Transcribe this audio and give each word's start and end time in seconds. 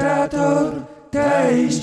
Hier 0.00 0.08
is 0.08 0.28
uw 0.28 0.30
presentator 0.30 1.79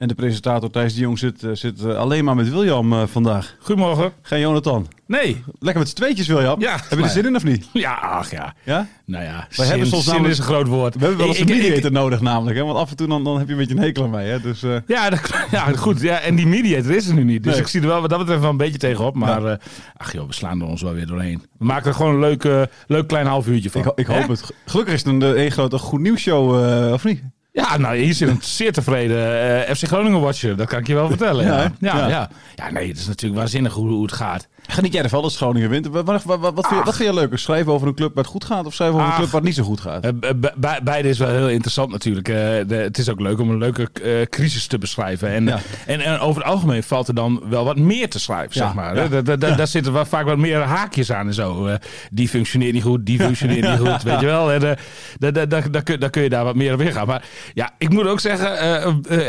En 0.00 0.08
de 0.08 0.14
presentator 0.14 0.70
Thijs 0.70 0.94
de 0.94 1.00
Jong 1.00 1.18
zit, 1.18 1.42
eh, 1.44 1.50
zit 1.52 1.84
eh, 1.84 1.96
alleen 1.96 2.24
maar 2.24 2.36
met 2.36 2.50
William 2.50 2.92
eh, 2.92 3.02
vandaag. 3.06 3.56
Goedemorgen. 3.60 4.12
Geen 4.22 4.40
Jonathan. 4.40 4.86
Nee. 5.06 5.42
Lekker 5.58 5.78
met 5.80 5.88
z'n 5.88 5.94
tweetjes, 5.96 6.26
William. 6.26 6.60
Ja, 6.60 6.76
Heb 6.88 6.98
je 6.98 7.04
er 7.04 7.10
zin 7.10 7.26
in 7.26 7.36
of 7.36 7.44
niet? 7.44 7.68
Ja, 7.72 7.94
ach 7.94 8.30
ja. 8.30 8.54
Ja? 8.64 8.86
Nou 9.06 9.24
ja, 9.24 9.46
Wij 9.56 9.66
hebben 9.66 9.86
soms 9.86 10.02
zin 10.04 10.12
namelijk- 10.12 10.32
is 10.34 10.38
een 10.46 10.52
groot 10.52 10.66
woord. 10.66 10.94
We 10.94 11.00
hebben 11.00 11.18
wel 11.18 11.28
eens 11.28 11.38
een 11.38 11.46
mediator 11.46 11.92
nodig 11.92 12.20
namelijk. 12.20 12.56
Hè? 12.56 12.64
Want 12.64 12.78
af 12.78 12.90
en 12.90 12.96
toe 12.96 13.06
dan, 13.08 13.24
dan 13.24 13.38
heb 13.38 13.46
je 13.46 13.52
een 13.52 13.58
beetje 13.58 13.74
een 13.74 13.80
hekel 13.82 14.04
aan 14.04 14.10
mij. 14.10 14.26
Hè? 14.28 14.40
Dus, 14.40 14.60
Ja, 14.86 15.10
dat, 15.10 15.20
ja, 15.50 15.60
goed. 15.76 16.00
Ja, 16.00 16.18
en 16.20 16.34
die 16.34 16.46
mediator 16.46 16.90
is 16.90 17.08
er 17.08 17.14
nu 17.14 17.24
niet. 17.24 17.42
Dus 17.42 17.52
Nee. 17.52 17.60
ik 17.62 17.68
zie 17.68 17.80
er 17.80 17.86
wel 17.86 18.00
wat 18.00 18.10
dat 18.10 18.18
betreft 18.18 18.40
wel 18.40 18.50
een 18.50 18.56
beetje 18.56 18.78
tegenop. 18.78 19.14
Maar 19.14 19.60
ach 19.96 20.12
joh, 20.12 20.26
we 20.26 20.32
slaan 20.34 20.60
er 20.60 20.66
ons 20.66 20.82
wel 20.82 20.92
weer 20.94 21.06
doorheen. 21.06 21.42
We 21.58 21.64
maken 21.64 21.88
er 21.88 21.94
gewoon 21.94 22.14
een 22.14 22.20
leuk, 22.20 22.68
leuk 22.86 23.06
klein 23.08 23.26
half 23.26 23.46
uurtje 23.46 23.70
van. 23.70 23.80
ik, 23.80 23.92
ik 23.94 24.06
hoop 24.06 24.16
Hè? 24.22 24.26
het. 24.26 24.50
Gelukkig 24.66 24.94
is 24.94 25.04
het 25.04 25.12
een, 25.22 25.38
een 25.40 25.50
grote 25.50 25.78
goed 25.78 26.00
nieuws 26.00 26.20
show, 26.20 26.92
of 26.92 27.04
niet? 27.04 27.22
Ja, 27.52 27.76
nou, 27.76 27.96
hier 27.96 28.14
zit 28.14 28.28
een 28.28 28.38
zeer 28.42 28.72
tevreden 28.72 29.40
eh, 29.66 29.74
FC 29.74 29.86
Groningen 29.86 30.20
watcher. 30.20 30.56
Dat 30.56 30.68
kan 30.68 30.78
ik 30.78 30.86
je 30.86 30.94
wel 30.94 31.08
vertellen. 31.08 31.44
Ja, 31.44 31.56
ja, 31.58 31.72
Ja. 31.78 32.08
ja. 32.08 32.30
ja. 32.56 32.70
nee, 32.70 32.88
het 32.88 32.98
is 32.98 33.06
natuurlijk 33.06 33.40
waanzinnig 33.40 33.72
hoe, 33.72 33.88
hoe 33.88 34.02
het 34.02 34.12
gaat. 34.12 34.48
Geniet 34.70 34.92
jij 34.92 35.02
ervan 35.02 35.22
als 35.22 35.36
Groningen 35.36 35.70
wint? 35.70 35.86
Wat, 35.86 36.04
wat, 36.04 36.22
wat, 36.22 36.40
wat, 36.40 36.66
vind 36.66 36.78
je, 36.80 36.84
wat 36.84 36.96
vind 36.96 37.08
je 37.08 37.14
leuker? 37.14 37.38
Schrijven 37.38 37.72
over 37.72 37.88
een 37.88 37.94
club 37.94 38.14
waar 38.14 38.22
het 38.24 38.32
goed 38.32 38.44
gaat 38.44 38.66
of 38.66 38.74
schrijven 38.74 38.96
over 38.96 39.08
een 39.08 39.14
club 39.16 39.26
waar 39.30 39.40
het 39.40 39.44
niet 39.48 39.54
zo 39.58 39.62
goed 39.64 39.80
gaat? 39.80 40.04
Eh, 40.04 40.10
be- 40.20 40.52
be- 40.56 40.78
beide 40.82 41.08
is 41.08 41.18
wel 41.18 41.28
heel 41.28 41.48
interessant 41.48 41.90
natuurlijk. 41.90 42.28
Eh, 42.28 42.34
de, 42.66 42.74
het 42.74 42.98
is 42.98 43.08
ook 43.08 43.20
leuk 43.20 43.38
om 43.40 43.50
een 43.50 43.58
leuke 43.58 43.88
eh, 44.02 44.10
crisis 44.26 44.66
te 44.66 44.78
beschrijven. 44.78 45.28
En, 45.28 45.44
Ja. 45.46 45.58
en, 45.86 46.00
en 46.00 46.18
over 46.18 46.42
het 46.42 46.50
algemeen 46.52 46.82
valt 46.82 47.08
er 47.08 47.14
dan 47.14 47.42
wel 47.48 47.64
wat 47.64 47.78
meer 47.78 48.08
te 48.10 48.18
schrijven, 48.20 48.50
Ja, 48.60 48.64
zeg 48.66 48.74
maar. 48.74 48.96
ja. 48.96 49.08
Da- 49.08 49.20
da- 49.22 49.36
da- 49.36 49.54
Daar 49.54 49.66
zitten 49.66 49.92
wel 49.92 50.04
vaak 50.04 50.24
wat 50.24 50.38
meer 50.38 50.60
haakjes 50.60 51.12
aan 51.12 51.26
en 51.26 51.34
zo. 51.34 51.68
Die 52.10 52.28
functioneert 52.28 52.72
niet 52.72 52.82
goed, 52.82 53.06
die 53.06 53.18
functioneert 53.20 53.68
niet 53.68 53.88
goed, 53.88 54.02
weet 54.02 54.20
je 54.20 54.26
wel. 54.26 54.52
En, 54.52 54.62
eh, 54.70 54.76
da- 55.18 55.30
da- 55.30 55.46
da- 55.46 55.60
da- 55.70 55.80
kun- 55.80 56.10
kun 56.10 56.22
je 56.22 56.28
daar 56.28 56.44
wat 56.44 56.54
meer 56.54 56.72
op 56.74 56.80
ingaan. 56.80 57.06
Maar 57.06 57.22
ja, 57.54 57.70
ik 57.78 57.88
moet 57.90 58.06
ook 58.06 58.20
zeggen, 58.20 58.52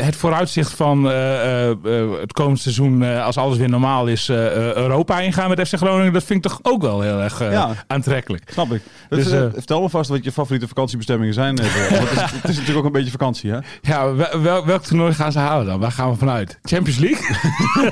het 0.04 0.16
vooruitzicht 0.16 0.72
van 0.72 1.04
het 1.04 2.32
komend 2.32 2.60
seizoen, 2.60 3.02
als 3.02 3.36
alles 3.36 3.58
weer 3.58 3.68
normaal 3.68 4.06
is, 4.06 4.28
eh, 4.28 4.86
Ingaan 5.32 5.48
met 5.48 5.68
FC 5.68 5.76
Groningen, 5.76 6.12
dat 6.12 6.24
vind 6.24 6.44
ik 6.44 6.50
toch 6.50 6.60
ook 6.62 6.82
wel 6.82 7.00
heel 7.00 7.20
erg 7.20 7.40
eh, 7.40 7.52
Ja. 7.52 7.70
aantrekkelijk. 7.86 8.42
Snap 8.52 8.72
ik. 8.72 8.82
Dus, 9.08 9.24
Dus, 9.24 9.32
eh, 9.32 9.44
eh, 9.44 9.50
vertel 9.52 9.82
me 9.82 9.88
vast 9.88 10.10
wat 10.10 10.24
je 10.24 10.32
favoriete 10.32 10.68
vakantiebestemmingen 10.68 11.34
zijn. 11.34 11.56
Want 11.56 11.68
het, 11.68 12.10
is, 12.12 12.20
het 12.20 12.48
is 12.50 12.56
natuurlijk 12.56 12.78
ook 12.78 12.84
een 12.84 12.92
beetje 12.92 13.10
vakantie, 13.10 13.50
hè? 13.50 13.58
Ja, 13.82 14.14
wel, 14.14 14.40
wel- 14.42 14.66
welk 14.66 14.82
toernooi 14.82 15.12
gaan 15.14 15.32
ze 15.32 15.38
halen 15.38 15.66
dan? 15.66 15.80
Waar 15.80 15.92
gaan 15.92 16.10
we 16.10 16.16
vanuit? 16.16 16.58
Champions 16.62 16.98
League? 16.98 17.36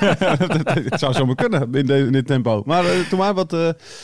het 0.90 1.00
zou 1.00 1.12
zomaar 1.12 1.34
kunnen 1.34 1.68
in, 1.74 1.86
de- 1.86 1.98
in 1.98 2.12
dit 2.12 2.26
tempo. 2.26 2.62
Maar 2.66 2.84
eh, 2.84 2.90
toen 3.08 3.18
maar 3.18 3.34
wat... 3.34 3.56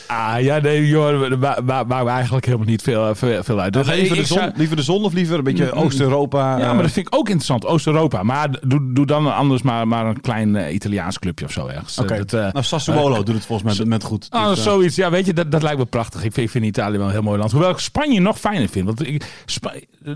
Ah, 0.07 0.35
ja, 0.39 0.57
nee, 0.59 0.87
joh, 0.87 1.29
dat 1.29 1.39
ma- 1.39 1.57
ma- 1.65 1.83
maakt 1.83 2.03
me 2.05 2.09
eigenlijk 2.11 2.45
helemaal 2.45 2.67
niet 2.67 2.81
veel, 2.81 3.15
veel, 3.15 3.43
veel 3.43 3.59
uit. 3.59 3.73
Dus 3.73 3.87
liever, 3.87 4.15
de 4.15 4.25
zon, 4.25 4.37
zou- 4.37 4.51
liever 4.55 4.75
de 4.75 4.81
zon 4.83 5.03
of 5.03 5.13
liever 5.13 5.37
een 5.37 5.43
beetje 5.43 5.71
Oost-Europa? 5.71 6.57
Ja, 6.57 6.73
maar 6.73 6.83
dat 6.83 6.91
vind 6.91 7.07
ik 7.07 7.15
ook 7.15 7.25
interessant. 7.27 7.65
Oost-Europa. 7.65 8.23
Maar 8.23 8.49
doe, 8.67 8.93
doe 8.93 9.05
dan 9.05 9.35
anders 9.35 9.61
maar, 9.61 9.87
maar 9.87 10.05
een 10.05 10.21
klein 10.21 10.73
Italiaans 10.73 11.19
clubje 11.19 11.45
of 11.45 11.51
zo 11.51 11.67
ergens. 11.67 11.97
Oké. 11.99 12.13
Eh, 12.13 12.31
nou, 12.31 12.63
Sassuolo 12.63 13.16
doet 13.25 13.35
het 13.35 13.45
volgens 13.45 13.75
mij 13.77 13.85
met, 13.85 14.03
goed. 14.03 14.31
Dus, 14.31 14.41
eh, 14.41 14.51
zoiets. 14.51 14.95
Ja, 14.95 15.09
weet 15.09 15.25
je, 15.25 15.33
dat, 15.33 15.51
dat 15.51 15.61
lijkt 15.61 15.77
me 15.77 15.85
prachtig. 15.85 16.23
Ik 16.23 16.33
vind, 16.33 16.45
ik 16.45 16.51
vind 16.51 16.65
Italië 16.65 16.97
wel 16.97 17.05
een 17.05 17.11
heel 17.11 17.21
mooi 17.21 17.37
land. 17.39 17.51
Hoewel 17.51 17.69
ik 17.69 17.77
Spanje 17.77 18.19
nog 18.19 18.39
fijner 18.39 18.69
vind. 18.69 18.85
Want 18.85 19.07
ik, 19.07 19.23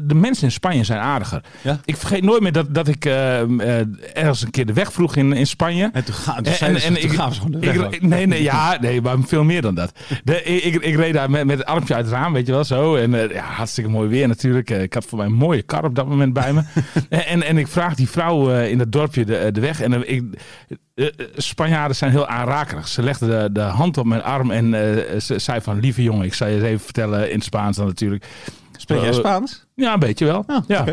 de 0.01 0.15
mensen 0.15 0.43
in 0.43 0.51
Spanje 0.51 0.83
zijn 0.83 0.99
aardiger. 0.99 1.43
Ja? 1.61 1.79
Ik 1.85 1.95
vergeet 1.97 2.23
nooit 2.23 2.41
meer 2.41 2.51
dat, 2.51 2.73
dat 2.73 2.87
ik 2.87 3.05
eh, 3.05 3.41
eh, 3.41 3.87
ergens 4.13 4.41
een 4.41 4.51
keer 4.51 4.65
de 4.65 4.73
weg 4.73 4.93
vroeg 4.93 5.15
in, 5.15 5.33
in 5.33 5.47
Spanje. 5.47 5.89
En 5.93 6.03
toen, 6.03 6.13
ga, 6.13 6.35
toen, 6.35 6.45
En- 6.45 6.51
en- 6.51 6.79
ze, 6.79 6.87
en 6.87 6.93
toen 6.93 7.03
ik- 7.03 7.11
gaan 7.11 7.33
ze 7.33 7.41
gewoon 7.41 7.59
de 7.61 7.67
weg 7.79 7.99
nee, 7.99 8.27
nee, 8.27 8.43
ja, 8.43 8.77
nee, 8.81 9.01
maar 9.01 9.15
veel 9.25 9.43
meer 9.43 9.61
dan 9.61 9.75
dat. 9.75 9.91
De, 10.23 10.43
ik, 10.43 10.75
ik 10.75 10.95
reed 10.95 11.13
daar 11.13 11.29
met, 11.29 11.45
met 11.45 11.57
het 11.57 11.67
armpje 11.67 11.95
uit 11.95 12.05
het 12.05 12.13
raam, 12.13 12.33
weet 12.33 12.45
je 12.45 12.51
wel, 12.51 12.63
zo. 12.63 12.95
En 12.95 13.13
eh, 13.13 13.33
ja, 13.35 13.43
hartstikke 13.43 13.89
mooi 13.89 14.09
weer 14.09 14.27
natuurlijk. 14.27 14.69
Ik 14.69 14.93
had 14.93 15.05
voor 15.05 15.17
mij 15.17 15.27
een 15.27 15.33
mooie 15.33 15.61
kar 15.61 15.83
op 15.83 15.95
dat 15.95 16.07
moment 16.07 16.33
bij 16.33 16.53
me. 16.53 16.61
en, 17.09 17.43
en, 17.43 17.57
ik 17.57 17.67
vraag 17.67 17.95
die 17.95 18.09
vrouw 18.09 18.59
in 18.63 18.79
het 18.79 18.91
dorpje 18.91 19.25
de, 19.25 19.49
de 19.51 19.59
weg. 19.61 19.81
En 19.81 20.09
ik, 20.09 20.23
Spanjaarden 21.35 21.95
zijn 21.97 22.11
heel 22.11 22.27
aanrakerig. 22.27 22.87
Ze 22.87 23.03
legde 23.03 23.27
de, 23.27 23.49
de 23.51 23.61
hand 23.61 23.97
op 23.97 24.05
mijn 24.05 24.23
arm 24.23 24.51
en 24.51 24.73
eh, 24.73 25.19
ze 25.19 25.39
zei 25.39 25.61
van... 25.61 25.79
Lieve 25.79 26.03
jongen, 26.03 26.25
ik 26.25 26.33
zal 26.33 26.47
je 26.47 26.55
eens 26.55 26.63
even 26.63 26.79
vertellen 26.79 27.29
in 27.29 27.35
het 27.35 27.43
Spaans 27.43 27.77
dan 27.77 27.85
natuurlijk. 27.85 28.25
Spreek 28.77 28.99
jij 28.99 29.09
Eh, 29.09 29.15
Spaans? 29.15 29.65
Ja, 29.75 29.93
een 29.93 29.99
beetje 29.99 30.25
wel. 30.25 30.43
Ah, 30.47 30.63
ja, 30.67 30.77
ja, 30.77 30.83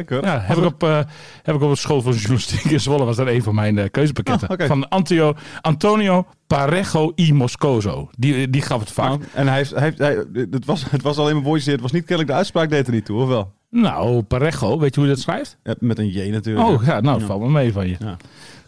heb, 0.40 0.56
ik 0.56 0.64
op, 0.64 0.82
eh, 0.82 0.98
heb 1.42 1.54
ik 1.54 1.62
op 1.62 1.70
het 1.70 1.78
school 1.78 2.02
van 2.02 2.12
journalistiek 2.12 2.64
in 2.64 2.80
Zwolle 2.80 3.04
was 3.04 3.16
dat 3.16 3.26
een 3.26 3.42
van 3.42 3.54
mijn 3.54 3.78
eh, 3.78 3.90
keuzepakketten. 3.90 4.48
Ah. 4.48 4.66
Van 4.66 4.88
Antio, 4.88 5.34
Antonio 5.60 6.26
Parejo 6.46 7.12
y 7.14 7.32
Moscoso. 7.32 8.10
Die, 8.18 8.50
die 8.50 8.62
gaf 8.62 8.80
het 8.80 8.90
vak. 8.90 9.08
Nou, 9.08 9.20
en 9.34 9.46
hij 9.48 9.56
heeft, 9.56 9.70
hij 9.70 9.82
heeft, 9.82 9.98
hij, 9.98 10.24
het, 10.50 10.64
was, 10.64 10.90
het 10.90 11.02
was 11.02 11.18
alleen 11.18 11.34
maar 11.34 11.44
voice, 11.44 11.70
het 11.70 11.80
was 11.80 11.92
niet 11.92 12.04
kennelijk 12.04 12.28
de 12.30 12.36
uitspraak, 12.36 12.70
deed 12.70 12.86
er 12.86 12.92
niet 12.92 13.04
toe, 13.04 13.22
of 13.22 13.28
wel? 13.28 13.52
Nou, 13.70 14.22
Parejo, 14.22 14.78
weet 14.78 14.94
je 14.94 15.00
hoe 15.00 15.08
je 15.08 15.14
dat 15.14 15.22
schrijft? 15.24 15.58
Ja, 15.62 15.74
met 15.78 15.98
een 15.98 16.08
J 16.08 16.30
natuurlijk. 16.30 16.68
Oh, 16.68 16.84
ja, 16.84 17.00
nou, 17.00 17.18
dat 17.18 17.28
valt 17.28 17.40
me 17.40 17.48
mee 17.50 17.72
van 17.72 17.88
je. 17.88 17.96
Ja. 17.98 18.16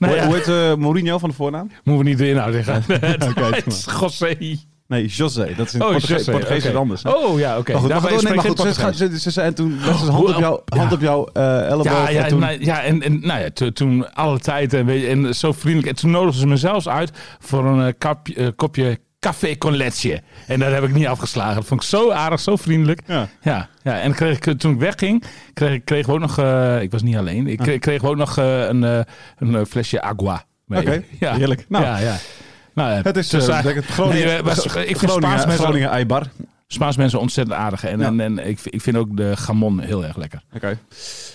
Nou, 0.00 0.12
hoe, 0.12 0.22
ja, 0.22 0.26
hoe 0.26 0.36
heet 0.36 0.48
eh, 0.48 0.74
Mourinho 0.74 1.18
van 1.18 1.28
de 1.28 1.34
voornaam? 1.34 1.70
moeten 1.84 2.04
we 2.04 2.08
niet 2.10 2.18
de 2.18 2.28
inhoud 2.28 2.52
zeggen. 2.52 2.74
Oké, 3.30 3.44
het 3.54 3.66
is 3.66 3.86
José. 4.00 4.36
Nee, 4.86 5.06
José. 5.06 5.54
Dat 5.56 5.66
is 5.66 5.74
in 5.74 5.82
Oh, 5.82 5.90
Portuge- 5.90 6.12
José, 6.12 6.30
Portugees 6.30 6.62
is 6.64 6.68
oké. 6.68 6.78
anders. 6.78 7.02
hè? 7.02 7.10
Oh, 7.10 7.38
ja, 7.38 7.58
oké. 7.58 7.72
Maar 7.72 7.80
goed, 7.80 7.90
maar 7.90 8.00
Daarbij 8.00 8.16
goed, 8.18 8.22
nee, 8.28 8.34
maar 8.34 8.42
spreek 8.44 8.56
goed 8.58 8.66
ik 8.66 8.74
ze, 8.74 8.80
Portugees. 8.80 9.12
ze, 9.12 9.20
ze, 9.20 9.30
ze- 9.30 9.40
en 9.40 9.54
toen 9.54 9.78
legde 9.84 10.04
ze 10.04 10.10
hand 10.10 10.28
op, 10.28 10.38
ja. 10.38 10.58
hand 10.78 10.92
op 10.92 11.00
jouw 11.00 11.26
eh, 11.32 11.60
elleboog. 11.66 11.84
Ja, 11.92 12.08
ja, 12.08 12.22
en 12.22 12.28
toen, 12.28 12.40
nou, 12.40 12.64
ja, 12.64 12.82
en, 12.82 13.02
en 13.02 13.20
nou 13.20 13.40
ja, 13.40 13.50
to- 13.50 13.72
toen 13.72 14.14
alle 14.14 14.38
tijd 14.38 14.74
en, 14.74 14.86
weet 14.86 15.00
je, 15.00 15.06
en 15.08 15.34
zo 15.34 15.52
vriendelijk. 15.52 15.88
En 15.88 15.94
toen 15.94 16.10
nodigden 16.10 16.40
ze 16.40 16.46
me 16.46 16.56
zelfs 16.56 16.88
uit 16.88 17.10
voor 17.38 17.64
een 17.66 17.86
eh, 17.86 17.92
kapje- 17.98 18.34
eh, 18.34 18.48
kopje 18.56 18.98
café 19.20 19.58
con 19.58 19.76
leche. 19.76 20.22
En 20.46 20.58
dat 20.60 20.72
heb 20.72 20.82
ik 20.84 20.92
niet 20.94 21.06
afgeslagen. 21.06 21.54
Dat 21.54 21.64
vond 21.64 21.82
ik 21.82 21.88
zo 21.88 22.10
aardig, 22.10 22.40
zo 22.40 22.56
vriendelijk. 22.56 23.00
Ja. 23.06 23.28
Ja, 23.42 23.68
ja. 23.82 24.00
en 24.00 24.14
kreeg 24.14 24.38
ik, 24.40 24.58
toen 24.58 24.72
ik 24.72 24.78
wegging, 24.78 25.24
kreeg, 25.54 25.72
ik- 25.72 25.84
kregen 25.84 26.06
we 26.06 26.12
ook 26.14 26.20
nog... 26.20 26.38
eh, 26.38 26.82
ik 26.82 26.90
was 26.90 27.02
niet 27.02 27.16
alleen. 27.16 27.46
Ik 27.46 27.58
kreeg, 27.58 27.78
kregen 27.78 28.02
we 28.04 28.10
ook 28.10 28.16
nog 28.16 28.38
eh, 28.38 28.60
een, 28.66 28.84
eh, 28.84 29.00
een 29.38 29.54
eh, 29.54 29.60
flesje 29.68 30.02
agua. 30.02 30.44
mee. 30.64 30.80
Oké, 30.80 31.02
ja. 31.20 31.34
heerlijk. 31.34 31.64
Nou, 31.68 31.84
ja, 31.84 31.98
ja. 31.98 32.16
Nou, 32.74 33.02
het 33.02 33.16
is 33.16 33.28
dus, 33.28 33.48
eh, 33.48 33.56
eh, 33.58 33.62
betekent 33.62 33.86
Groningen, 33.86 34.26
nee, 34.26 34.36
eh, 34.36 34.44
was- 34.44 34.66
ik 34.66 34.96
Groningen, 34.98 35.38
Groningen 35.50 35.90
Eibar. 35.90 36.26
Spaans 36.72 36.96
mensen 36.96 37.20
ontzettend 37.20 37.56
aardig. 37.58 37.84
En, 37.84 37.98
Ja. 37.98 38.06
en, 38.06 38.20
en 38.20 38.38
ik, 38.48 38.58
ik 38.64 38.80
vind 38.80 38.96
ook 38.96 39.16
de 39.16 39.36
gamon 39.36 39.80
heel 39.80 40.04
erg 40.04 40.16
lekker. 40.16 40.42
Oké. 40.54 40.78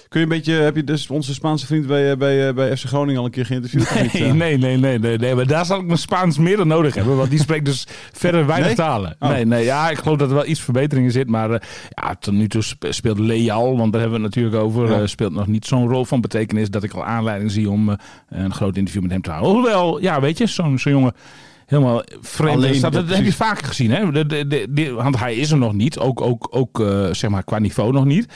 Kun 0.10 0.20
je 0.20 0.26
een 0.26 0.32
beetje, 0.32 0.54
heb 0.54 0.76
je 0.76 0.84
dus 0.84 1.10
onze 1.10 1.34
Spaanse 1.34 1.66
vriend 1.66 1.88
bij, 1.88 2.12
eh, 2.12 2.18
bij, 2.18 2.48
eh, 2.48 2.54
bij 2.54 2.78
FC 2.78 2.86
Groningen 2.86 3.20
al 3.20 3.26
een 3.26 3.32
keer 3.32 3.46
geïnterviewd? 3.46 4.02
niet? 4.02 4.14
Eh, 4.16 4.32
nee, 4.34 4.58
nee, 4.58 4.78
nee, 4.78 5.00
nee, 5.00 5.18
nee. 5.18 5.36
Maar 5.36 5.48
daar 5.48 5.66
zal 5.66 5.80
ik 5.80 5.86
mijn 5.86 5.98
Spaans 5.98 6.38
meer 6.38 6.58
dan 6.58 6.68
nodig 6.68 6.96
hebben. 6.96 7.18
Want 7.18 7.30
die 7.30 7.40
spreekt 7.40 7.66
dus 7.66 7.88
verder 8.14 8.46
weinig 8.46 8.68
Nee? 8.68 8.76
talen. 8.76 9.16
Oh. 9.20 9.30
Nee, 9.30 9.46
nee, 9.46 9.64
ja, 9.64 9.90
ik 9.90 9.98
geloof 9.98 10.18
dat 10.18 10.30
er 10.30 10.36
wel 10.36 10.46
iets 10.46 10.62
verbetering 10.62 11.06
in 11.08 11.12
zit. 11.14 11.28
Maar 11.30 11.50
ja, 11.90 12.16
tot 12.20 12.34
nu 12.34 12.48
toe 12.48 12.62
spe- 12.62 12.92
speelt 12.92 13.20
Leal, 13.20 13.78
want 13.78 13.92
daar 13.92 14.02
hebben 14.02 14.20
we 14.20 14.26
het 14.26 14.36
natuurlijk 14.36 14.64
over, 14.64 14.90
Ja. 15.00 15.08
speelt 15.08 15.34
nog 15.34 15.48
niet 15.48 15.66
zo'n 15.66 15.88
rol 15.90 16.06
van 16.06 16.22
betekenis 16.22 16.70
dat 16.70 16.84
ik 16.84 16.94
al 16.94 17.06
aanleiding 17.06 17.52
zie 17.52 17.70
om 17.70 17.98
een 18.30 18.54
groot 18.54 18.78
interview 18.78 19.02
met 19.02 19.12
hem 19.12 19.22
te 19.22 19.30
houden. 19.32 19.52
Hoewel, 19.54 20.02
ja, 20.02 20.22
weet 20.22 20.38
je, 20.38 20.46
zo'n 20.46 20.80
zo'n 20.80 20.92
jongen 20.92 21.14
helemaal 21.66 22.04
vreemd 22.22 22.56
Alleen, 22.56 22.74
is. 22.74 22.82
Dat, 22.82 22.94
heb 22.94 23.26
je 23.26 23.34
vaker 23.34 23.66
gezien, 23.68 23.92
hè? 23.92 24.12
De, 24.12 24.48
de, 24.70 24.92
want 24.92 25.20
hij 25.20 25.36
is 25.36 25.52
er 25.52 25.58
nog 25.58 25.74
niet, 25.74 26.00
ook, 26.00 26.22
ook, 26.22 26.48
ook 26.52 26.80
eh, 26.80 27.08
zeg 27.12 27.30
maar 27.30 27.44
qua 27.44 27.60
niveau 27.60 27.92
nog 27.92 28.06
niet. 28.06 28.28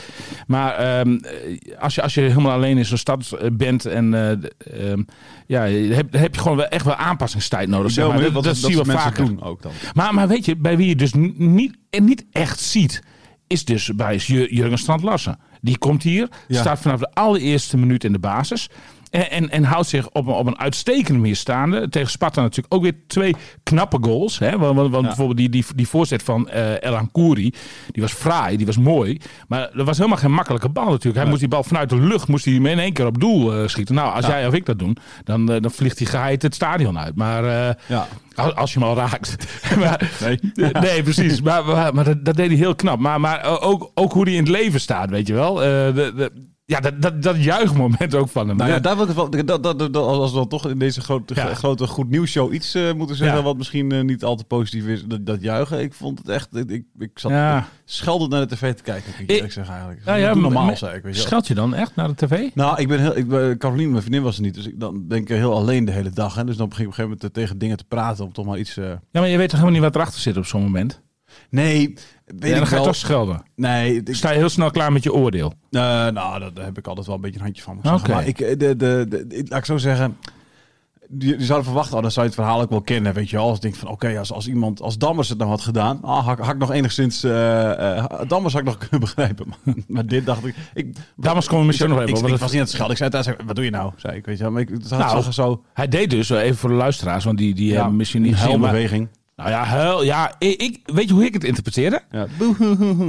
Maar 0.48 0.74
ehm, 0.76 1.16
eh, 1.16 1.80
als, 1.80 1.96
je, 1.96 2.02
als 2.02 2.14
je 2.14 2.22
helemaal 2.22 2.52
alleen 2.52 2.78
in 2.78 2.86
zo'n 2.86 2.98
stad 2.98 3.32
eh, 3.32 3.48
bent 3.54 3.86
en 3.86 4.14
eh, 4.14 4.92
ehm, 4.92 5.04
ja, 5.48 5.64
je 5.64 5.94
hebt, 5.94 6.18
heb 6.18 6.36
je 6.36 6.42
gewoon 6.42 6.58
wel 6.58 6.68
echt 6.68 6.86
wel 6.86 6.96
aanpassingstijd 6.96 7.70
nodig. 7.70 7.92
Zeg 7.92 8.08
maar. 8.08 8.22
Dat, 8.22 8.34
dat 8.34 8.44
dat 8.44 8.58
zie 8.58 8.70
je 8.70 8.76
wel 8.76 8.86
mensen 8.86 9.04
vaker. 9.04 9.26
doen 9.26 9.42
ook 9.42 9.62
dan. 9.62 9.72
Maar, 9.94 10.14
maar 10.14 10.28
weet 10.28 10.46
je, 10.46 10.56
bij 10.56 10.78
wie 10.78 10.88
je 10.88 10.96
dus 10.96 11.14
niet, 11.36 11.78
en 11.90 12.04
niet 12.06 12.26
echt 12.32 12.60
ziet, 12.60 13.04
is 13.48 13.66
dus 13.66 13.96
bij 13.96 14.16
Jur- 14.16 14.54
Jurgen 14.54 14.78
Strand 14.78 15.04
Larsen. 15.04 15.40
Die 15.62 15.78
komt 15.78 16.04
hier, 16.04 16.28
Ja. 16.48 16.60
staat 16.60 16.80
vanaf 16.80 17.00
de 17.00 17.12
allereerste 17.14 17.78
minuut 17.78 18.04
in 18.04 18.12
de 18.12 18.20
basis. 18.20 18.70
En, 19.10 19.32
en, 19.32 19.50
en 19.50 19.64
houdt 19.64 19.88
zich 19.88 20.10
op 20.10 20.28
een, 20.28 20.34
op 20.34 20.48
een 20.48 20.60
uitstekende 20.60 21.20
manier 21.20 21.36
staande. 21.36 21.90
Tegen 21.90 22.10
Sparta 22.10 22.42
natuurlijk 22.42 22.74
ook 22.74 22.82
weer 22.82 22.96
twee 23.08 23.36
knappe 23.64 23.98
goals. 24.02 24.40
Hè? 24.40 24.58
Want, 24.58 24.92
bijvoorbeeld 24.92 25.38
die, 25.38 25.50
die, 25.50 25.66
die 25.76 25.88
voorzet 25.88 26.24
van 26.24 26.50
eh 26.50 26.84
El 26.84 26.96
Ankouri, 26.96 27.54
die 27.92 28.02
was 28.02 28.14
fraai, 28.14 28.58
die 28.58 28.66
was 28.66 28.78
mooi. 28.78 29.20
Maar 29.48 29.70
dat 29.74 29.86
was 29.86 29.98
helemaal 29.98 30.18
geen 30.18 30.32
makkelijke 30.32 30.70
bal 30.70 30.86
natuurlijk. 30.90 31.16
Hij 31.16 31.26
moest 31.26 31.40
die 31.40 31.50
bal 31.50 31.64
vanuit 31.64 31.90
de 31.90 32.00
lucht 32.00 32.28
moest 32.28 32.46
hij 32.46 32.54
hem 32.54 32.66
in 32.66 32.80
één 32.80 32.94
keer 32.94 33.06
op 33.06 33.20
doel 33.20 33.54
eh, 33.54 33.68
schieten. 33.68 33.96
Nou, 33.96 34.14
als 34.16 34.26
jij 34.26 34.48
of 34.48 34.54
ik 34.54 34.66
dat 34.66 34.80
doen, 34.80 34.98
dan, 35.24 35.52
eh, 35.52 35.62
dan 35.62 35.72
vliegt 35.72 35.98
hij 36.00 36.08
geheid 36.08 36.42
het 36.42 36.56
stadion 36.56 37.00
uit. 37.00 37.16
Maar 37.16 37.44
Ja. 37.88 38.08
als, 38.36 38.56
als 38.56 38.74
je 38.74 38.80
hem 38.80 38.88
al 38.88 38.96
raakt. 38.96 39.36
maar, 39.80 40.12
Nee. 40.22 40.40
nee, 40.72 41.04
precies. 41.04 41.42
Maar, 41.42 41.66
maar, 41.66 41.94
maar 41.94 42.04
dat, 42.04 42.26
dat 42.26 42.36
deed 42.36 42.48
hij 42.48 42.58
heel 42.58 42.76
knap. 42.76 43.00
Maar, 43.00 43.20
maar 43.20 43.62
ook, 43.62 43.92
ook 43.94 44.14
hoe 44.14 44.24
hij 44.24 44.34
in 44.34 44.40
het 44.40 44.50
leven 44.50 44.80
staat, 44.82 45.10
weet 45.10 45.28
je 45.28 45.34
wel. 45.34 45.54
De, 45.54 45.92
de, 46.16 46.32
ja, 46.70 46.80
dat, 46.80 47.02
dat, 47.02 47.22
dat 47.24 47.44
juichmoment 47.44 48.16
ook 48.16 48.30
van 48.30 48.48
hem. 48.48 48.58
Nou 48.58 48.70
ja, 48.70 48.80
daar 48.80 48.98
wil 48.98 49.08
ik 49.10 49.16
wel, 49.16 49.30
dat, 49.30 49.64
dat, 49.64 49.80
dat, 49.80 49.96
als 49.96 50.32
we 50.32 50.38
dan 50.38 50.48
toch 50.48 50.68
in 50.70 50.80
deze 50.80 51.02
grote, 51.02 51.36
Ja. 51.36 51.54
grote 51.54 51.88
goed 51.88 52.10
nieuws 52.10 52.30
show 52.32 52.54
iets 52.54 52.74
eh, 52.76 52.94
moeten 52.94 53.16
zeggen 53.16 53.38
Ja. 53.38 53.44
wat 53.44 53.58
misschien 53.58 53.92
eh, 53.92 54.02
niet 54.04 54.24
al 54.24 54.36
te 54.36 54.44
positief 54.44 54.86
is, 54.86 55.04
dat, 55.06 55.26
dat 55.26 55.42
juichen. 55.42 55.80
Ik 55.80 55.94
vond 55.94 56.18
het 56.18 56.30
echt, 56.30 56.56
ik, 56.56 56.84
ik 57.00 57.10
zat 57.20 57.32
Ja. 57.32 57.68
scheldend 57.86 58.32
naar 58.32 58.48
de 58.48 58.56
tv 58.56 58.74
te 58.74 58.84
kijken, 58.84 59.14
ik 59.20 59.52
zeggen 59.52 59.74
eigenlijk. 59.74 60.02
Ja, 60.06 60.16
ja, 60.16 60.34
normaal, 60.36 60.78
zei 60.78 60.96
ik. 60.98 61.04
Weet 61.04 61.16
je. 61.16 61.22
Scheld 61.22 61.48
je 61.48 61.54
dan 61.56 61.74
echt 61.76 61.96
naar 61.96 62.08
de 62.08 62.16
tv? 62.28 62.50
Nou, 62.54 62.82
ik 62.82 62.88
ben 62.88 63.00
heel, 63.00 63.18
ik 63.18 63.28
ben, 63.28 63.58
Caroline, 63.58 63.90
mijn 63.90 64.02
vriendin 64.02 64.24
was 64.24 64.36
er 64.36 64.42
niet, 64.42 64.54
dus 64.54 64.68
ik, 64.68 64.80
dan 64.80 65.08
ben 65.08 65.18
ik 65.18 65.28
heel 65.28 65.54
alleen 65.56 65.86
de 65.86 65.92
hele 65.92 66.10
dag. 66.10 66.36
Hè, 66.36 66.44
dus 66.46 66.58
dan 66.58 66.70
begin 66.70 66.84
ik 66.86 66.92
op 66.92 66.98
een 66.98 67.04
gegeven 67.06 67.18
moment 67.22 67.34
tegen 67.34 67.58
dingen 67.58 67.78
te 67.78 67.86
praten 67.88 68.26
om 68.26 68.34
toch 68.34 68.46
maar 68.46 68.58
iets... 68.60 68.78
eh, 68.78 68.86
Ja, 68.86 69.00
maar 69.20 69.28
je 69.28 69.38
weet 69.38 69.50
toch 69.50 69.60
helemaal 69.60 69.80
niet 69.82 69.92
wat 69.92 69.96
erachter 70.02 70.22
zit 70.22 70.38
op 70.38 70.46
zo'n 70.46 70.62
moment? 70.62 71.02
Nee, 71.50 71.94
weet 72.26 72.42
Ja, 72.42 72.48
ik 72.48 72.54
dan 72.56 72.64
ga 72.68 72.70
je 72.70 72.76
wel. 72.76 72.84
toch 72.84 72.96
schelden. 72.96 73.44
Nee, 73.56 73.96
ik, 74.04 74.16
Sta 74.16 74.32
je 74.32 74.38
heel 74.38 74.50
snel 74.50 74.72
klaar 74.72 74.92
met 74.92 75.04
je 75.04 75.14
oordeel. 75.14 75.54
Eh, 75.72 75.82
nou, 75.82 76.52
daar 76.54 76.66
heb 76.66 76.78
ik 76.78 76.88
altijd 76.88 77.06
wel 77.06 77.16
een 77.16 77.22
beetje 77.22 77.38
een 77.38 77.44
handje 77.46 77.64
van. 77.64 77.80
Oké. 77.94 78.12
Maar 78.12 78.28
ik, 78.28 78.40
eh, 78.40 78.58
de, 78.58 78.76
de, 78.76 79.26
laat 79.48 79.60
ik 79.60 79.66
zo 79.66 79.78
zeggen. 79.78 80.18
Je, 81.20 81.36
zou 81.40 81.64
verwachten, 81.64 81.96
oh, 81.96 82.02
dan 82.02 82.12
zou 82.12 82.26
je 82.26 82.32
het 82.32 82.42
verhaal 82.42 82.62
ook 82.62 82.70
wel 82.70 82.82
kennen, 82.82 83.14
weet 83.14 83.30
je 83.30 83.36
wel. 83.36 83.46
Als 83.48 83.56
ik 83.56 83.62
denk 83.62 83.76
van, 83.76 83.88
oké, 83.90 84.18
als, 84.20 84.32
als 84.32 84.48
iemand, 84.48 84.82
als 84.82 84.98
Dammers 84.98 85.30
het 85.30 85.38
nou 85.38 85.50
had 85.50 85.62
gedaan, 85.62 86.02
ah, 86.02 86.26
had, 86.26 86.38
ik- 86.38 86.44
had 86.44 86.54
ik 86.54 86.60
nog 86.60 86.72
enigszins, 86.72 87.24
eh 87.24 87.98
eh, 87.98 88.06
Dammers 88.28 88.54
had 88.54 88.62
ik 88.62 88.68
nog 88.68 88.78
kunnen 88.88 89.00
begrijpen. 89.00 89.48
Maar, 89.48 89.76
maar 89.88 90.06
dit 90.06 90.26
dacht 90.26 90.46
ik, 90.46 90.56
ik 90.74 90.96
Dammers 91.16 91.48
we 91.48 91.64
misschien 91.64 91.90
nog 91.90 91.98
even 92.02 92.10
ik, 92.10 92.38
was 92.38 92.42
niet 92.42 92.52
aan 92.54 92.60
het 92.60 92.70
schelden. 92.70 92.92
Ik 92.92 92.98
zei 92.98 93.10
thuis, 93.10 93.28
wat 93.46 93.56
doe 93.56 93.66
je 93.66 93.72
nou? 93.72 93.92
Zei 93.96 94.18
ik, 94.18 94.26
weet 94.26 94.38
je 94.38 94.44
wel. 94.44 94.52
Maar 94.52 94.62
ik, 94.62 94.90
Nou, 94.90 95.22
zo, 95.22 95.32
zo 95.32 95.64
Hij 95.74 95.88
deed 95.88 96.10
dus, 96.10 96.30
even 96.30 96.58
voor 96.58 96.70
de 96.70 96.76
luisteraars, 96.76 97.24
want 97.24 97.38
die, 97.38 97.54
die 97.56 97.70
ja, 97.70 97.76
hebben 97.76 97.96
misschien 97.96 98.22
niet 98.22 98.36
huilbeweging. 98.36 99.08
Nou 99.40 99.52
ja, 99.52 99.64
huil, 99.64 100.04
ja 100.04 100.36
ik, 100.40 100.62
ik- 100.62 100.80
weet 100.86 101.08
je 101.08 101.14
hoe 101.14 101.26
ik 101.26 101.34
het 101.34 101.44
interpreteerde? 101.44 102.02
Ja, 102.12 102.28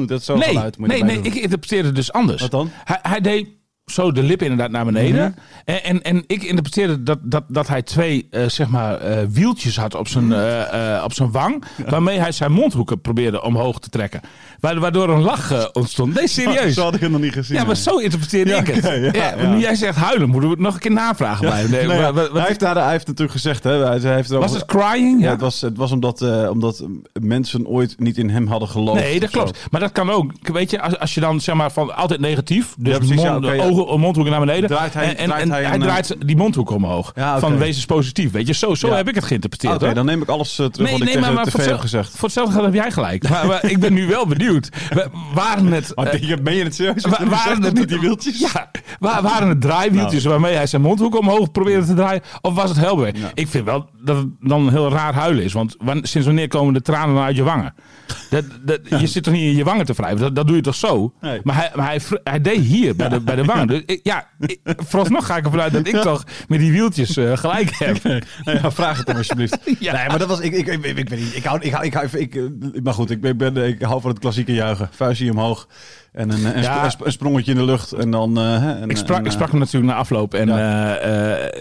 dat 0.07 0.21
is 0.21 0.27
Nee, 0.27 0.43
geluid. 0.43 0.79
moet 0.79 0.87
je 0.91 0.93
nee, 0.93 1.01
erbij 1.01 1.15
nee 1.15 1.23
doen. 1.23 1.33
ik 1.33 1.39
interpreteerde 1.43 1.87
het 1.87 1.97
dus 1.97 2.13
anders. 2.13 2.43
Wat 2.43 2.51
dan? 2.51 2.71
Hij, 2.85 2.99
hij 3.03 3.21
deed 3.21 3.49
zo 3.91 4.13
de 4.13 4.23
lippen 4.23 4.47
inderdaad 4.47 4.71
naar 4.73 4.85
beneden. 4.85 5.35
Mhm. 5.65 5.77
en, 5.77 5.83
en, 5.85 6.03
en 6.03 6.25
ik 6.27 6.43
interpreteerde 6.43 7.03
dat, 7.03 7.19
dat, 7.23 7.45
dat 7.49 7.69
hij 7.69 7.83
twee 7.83 8.27
eh, 8.31 8.49
zeg 8.49 8.69
maar, 8.69 8.99
eh, 9.01 9.19
wieltjes 9.31 9.77
had 9.77 9.95
op 9.95 10.09
zijn, 10.09 10.33
eh, 10.33 10.97
eh, 10.97 11.05
op 11.05 11.13
zijn 11.13 11.31
wang. 11.31 11.65
Waarmee 11.89 12.19
hij 12.19 12.33
zijn 12.33 12.53
mondhoeken 12.53 13.01
probeerde 13.01 13.43
omhoog 13.43 13.79
te 13.79 13.89
trekken. 13.89 14.21
Wa- 14.61 14.79
Waardoor 14.79 15.09
een 15.09 15.23
lach 15.23 15.73
ontstond. 15.73 16.15
Nee, 16.15 16.29
serieus. 16.39 16.75
Zo 16.75 16.83
had 16.83 16.95
ik 16.95 17.01
het 17.01 17.11
nog 17.11 17.21
niet 17.21 17.33
gezien. 17.33 17.57
Ja, 17.57 17.65
maar 17.65 17.75
nee. 17.75 17.83
zo 17.83 17.97
interpreteerde 17.99 18.51
Ja, 18.51 18.59
ik 18.59 18.67
het. 18.67 18.85
ja, 19.15 19.35
Ja. 19.37 19.47
Nu 19.55 19.59
jij 19.61 19.75
zegt 19.75 19.97
huilen, 19.97 20.29
moeten 20.29 20.49
we 20.49 20.55
het 20.55 20.65
nog 20.65 20.75
een 20.75 20.81
keer 20.81 20.93
navragen 20.93 21.49
bij 21.49 21.61
hem. 21.61 21.71
Nee, 21.71 21.87
Nou 21.87 22.01
maar 22.01 22.13
wat- 22.13 22.33
hij, 22.33 22.47
heeft, 22.47 22.61
daar- 22.61 22.77
hij 22.77 22.91
heeft 22.91 23.07
natuurlijk 23.07 23.33
gezegd, 23.33 23.65
hè, 23.65 23.85
hij, 23.85 24.15
heeft 24.15 24.29
was 24.31 24.53
het 24.53 24.65
crying? 24.65 25.23
Ja, 25.23 25.31
het 25.31 25.41
was, 25.41 25.61
het 25.61 25.77
was 25.77 25.93
omdat, 25.93 26.49
omdat 26.51 26.85
mensen 27.21 27.67
ooit 27.67 27.95
niet 27.99 28.19
in 28.19 28.31
hem 28.31 28.47
hadden 28.47 28.69
geloofd. 28.69 29.01
Nee, 29.01 29.21
dat 29.21 29.31
zo. 29.31 29.43
klopt. 29.43 29.67
Maar 29.71 29.81
dat 29.81 29.93
kan 29.93 30.11
ook. 30.11 30.33
Weet 30.43 30.71
je, 30.71 30.81
als, 30.81 30.99
als 30.99 31.15
je 31.15 31.21
dan 31.21 31.41
zeg 31.41 31.55
maar 31.55 31.73
van 31.73 31.97
altijd 31.97 32.21
negatief, 32.21 32.75
dus 32.79 32.93
Ja, 32.93 32.99
precies, 32.99 33.17
mond, 33.17 33.45
ja. 33.45 33.51
Ogen, 33.87 34.01
mondhoeken 34.01 34.33
naar 34.33 34.41
beneden. 34.47 34.69
Draait 34.71 34.95
hij- 34.95 35.05
en 35.05 35.17
en, 35.17 35.27
draait 35.29 35.43
en 35.43 35.51
hij 35.51 35.65
eh, 35.65 35.81
draait 35.81 36.17
die 36.27 36.37
mondhoek 36.37 36.71
omhoog. 36.71 37.13
Ja. 37.15 37.39
Van 37.39 37.59
wees 37.59 37.77
eens 37.77 37.87
positief. 37.87 38.31
Weet 38.31 38.47
je, 38.47 38.53
zo, 38.55 38.75
zo 38.75 38.89
Ja. 38.89 38.95
heb 38.97 39.09
ik 39.09 39.15
het 39.15 39.25
geïnterpreteerd. 39.25 39.83
Oké, 39.83 39.95
dan 39.95 40.07
neem 40.07 40.23
ik 40.23 40.29
alles 40.29 40.59
eh, 40.59 40.67
terug 40.67 40.91
wat 40.91 41.01
ik 41.01 41.07
tegen 41.07 41.23
voor 41.25 41.31
tv 41.33 41.37
heb 41.45 41.53
hetzelfde- 41.53 41.79
gezegd. 41.81 42.11
Voor 42.11 42.23
hetzelfde 42.25 42.53
geld 42.53 42.65
heb 42.65 42.75
jij 42.75 42.91
gelijk. 42.91 43.29
Maar, 43.29 43.47
maar 43.47 43.65
ik 43.71 43.81
ben 43.81 43.93
nu 43.93 44.07
wel 44.07 44.27
benieuwd. 44.27 44.69
We- 44.91 45.09
Waren 45.35 45.67
het... 45.73 45.93
Maar 45.95 46.07
eh, 46.07 46.37
ben 46.43 46.55
je 46.55 46.65
het 46.65 46.75
serieus? 46.75 47.05
wa- 47.05 47.27
waren 47.29 47.63
het 47.63 47.75
met 47.79 47.89
die 47.89 48.01
wieltjes? 48.01 48.39
Ja, 48.53 48.71
wa- 48.99 49.23
waren 49.23 49.49
het 49.49 49.61
draaiwieltjes 49.61 50.23
Nou. 50.25 50.35
waarmee 50.35 50.57
hij 50.57 50.67
zijn 50.67 50.83
mondhoek 50.83 51.19
omhoog 51.19 51.51
probeerde 51.51 51.87
te 51.87 51.95
draaien? 51.95 52.23
Of 52.41 52.55
was 52.55 52.69
het 52.69 52.79
helbeweg? 52.79 53.13
Ja. 53.19 53.31
Ik 53.35 53.49
vind 53.49 53.65
wel 53.65 53.89
dat 54.05 54.17
het 54.17 54.27
dan 54.41 54.71
heel 54.71 54.91
raar 54.91 55.15
huilen 55.15 55.45
is. 55.45 55.53
Want 55.53 55.75
wan- 55.79 56.01
sinds 56.03 56.27
wanneer 56.27 56.49
komen 56.49 56.75
de 56.75 56.83
tranen 56.83 57.23
uit 57.23 57.37
je 57.37 57.43
wangen? 57.43 57.75
Dat, 58.31 58.45
dat, 58.63 58.81
Je 59.01 59.07
zit 59.07 59.23
toch 59.23 59.33
niet 59.35 59.43
in 59.43 59.57
je 59.57 59.65
wangen 59.65 59.85
te 59.87 59.93
wrijven? 59.93 60.19
Dat, 60.21 60.35
dat 60.35 60.47
doe 60.47 60.57
je 60.57 60.63
toch 60.63 60.75
zo? 60.75 61.13
Nee. 61.21 61.41
Maar, 61.43 61.55
hij, 61.57 61.71
maar 61.75 61.87
hij, 61.87 62.01
hij 62.25 62.41
deed 62.41 62.61
hier 62.61 62.97
bij 62.97 63.09
de, 63.09 63.21
bij 63.21 63.37
de 63.37 63.45
wangen. 63.45 63.67
Dus 63.71 63.83
ik- 63.87 64.01
ja, 64.03 64.27
ik, 64.41 64.59
vooralsnog 64.65 65.27
ga 65.27 65.37
ik 65.37 65.45
ervan 65.45 65.61
uit 65.61 65.73
dat 65.73 65.87
ik 65.87 65.97
toch 65.97 66.25
met 66.49 66.59
die 66.59 66.73
wieltjes 66.73 67.17
eh, 67.17 67.37
gelijk 67.37 67.71
heb. 67.79 68.03
Nou 68.45 68.59
ja, 68.63 68.71
vraag 68.71 68.99
het 68.99 69.07
hem 69.09 69.17
alsjeblieft. 69.17 69.59
Ja. 69.79 69.93
Nee, 69.93 70.09
maar 70.09 70.19
dat 70.19 70.29
was... 70.29 70.41
Ik, 70.41 70.53
ik, 70.53 70.67
ik, 70.67 70.85
ik, 70.85 71.09
weet 71.09 71.19
niet. 71.19 71.37
Ik 71.37 71.45
hou... 71.45 71.61
Ik, 71.61 71.73
hou, 71.73 71.85
ik, 71.85 71.95
hou 71.95 72.07
ik, 72.19 72.35
eh, 72.35 72.43
maar 72.83 72.95
goed, 72.95 73.11
ik, 73.11 73.21
ben, 73.21 73.31
ik 73.31 73.37
ben, 73.39 73.57
ik 73.57 73.83
hou 73.83 74.01
van 74.01 74.11
het 74.11 74.19
klassieke 74.19 74.53
juichen. 74.53 74.89
Vuistje 74.93 75.31
omhoog. 75.31 75.69
En 76.13 76.31
een, 76.31 76.57
een, 76.57 76.63
Ja. 76.63 76.79
sp- 76.79 76.85
een 76.85 76.91
sp- 76.91 77.05
een 77.07 77.13
sprongetje 77.13 77.53
in 77.53 77.59
de 77.59 77.65
lucht. 77.65 77.93
En 77.93 78.11
dan... 78.11 78.39
eh, 78.39 78.65
en, 78.83 78.91
Ik 78.91 78.97
sprak, 78.97 79.19
en, 79.19 79.25
ik 79.25 79.31
sprak 79.33 79.51
hem 79.51 79.59
natuurlijk 79.59 79.93
na 79.93 79.99
afloop. 79.99 80.35
En 80.35 80.49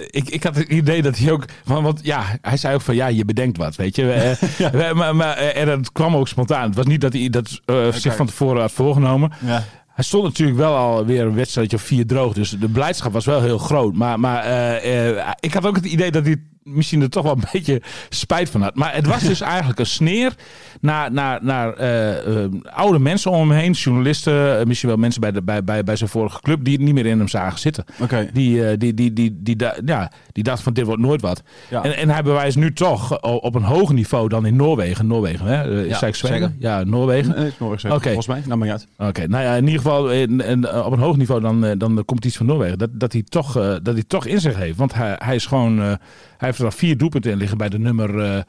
ik, 0.09 0.29
ik 0.29 0.43
had 0.43 0.55
het 0.55 0.67
idee 0.67 1.01
dat 1.01 1.17
hij 1.17 1.31
ook. 1.31 1.45
Van, 1.65 1.83
want 1.83 1.99
ja, 2.03 2.23
hij 2.41 2.57
zei 2.57 2.75
ook 2.75 2.81
van 2.81 2.95
ja, 2.95 3.07
je 3.07 3.25
bedenkt 3.25 3.57
wat. 3.57 3.75
Weet 3.75 3.95
je. 3.95 4.05
We- 4.71 4.91
maar, 4.93 5.15
maar, 5.15 5.35
en 5.37 5.65
dat 5.65 5.91
kwam 5.91 6.15
ook 6.15 6.27
spontaan. 6.27 6.65
Het 6.67 6.75
was 6.75 6.85
niet 6.85 7.01
dat 7.01 7.13
hij 7.13 7.29
dat 7.29 7.59
zich 7.91 8.15
van 8.15 8.25
tevoren 8.25 8.61
had 8.61 8.71
voorgenomen. 8.71 9.31
Hij 9.99 10.07
stond 10.07 10.23
natuurlijk 10.23 10.57
wel 10.57 10.75
alweer 10.75 11.25
een 11.25 11.35
wedstrijdje 11.35 11.77
of 11.77 11.83
vier 11.83 12.05
droog. 12.05 12.33
Dus 12.33 12.49
de 12.49 12.69
blijdschap 12.69 13.13
was 13.13 13.25
wel 13.25 13.41
heel 13.41 13.57
groot. 13.57 13.95
Maar, 13.95 14.19
maar 14.19 14.43
eh, 14.43 15.17
eh, 15.17 15.27
ik 15.39 15.53
had 15.53 15.65
ook 15.65 15.75
het 15.75 15.85
idee 15.85 16.11
dat 16.11 16.25
hij 16.25 16.35
misschien 16.63 17.01
er 17.01 17.09
toch 17.09 17.23
wel 17.23 17.31
een 17.31 17.43
beetje 17.51 17.81
spijt 18.09 18.49
van 18.49 18.61
had. 18.61 18.75
Maar 18.75 18.95
het 18.95 19.05
was 19.07 19.21
dus 19.23 19.41
eigenlijk 19.55 19.79
een 19.79 19.85
sneer 19.85 20.33
naar, 20.81 21.11
naar, 21.11 21.39
naar 21.41 21.73
eh, 21.73 22.43
eh, 22.43 22.51
oude 22.63 22.99
mensen 22.99 23.31
om 23.31 23.49
hem 23.49 23.59
heen. 23.59 23.71
Journalisten, 23.71 24.59
eh, 24.59 24.65
misschien 24.65 24.89
wel 24.89 24.97
mensen 24.97 25.21
bij, 25.21 25.31
de, 25.31 25.41
bij, 25.43 25.63
bij, 25.63 25.83
bij 25.83 25.95
zijn 25.95 26.09
vorige 26.09 26.41
club... 26.41 26.63
die 26.63 26.73
het 26.73 26.81
niet 26.83 26.93
meer 26.93 27.05
in 27.05 27.17
hem 27.17 27.27
zagen 27.27 27.59
zitten. 27.59 27.85
Die, 28.33 28.65
eh, 28.67 28.77
die, 28.77 28.93
die, 28.93 29.13
die, 29.13 29.37
die, 29.41 29.55
ja, 29.85 30.11
die 30.31 30.43
dacht 30.43 30.61
van 30.63 30.73
dit 30.73 30.85
wordt 30.85 31.01
nooit 31.01 31.21
wat. 31.21 31.43
Ja. 31.69 31.83
En, 31.83 31.97
en 31.97 32.09
hij 32.09 32.23
bewijst 32.23 32.57
nu 32.57 32.73
toch 32.73 33.21
op 33.21 33.55
een 33.55 33.63
hoger 33.63 33.95
niveau 33.95 34.29
dan 34.29 34.45
in 34.45 34.55
Noorwegen. 34.55 35.07
Noorwegen, 35.07 35.45
hè? 35.45 35.81
Eh, 35.81 35.89
Ja, 35.89 36.11
Zweden? 36.13 36.55
Ja, 36.59 36.83
Noorwegen. 36.83 37.35
Nee, 37.35 37.47
is 37.47 37.57
Noorwegen. 37.59 38.01
Volgens 38.01 38.27
mij. 38.27 38.41
Nou, 38.45 38.59
maar 38.59 38.69
uit. 38.71 38.87
Oké, 38.97 39.27
nou 39.27 39.43
ja, 39.43 39.53
in 39.55 39.65
ieder 39.65 39.81
geval 39.81 40.11
in, 40.11 40.41
in- 40.41 40.65
eh, 40.65 40.85
op 40.85 40.91
een 40.91 40.99
hoog 40.99 41.17
niveau 41.17 41.41
dan, 41.41 41.65
eh, 41.65 41.71
dan 41.77 41.95
de 41.95 42.05
competitie 42.05 42.37
van 42.37 42.45
Noorwegen. 42.47 42.77
Dat, 42.77 42.89
dat, 42.93 43.13
hij 43.13 43.23
toch, 43.29 43.57
eh, 43.57 43.75
dat 43.83 43.93
hij 43.93 44.03
toch 44.07 44.25
in 44.25 44.41
zich 44.41 44.55
heeft. 44.55 44.77
Want 44.77 44.93
hij, 44.93 45.15
hij 45.17 45.35
is 45.35 45.45
gewoon. 45.45 45.81
eh, 45.81 45.93
heeft 46.47 46.59
er 46.59 46.65
al 46.65 46.71
vier 46.71 46.97
doelpunten 46.97 47.31
in 47.31 47.37
liggen 47.37 47.57
bij 47.57 47.69
de 47.69 47.79
nummer. 47.79 48.19
eh, 48.23 48.41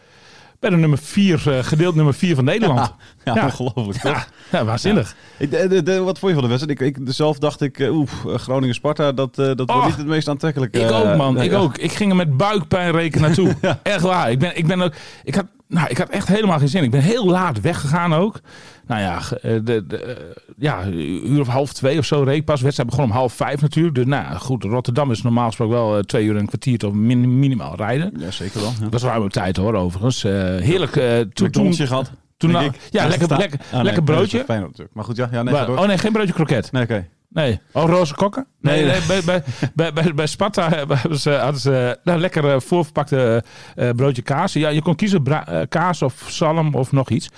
bij 0.61 0.71
de 0.71 0.77
nummer 0.77 0.99
vier, 0.99 1.53
eh, 1.57 1.65
gedeeld 1.65 1.95
nummer 1.95 2.15
vier 2.15 2.35
van 2.35 2.45
Nederland. 2.45 2.95
Ja, 3.25 3.35
Ja. 3.35 3.45
ongelooflijk. 3.45 3.99
toch? 3.99 4.13
Ja, 4.13 4.27
ja, 4.59 4.65
waanzinnig. 4.65 5.15
Ik- 5.39 5.51
de- 5.85 6.01
wat 6.01 6.19
vond 6.19 6.33
je 6.35 6.41
van 6.41 6.49
de 6.49 6.57
wedstrijd? 6.57 6.81
Ik, 6.81 6.97
ik, 6.97 7.13
zelf 7.13 7.39
dacht 7.39 7.61
ik, 7.61 7.79
eh, 7.79 7.95
oef, 7.97 8.25
eh, 8.27 8.35
Groningen-Sparta, 8.35 9.13
dat, 9.13 9.35
dat 9.35 9.61
Oh. 9.61 9.67
wordt 9.75 9.87
niet 9.89 9.97
het 9.97 10.07
meest 10.07 10.29
aantrekkelijke. 10.29 10.79
Ik 10.81 10.91
ook, 10.91 11.17
man. 11.17 11.41
ik 11.41 11.53
ook. 11.53 11.79
Ik 11.79 11.93
ging 11.93 12.11
er 12.11 12.17
met 12.17 12.37
buikpijn 12.37 12.93
rekenen 12.93 13.27
naartoe. 13.27 13.57
Echt 13.83 14.01
waar. 14.03 14.31
Ik 14.31 14.39
ben, 14.39 14.57
ik 14.57 14.67
ben 14.67 14.83
ook. 14.83 14.93
Ik 15.25 15.35
had, 15.35 15.47
nou, 15.71 15.89
ik 15.89 15.99
had 15.99 16.09
echt 16.09 16.29
helemaal 16.29 16.59
geen 16.59 16.69
zin. 16.69 16.83
Ik 16.83 16.91
ben 16.91 17.01
heel 17.01 17.27
laat 17.27 17.61
weggegaan 17.61 18.15
ook. 18.15 18.41
Nou 18.87 19.01
ja, 19.01 19.19
eh, 19.43 19.53
de, 19.65 19.87
de, 19.87 19.97
eh, 20.03 20.17
ja, 20.59 20.87
uur 21.25 21.41
of 21.41 21.47
half 21.47 21.73
twee 21.73 21.99
of 21.99 22.05
zo 22.05 22.23
reed 22.23 22.37
ik 22.37 22.45
pas. 22.45 22.61
Wedstrijd 22.61 22.91
begon 22.91 23.05
om 23.05 23.11
half 23.11 23.33
vijf 23.33 23.61
natuurlijk. 23.61 23.95
Dus 23.95 24.05
nou 24.07 24.37
goed, 24.37 24.65
Rotterdam 24.65 25.11
is 25.11 25.23
normaal 25.23 25.47
gesproken 25.47 25.75
wel 25.75 25.97
eh, 25.97 26.03
twee 26.03 26.25
uur 26.25 26.35
en 26.35 26.41
een 26.41 26.47
kwartier 26.47 26.79
tot 26.79 26.95
min- 26.95 27.39
minimaal 27.39 27.77
rijden. 27.77 28.13
Ja, 28.19 28.31
zeker 28.31 28.61
wel. 28.61 28.71
Ja. 28.71 28.81
Dat 28.83 28.93
was 28.93 29.03
ruime 29.03 29.29
tijd 29.29 29.57
hoor, 29.57 29.75
overigens. 29.75 30.23
Heerlijk. 30.23 30.97
eh, 30.97 31.19
toen, 31.19 31.31
toen, 31.33 31.47
McDonald'sje 31.47 31.87
gehad. 31.87 32.11
Toen 32.37 32.51
ja, 32.51 32.61
lekker, 33.07 33.37
lekker, 33.39 33.61
Ah, 33.67 33.73
nee, 33.75 33.83
lekker 33.83 34.03
broodje. 34.03 34.45
Feyenoord 34.45 34.71
natuurlijk. 34.71 34.95
Maar 34.97 35.05
goed, 35.05 35.17
ja. 35.17 35.29
ja 35.33 35.43
nee, 35.43 35.55
Maar- 35.55 35.69
oh 35.71 35.87
nee, 35.87 35.99
geen 35.99 36.13
broodje 36.13 36.33
kroket. 36.33 36.73
Nee, 36.73 36.83
oké. 36.83 37.07
Nee. 37.33 37.61
Oh, 37.73 37.85
roze 37.89 38.15
kokken? 38.15 38.47
Nee, 38.61 38.85
Nee, 38.85 38.91
nee, 38.91 39.01
bij, 39.07 39.23
bij, 39.25 39.43
bij, 39.75 39.93
bij, 39.93 40.15
bij 40.15 40.27
Sparta 40.27 40.69
hebben 40.75 41.19
ze, 41.19 41.31
hadden 41.31 41.61
ze 41.61 41.99
nou, 42.05 42.19
lekker 42.21 42.49
eh, 42.51 42.61
voorverpakte 42.61 43.45
eh, 43.75 43.89
broodje 43.91 44.23
kaas. 44.23 44.53
Ja, 44.53 44.69
je 44.69 44.83
kon 44.83 44.95
kiezen 44.95 45.23
bra- 45.23 45.47
eh, 45.47 45.61
kaas 45.69 46.03
of 46.03 46.25
zalm 46.29 46.75
of 46.75 46.93
nog 46.93 47.11
iets. 47.11 47.29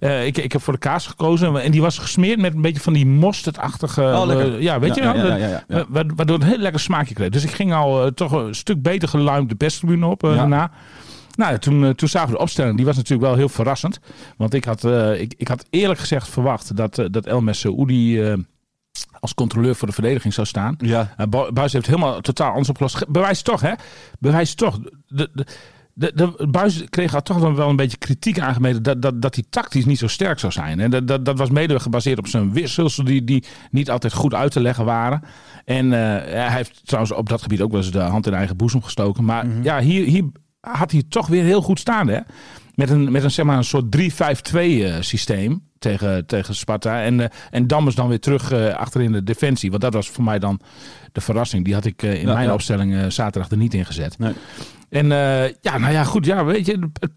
Eh, 0.00 0.26
ik, 0.26 0.38
ik 0.38 0.52
heb 0.52 0.62
voor 0.62 0.72
de 0.72 0.78
kaas 0.78 1.06
gekozen. 1.06 1.56
En 1.62 1.70
die 1.70 1.80
was 1.80 1.98
gesmeerd 1.98 2.40
met 2.40 2.54
een 2.54 2.60
beetje 2.62 2.80
van 2.82 2.92
die 2.92 3.06
mosterdachtige... 3.06 4.02
Oh, 4.02 4.32
eh, 4.32 4.60
ja, 4.60 4.78
weet 4.78 4.94
Ja, 4.94 5.12
je 5.12 5.12
wel? 5.18 5.26
ja, 5.26 5.36
ja, 5.36 5.46
ja, 5.46 5.48
ja. 5.48 5.78
Eh, 5.78 5.84
wa- 5.88 6.04
Waardoor 6.16 6.36
het 6.36 6.44
een 6.44 6.50
heel 6.50 6.58
lekker 6.58 6.80
smaakje 6.80 7.14
kreeg. 7.14 7.28
Dus 7.28 7.44
ik 7.44 7.50
ging 7.50 7.74
al 7.74 8.04
eh, 8.04 8.10
toch 8.10 8.32
een 8.32 8.54
stuk 8.54 8.82
beter 8.82 9.08
geluimd 9.08 9.48
de 9.48 9.54
perstribune 9.54 10.06
op 10.06 10.24
eh, 10.24 10.30
Ja. 10.30 10.36
daarna. 10.36 10.70
Nou 11.36 11.52
ja, 11.52 11.58
toen, 11.58 11.84
eh, 11.84 11.90
toen 11.90 12.08
zagen 12.08 12.28
we 12.28 12.34
de 12.34 12.40
opstelling. 12.42 12.76
Die 12.76 12.86
was 12.86 12.96
natuurlijk 12.96 13.28
wel 13.28 13.36
heel 13.36 13.48
verrassend. 13.48 13.98
Want 14.36 14.54
ik 14.54 14.64
had, 14.64 14.84
eh, 14.84 15.20
ik, 15.20 15.34
ik 15.36 15.48
had 15.48 15.64
eerlijk 15.70 16.00
gezegd 16.00 16.28
verwacht 16.28 16.76
dat, 16.76 16.98
eh, 16.98 17.06
dat 17.10 17.26
Elmes 17.26 17.60
Saoudi 17.60 18.20
eh 18.22 18.34
als 19.22 19.34
controleur 19.34 19.74
voor 19.74 19.88
de 19.88 19.94
verdediging 19.94 20.34
zou 20.34 20.46
staan. 20.46 20.74
Ja. 20.78 21.14
Uh, 21.20 21.26
Bu- 21.26 21.52
Buis 21.52 21.72
heeft 21.72 21.86
helemaal 21.86 22.20
totaal 22.20 22.50
anders 22.50 22.68
opgelost. 22.68 22.96
Ge- 22.96 23.06
Bewijs 23.08 23.42
toch, 23.42 23.60
hè? 23.60 23.72
Bewijs 24.18 24.54
toch. 24.54 24.78
De, 25.06 25.30
de, 25.34 25.44
de, 25.94 26.12
de, 26.14 26.46
Buis 26.48 26.84
kreeg 26.90 27.14
al 27.14 27.22
toch 27.22 27.38
wel 27.54 27.68
een 27.68 27.76
beetje 27.76 27.96
kritiek 27.96 28.38
aangemeten 28.40 28.82
dat, 28.82 29.02
dat, 29.02 29.22
dat 29.22 29.34
hij 29.34 29.44
tactisch 29.50 29.84
niet 29.84 29.98
zo 29.98 30.06
sterk 30.06 30.38
zou 30.38 30.52
zijn. 30.52 30.80
En 30.80 30.90
dat, 30.90 31.08
dat, 31.08 31.24
dat 31.24 31.38
was 31.38 31.50
mede 31.50 31.80
gebaseerd 31.80 32.18
op 32.18 32.26
zijn 32.26 32.52
wissels 32.52 32.96
die, 32.96 33.24
die 33.24 33.44
niet 33.70 33.90
altijd 33.90 34.12
goed 34.12 34.34
uit 34.34 34.52
te 34.52 34.60
leggen 34.60 34.84
waren. 34.84 35.22
En 35.64 35.92
eh, 35.92 35.98
hij 36.32 36.52
heeft 36.56 36.80
trouwens 36.84 37.14
op 37.14 37.28
dat 37.28 37.42
gebied 37.42 37.60
ook 37.60 37.70
wel 37.72 37.80
eens 37.80 37.90
de 37.90 37.98
hand 37.98 38.26
in 38.26 38.34
eigen 38.34 38.56
boezem 38.56 38.82
gestoken. 38.82 39.24
Maar 39.24 39.46
ja, 39.62 39.80
hier, 39.80 40.04
hier 40.06 40.24
had 40.60 40.90
hij 40.90 41.02
toch 41.08 41.26
weer 41.26 41.44
heel 41.44 41.62
goed 41.62 41.78
staan, 41.78 42.08
hè? 42.08 42.18
Met 42.74 42.90
een, 42.90 43.12
met 43.12 43.22
een, 43.24 43.30
zeg 43.30 43.44
maar, 43.44 43.56
een 43.56 43.64
soort 43.64 43.96
3-5-2 43.96 44.00
eh, 44.54 44.94
systeem 45.00 45.70
tegen, 45.82 46.26
tegen 46.26 46.54
Sparta. 46.54 47.02
En, 47.02 47.20
eh, 47.20 47.26
en 47.50 47.66
Dammers 47.66 47.94
dan 47.94 48.08
weer 48.08 48.20
terug 48.20 48.52
eh, 48.52 48.74
achterin 48.74 49.12
de 49.12 49.22
defensie. 49.22 49.70
Want 49.70 49.82
dat 49.82 49.94
was 49.94 50.08
voor 50.08 50.24
mij 50.24 50.38
dan 50.38 50.60
de 51.12 51.20
verrassing. 51.20 51.64
Die 51.64 51.74
had 51.74 51.84
ik 51.84 52.02
eh, 52.02 52.14
in 52.14 52.26
Ja, 52.26 52.34
mijn 52.34 52.46
ja. 52.46 52.52
opstelling 52.52 53.12
zaterdag 53.12 53.50
er 53.50 53.56
niet 53.56 53.74
in 53.74 53.84
gezet. 53.84 54.18
Nee. 54.18 54.32
En 54.88 55.06
ja, 55.60 55.78
nou 55.78 55.92
ja, 55.92 56.04
goed. 56.04 56.26
Ja, 56.26 56.44
weet 56.44 56.66
je, 56.66 56.88
het, 57.00 57.12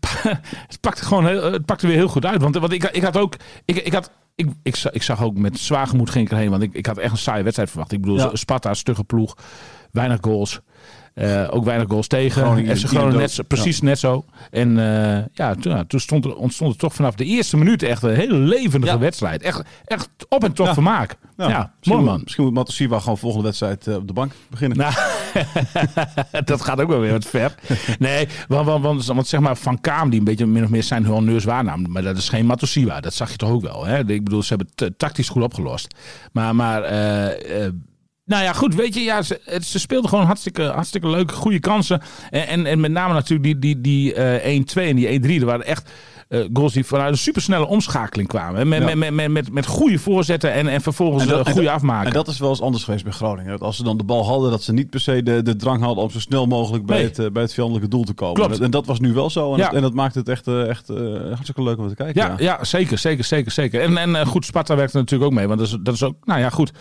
het 0.68 0.80
pakte 0.82 1.06
gewoon 1.06 1.28
heel, 1.28 1.52
het 1.52 1.66
pakte 1.66 1.88
weer 1.88 1.96
heel 1.96 2.08
goed 2.08 2.26
uit. 2.26 2.42
Want, 2.42 2.56
want 2.56 2.72
ik, 2.72 2.84
ik 2.84 3.04
had 3.04 3.18
ook. 3.18 3.36
Ik, 3.66 3.76
ik 3.76 3.94
had. 3.94 4.12
Ik, 4.36 4.48
ik, 4.64 4.76
zag, 4.76 4.92
ik 4.92 5.04
zag 5.04 5.24
ook 5.24 5.38
met 5.38 5.60
zwaar 5.60 5.88
gemoed 5.88 6.10
ging 6.10 6.26
ik 6.26 6.32
erheen. 6.32 6.50
Want 6.50 6.62
ik, 6.64 6.74
ik 6.74 6.86
had 6.86 6.98
echt 6.98 7.12
een 7.12 7.18
saaie 7.18 7.44
wedstrijd 7.44 7.70
verwacht. 7.70 7.92
Ik 7.92 8.02
bedoel, 8.02 8.18
Ja. 8.18 8.30
Sparta, 8.34 8.74
stugge 8.74 9.04
ploeg. 9.04 9.38
Weinig 9.92 10.18
goals. 10.22 10.62
Eh, 11.16 11.48
ook 11.52 11.66
weinig 11.66 11.88
goals 11.90 12.08
tegen. 12.08 12.42
Groningen, 12.42 12.70
FC 12.76 12.82
ieder 12.84 12.90
Groningen 12.98 13.20
net, 13.20 13.32
zo- 13.32 13.44
precies 13.44 13.82
net 13.82 14.00
zo. 14.00 14.26
En 14.52 14.80
eh, 14.80 15.24
ja, 15.34 15.56
toen, 15.56 15.72
ja, 15.76 15.84
toen 15.88 16.00
stond 16.00 16.26
er, 16.26 16.36
ontstond 16.36 16.74
er 16.74 16.80
toch 16.80 16.94
vanaf 16.94 17.16
de 17.16 17.26
eerste 17.26 17.58
minuut 17.58 17.84
echt 17.84 18.04
een 18.04 18.16
hele 18.16 18.34
levendige 18.38 18.94
Ja. 18.94 19.00
wedstrijd. 19.00 19.42
Echt, 19.42 19.62
echt 19.86 20.10
op 20.30 20.44
en 20.44 20.54
top 20.54 20.66
Ja. 20.66 20.74
vermaak. 20.74 21.16
Nou, 21.38 21.50
Ja, 21.52 21.58
misschien 21.58 21.82
mooi 21.92 22.00
moet- 22.02 22.10
man. 22.12 22.22
Misschien 22.24 22.44
moet 22.44 22.54
Matosiwa 22.54 23.00
gewoon 23.00 23.18
volgende 23.18 23.46
wedstrijd 23.46 23.88
eh, 23.88 23.96
op 23.96 24.08
de 24.08 24.14
bank 24.14 24.32
beginnen. 24.50 24.78
Nou, 24.78 24.94
dat 26.46 26.62
gaat 26.62 26.82
ook 26.82 26.90
wel 26.90 27.00
weer 27.00 27.12
wat 27.12 27.26
ver. 27.26 27.56
Nee, 28.00 28.28
want, 28.48 28.66
want, 28.68 28.84
want, 28.84 29.06
want 29.06 29.28
zeg 29.28 29.40
maar 29.40 29.56
Van 29.58 29.82
Kaam, 29.82 30.10
die 30.10 30.20
een 30.20 30.26
beetje 30.26 30.46
min 30.46 30.64
of 30.64 30.70
meer 30.70 30.84
zijn 30.84 31.06
honneurs 31.06 31.44
waarnam. 31.44 31.86
Maar 31.92 32.02
dat 32.02 32.18
is 32.18 32.30
geen 32.30 32.46
Matosiwa. 32.46 33.00
Dat 33.00 33.14
zag 33.14 33.32
je 33.32 33.38
toch 33.38 33.50
ook 33.50 33.62
wel. 33.62 33.86
Hè? 33.86 34.00
Ik 34.00 34.24
bedoel, 34.24 34.44
ze 34.44 34.54
hebben 34.56 34.68
het 34.76 35.00
tactisch 35.00 35.30
goed 35.30 35.44
opgelost. 35.44 35.96
Maar, 36.32 36.56
maar 36.56 36.84
nou 38.26 38.44
ja, 38.44 38.54
goed, 38.54 38.76
weet 38.76 38.94
je, 38.94 39.02
ja, 39.02 39.22
ze, 39.22 39.40
speelden 39.60 40.10
gewoon 40.10 40.26
hartstikke, 40.26 40.64
hartstikke 40.64 41.10
leuke, 41.10 41.34
goede 41.34 41.60
kansen. 41.60 42.02
En, 42.30 42.48
en, 42.48 42.66
en 42.66 42.80
met 42.80 42.92
name 42.92 43.14
natuurlijk 43.14 43.44
die, 43.44 43.60
die, 43.60 43.82
die 43.82 44.14
eh 44.14 44.60
1-2 44.60 44.82
en 44.82 44.96
die 44.96 45.22
1-3, 45.40 45.40
er 45.40 45.46
waren 45.46 45.66
echt 45.66 45.92
eh, 46.28 46.40
goals 46.54 46.74
die 46.74 46.86
vanuit 46.86 47.12
een 47.12 47.18
supersnelle 47.18 47.66
omschakeling 47.68 48.28
kwamen. 48.28 48.68
Met, 48.68 48.80
Ja. 48.80 48.86
met, 48.86 48.96
met, 48.96 49.14
met, 49.14 49.30
met, 49.32 49.52
met 49.54 49.66
goede 49.66 50.00
voorzetten 50.00 50.52
en, 50.54 50.68
en 50.68 50.82
vervolgens 50.82 51.24
En 51.24 51.30
dat- 51.30 51.40
een 51.40 51.46
en 51.46 51.52
goede 51.52 51.70
afmaken. 51.72 52.08
En 52.08 52.14
dat 52.14 52.28
is 52.28 52.40
wel 52.40 52.50
eens 52.50 52.62
anders 52.62 52.84
geweest 52.84 53.04
bij 53.04 53.14
Groningen. 53.14 53.52
Dat 53.52 53.62
als 53.62 53.76
ze 53.78 53.84
dan 53.84 53.98
de 53.98 54.04
bal 54.04 54.26
hadden, 54.26 54.52
dat 54.52 54.64
ze 54.64 54.74
niet 54.74 54.90
per 54.90 55.00
se 55.00 55.24
de, 55.24 55.42
de 55.42 55.56
drang 55.56 55.82
hadden 55.84 56.04
om 56.04 56.10
zo 56.10 56.20
snel 56.20 56.46
mogelijk 56.46 56.86
bij, 56.86 56.98
Nee. 56.98 57.06
het, 57.06 57.20
eh, 57.20 57.26
bij 57.32 57.42
het 57.42 57.54
vijandelijke 57.54 57.90
doel 57.90 58.04
te 58.04 58.14
komen. 58.14 58.34
Klopt. 58.36 58.50
En, 58.52 58.56
dat- 58.58 58.66
en 58.66 58.72
dat 58.72 58.86
was 58.86 59.00
nu 59.00 59.14
wel 59.14 59.30
zo. 59.30 59.52
En, 59.52 59.58
Ja. 59.58 59.66
dat, 59.66 59.76
en 59.76 59.82
dat 59.82 59.94
maakt 59.94 60.16
het 60.16 60.30
echt, 60.30 60.48
eh, 60.48 60.68
echt 60.70 60.90
eh, 60.90 60.96
hartstikke 61.28 61.64
leuk 61.64 61.78
om 61.78 61.88
te 61.88 61.96
kijken. 61.96 62.22
Ja, 62.22 62.36
ja. 62.38 62.64
zeker, 62.64 62.98
zeker, 62.98 63.24
zeker, 63.24 63.52
zeker. 63.52 63.82
En, 63.82 63.98
en 63.98 64.16
eh, 64.16 64.26
goed, 64.26 64.46
Sparta 64.46 64.76
werkt 64.76 64.94
er 64.94 65.00
natuurlijk 65.00 65.32
ook 65.32 65.38
mee. 65.38 65.48
Want 65.48 65.60
dat 65.60 65.68
is, 65.68 65.78
dat 65.82 65.94
is 65.94 66.04
ook, 66.04 66.16
nou 66.26 66.40
ja, 66.40 66.50
goed. 66.50 66.72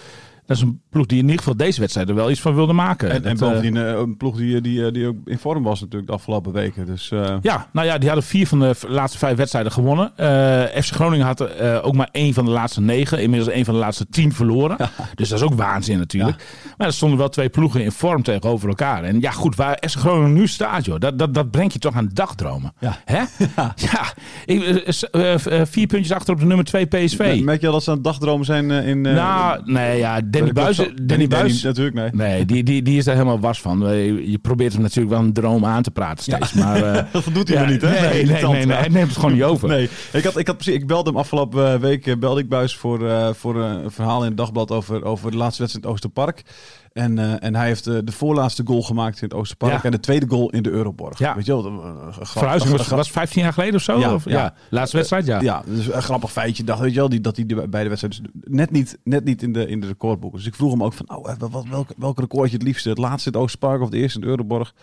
Dat 0.47 0.57
is 0.57 0.63
een 0.63 0.81
ploeg 0.91 1.07
die 1.07 1.19
in 1.19 1.25
ieder 1.25 1.39
geval 1.39 1.57
deze 1.57 1.81
wedstrijd 1.81 2.09
er 2.09 2.15
wel 2.15 2.31
iets 2.31 2.41
van 2.41 2.55
wilde 2.55 2.73
maken. 2.73 3.11
En, 3.11 3.15
en 3.17 3.23
Dat, 3.23 3.33
eh, 3.33 3.39
bovendien 3.49 3.77
eh, 3.77 3.93
een 3.99 4.17
ploeg 4.17 4.37
die, 4.37 4.61
die, 4.61 4.91
die 4.91 5.07
ook 5.07 5.17
in 5.25 5.39
vorm 5.39 5.63
was 5.63 5.81
natuurlijk 5.81 6.07
de 6.07 6.13
afgelopen 6.13 6.53
weken. 6.53 6.87
Dus 6.87 7.11
eh, 7.11 7.37
Ja, 7.43 7.69
nou 7.73 7.87
ja, 7.87 7.99
die 7.99 8.09
hadden 8.09 8.27
vier 8.27 8.47
van 8.47 8.59
de 8.61 8.75
laatste 8.89 9.19
vijf 9.19 9.37
wedstrijden 9.37 9.73
gewonnen. 9.73 10.13
Eh, 10.17 10.83
FC 10.83 10.95
Groningen 10.95 11.27
had 11.27 11.41
eh, 11.41 11.79
ook 11.87 11.95
maar 11.95 12.09
één 12.13 12.35
van 12.35 12.45
de 12.45 12.51
laatste 12.51 12.81
negen. 12.81 13.23
Inmiddels 13.23 13.51
één 13.55 13.65
van 13.65 13.75
de 13.75 13.81
laatste 13.81 14.07
tien 14.11 14.33
verloren. 14.33 14.77
Dus 15.15 15.29
dat 15.29 15.39
is 15.39 15.45
ook 15.45 15.55
waanzin 15.55 15.99
natuurlijk. 15.99 16.45
Maar 16.77 16.87
er 16.87 16.93
stonden 16.93 17.19
wel 17.19 17.29
twee 17.29 17.49
ploegen 17.49 17.83
in 17.83 17.93
vorm 17.93 18.23
tegenover 18.23 18.69
elkaar. 18.69 19.05
En 19.05 19.21
ja, 19.21 19.31
goed, 19.31 19.57
waar 19.57 19.79
FC 19.89 19.99
Groningen 19.99 20.33
nu 20.33 20.47
staat, 20.47 20.85
joh, 20.85 20.99
dat, 21.01 21.19
dat, 21.19 21.35
dat 21.35 21.51
brengt 21.51 21.73
je 21.73 21.79
toch 21.79 21.95
aan 21.95 22.11
dagdromen. 22.13 22.73
Ja. 22.81 22.97
Hè? 23.05 23.23
Ja. 23.75 24.03
Eh, 24.47 24.87
eh, 25.13 25.61
eh, 25.61 25.67
vier 25.67 25.87
puntjes 25.87 26.13
achter 26.17 26.35
op 26.35 26.41
de 26.41 26.47
nummer 26.47 26.65
twee 26.65 26.87
PSV. 26.87 27.41
merk 27.43 27.61
je 27.61 27.67
al 27.67 27.73
dat 27.73 27.83
ze 27.83 27.91
aan 27.91 27.97
het 27.97 28.05
dagdromen 28.05 28.45
zijn 28.47 28.71
eh, 28.71 28.89
in... 28.89 29.07
eh, 29.07 29.15
nou, 29.15 29.61
nee, 29.65 29.99
ja, 29.99 30.21
Danny 30.35 30.53
Buis... 30.53 30.77
Danny 31.03 31.61
natuurlijk, 31.63 31.95
nee. 31.95 32.11
Nee, 32.13 32.45
die, 32.45 32.63
die, 32.63 32.83
die 32.83 32.99
is 32.99 33.05
daar 33.05 33.15
helemaal 33.15 33.41
was 33.41 33.61
van. 33.61 33.87
Eh, 33.87 34.29
Je 34.29 34.39
probeert 34.39 34.73
hem 34.73 34.83
natuurlijk 34.83 35.15
wel 35.15 35.25
een 35.25 35.33
droom 35.33 35.65
aan 35.65 35.83
te 35.83 35.91
praten 35.91 36.25
steeds. 36.25 36.53
Maar, 36.53 36.83
eh, 36.83 37.05
Dat 37.13 37.25
doet 37.33 37.49
hij 37.49 37.57
ja, 37.57 37.63
maar 37.63 37.73
niet, 37.73 37.83
hè? 37.83 38.01
Nee, 38.01 38.27
nee, 38.27 38.67
nee, 38.67 38.77
hij 38.77 38.89
neemt 38.89 39.09
het 39.09 39.17
gewoon 39.17 39.33
niet 39.33 39.43
over. 39.43 39.69
Nee, 39.69 39.89
ik, 40.13 40.25
had, 40.25 40.37
ik, 40.37 40.47
had 40.47 40.67
ik 40.67 40.87
belde 40.87 41.11
hem 41.11 41.19
afgelopen 41.19 41.73
eh, 41.73 41.79
week 41.79 42.21
belde 42.21 42.41
ik 42.41 42.49
Buis 42.49 42.77
voor, 42.77 43.35
voor 43.35 43.57
een 43.57 43.91
verhaal 43.91 44.21
in 44.21 44.29
het 44.29 44.37
dagblad 44.37 44.71
over, 44.71 45.05
over 45.05 45.31
de 45.31 45.37
laatste 45.37 45.63
wedstrijd 45.63 45.85
in 45.85 45.91
het 45.91 46.03
Oosterpark. 46.03 46.43
En, 46.95 47.19
eh, 47.19 47.43
en 47.43 47.55
hij 47.55 47.67
heeft 47.67 47.87
eh, 47.87 47.99
de 48.05 48.13
voorlaatste 48.13 48.63
goal 48.67 48.83
gemaakt 48.83 49.23
in 49.23 49.29
het 49.29 49.37
Oosterpark 49.37 49.73
Ja. 49.73 49.83
en 49.83 49.91
de 49.91 50.01
tweede 50.01 50.27
goal 50.29 50.51
in 50.51 50.63
de 50.63 50.71
Euroborg. 50.71 51.19
Ja. 51.19 51.35
Weet 51.35 51.47
je 51.47 51.53
wel? 51.63 51.63
grap- 52.11 52.27
Verhuizing 52.27 52.77
was, 52.77 52.89
was 52.89 53.11
15 53.11 53.43
jaar 53.43 53.53
geleden 53.53 53.75
of 53.75 53.83
zo? 53.83 53.99
Ja, 53.99 54.15
of, 54.15 54.25
ja. 54.25 54.55
Laatste 54.71 54.97
wedstrijd, 54.97 55.27
ja. 55.27 55.41
Ja, 55.41 55.63
dus 55.67 55.87
een 55.87 56.03
grappig 56.03 56.33
feitje. 56.33 56.65
Dacht, 56.65 56.81
weet 56.81 56.93
je 56.93 56.99
wel, 56.99 57.09
die, 57.09 57.21
dat 57.21 57.37
hij 57.37 57.47
de 57.47 57.69
beide 57.69 57.89
wedstrijden 57.89 58.31
dus 58.33 58.53
net 58.55 58.71
niet, 58.71 58.99
net 59.05 59.25
niet 59.25 59.43
in, 59.43 59.53
de, 59.53 59.67
in 59.67 59.81
de 59.81 59.87
recordboeken. 59.87 60.39
Dus 60.39 60.49
ik 60.49 60.55
vroeg 60.55 60.71
hem 60.71 60.83
ook 60.83 60.93
van, 60.93 61.17
oh, 61.17 61.31
eh, 61.31 61.37
wat, 61.39 61.65
welk, 61.71 61.89
welk 61.97 62.19
record 62.19 62.51
je 62.51 62.57
het 62.57 62.67
liefste? 62.67 62.89
Het 62.89 62.99
laatste 62.99 63.29
in 63.29 63.35
het 63.35 63.43
Oosterpark 63.45 63.81
of 63.81 63.89
de 63.91 63.97
eerste 63.97 64.19
in 64.19 64.25
de 64.25 64.31
Euroborg? 64.31 64.75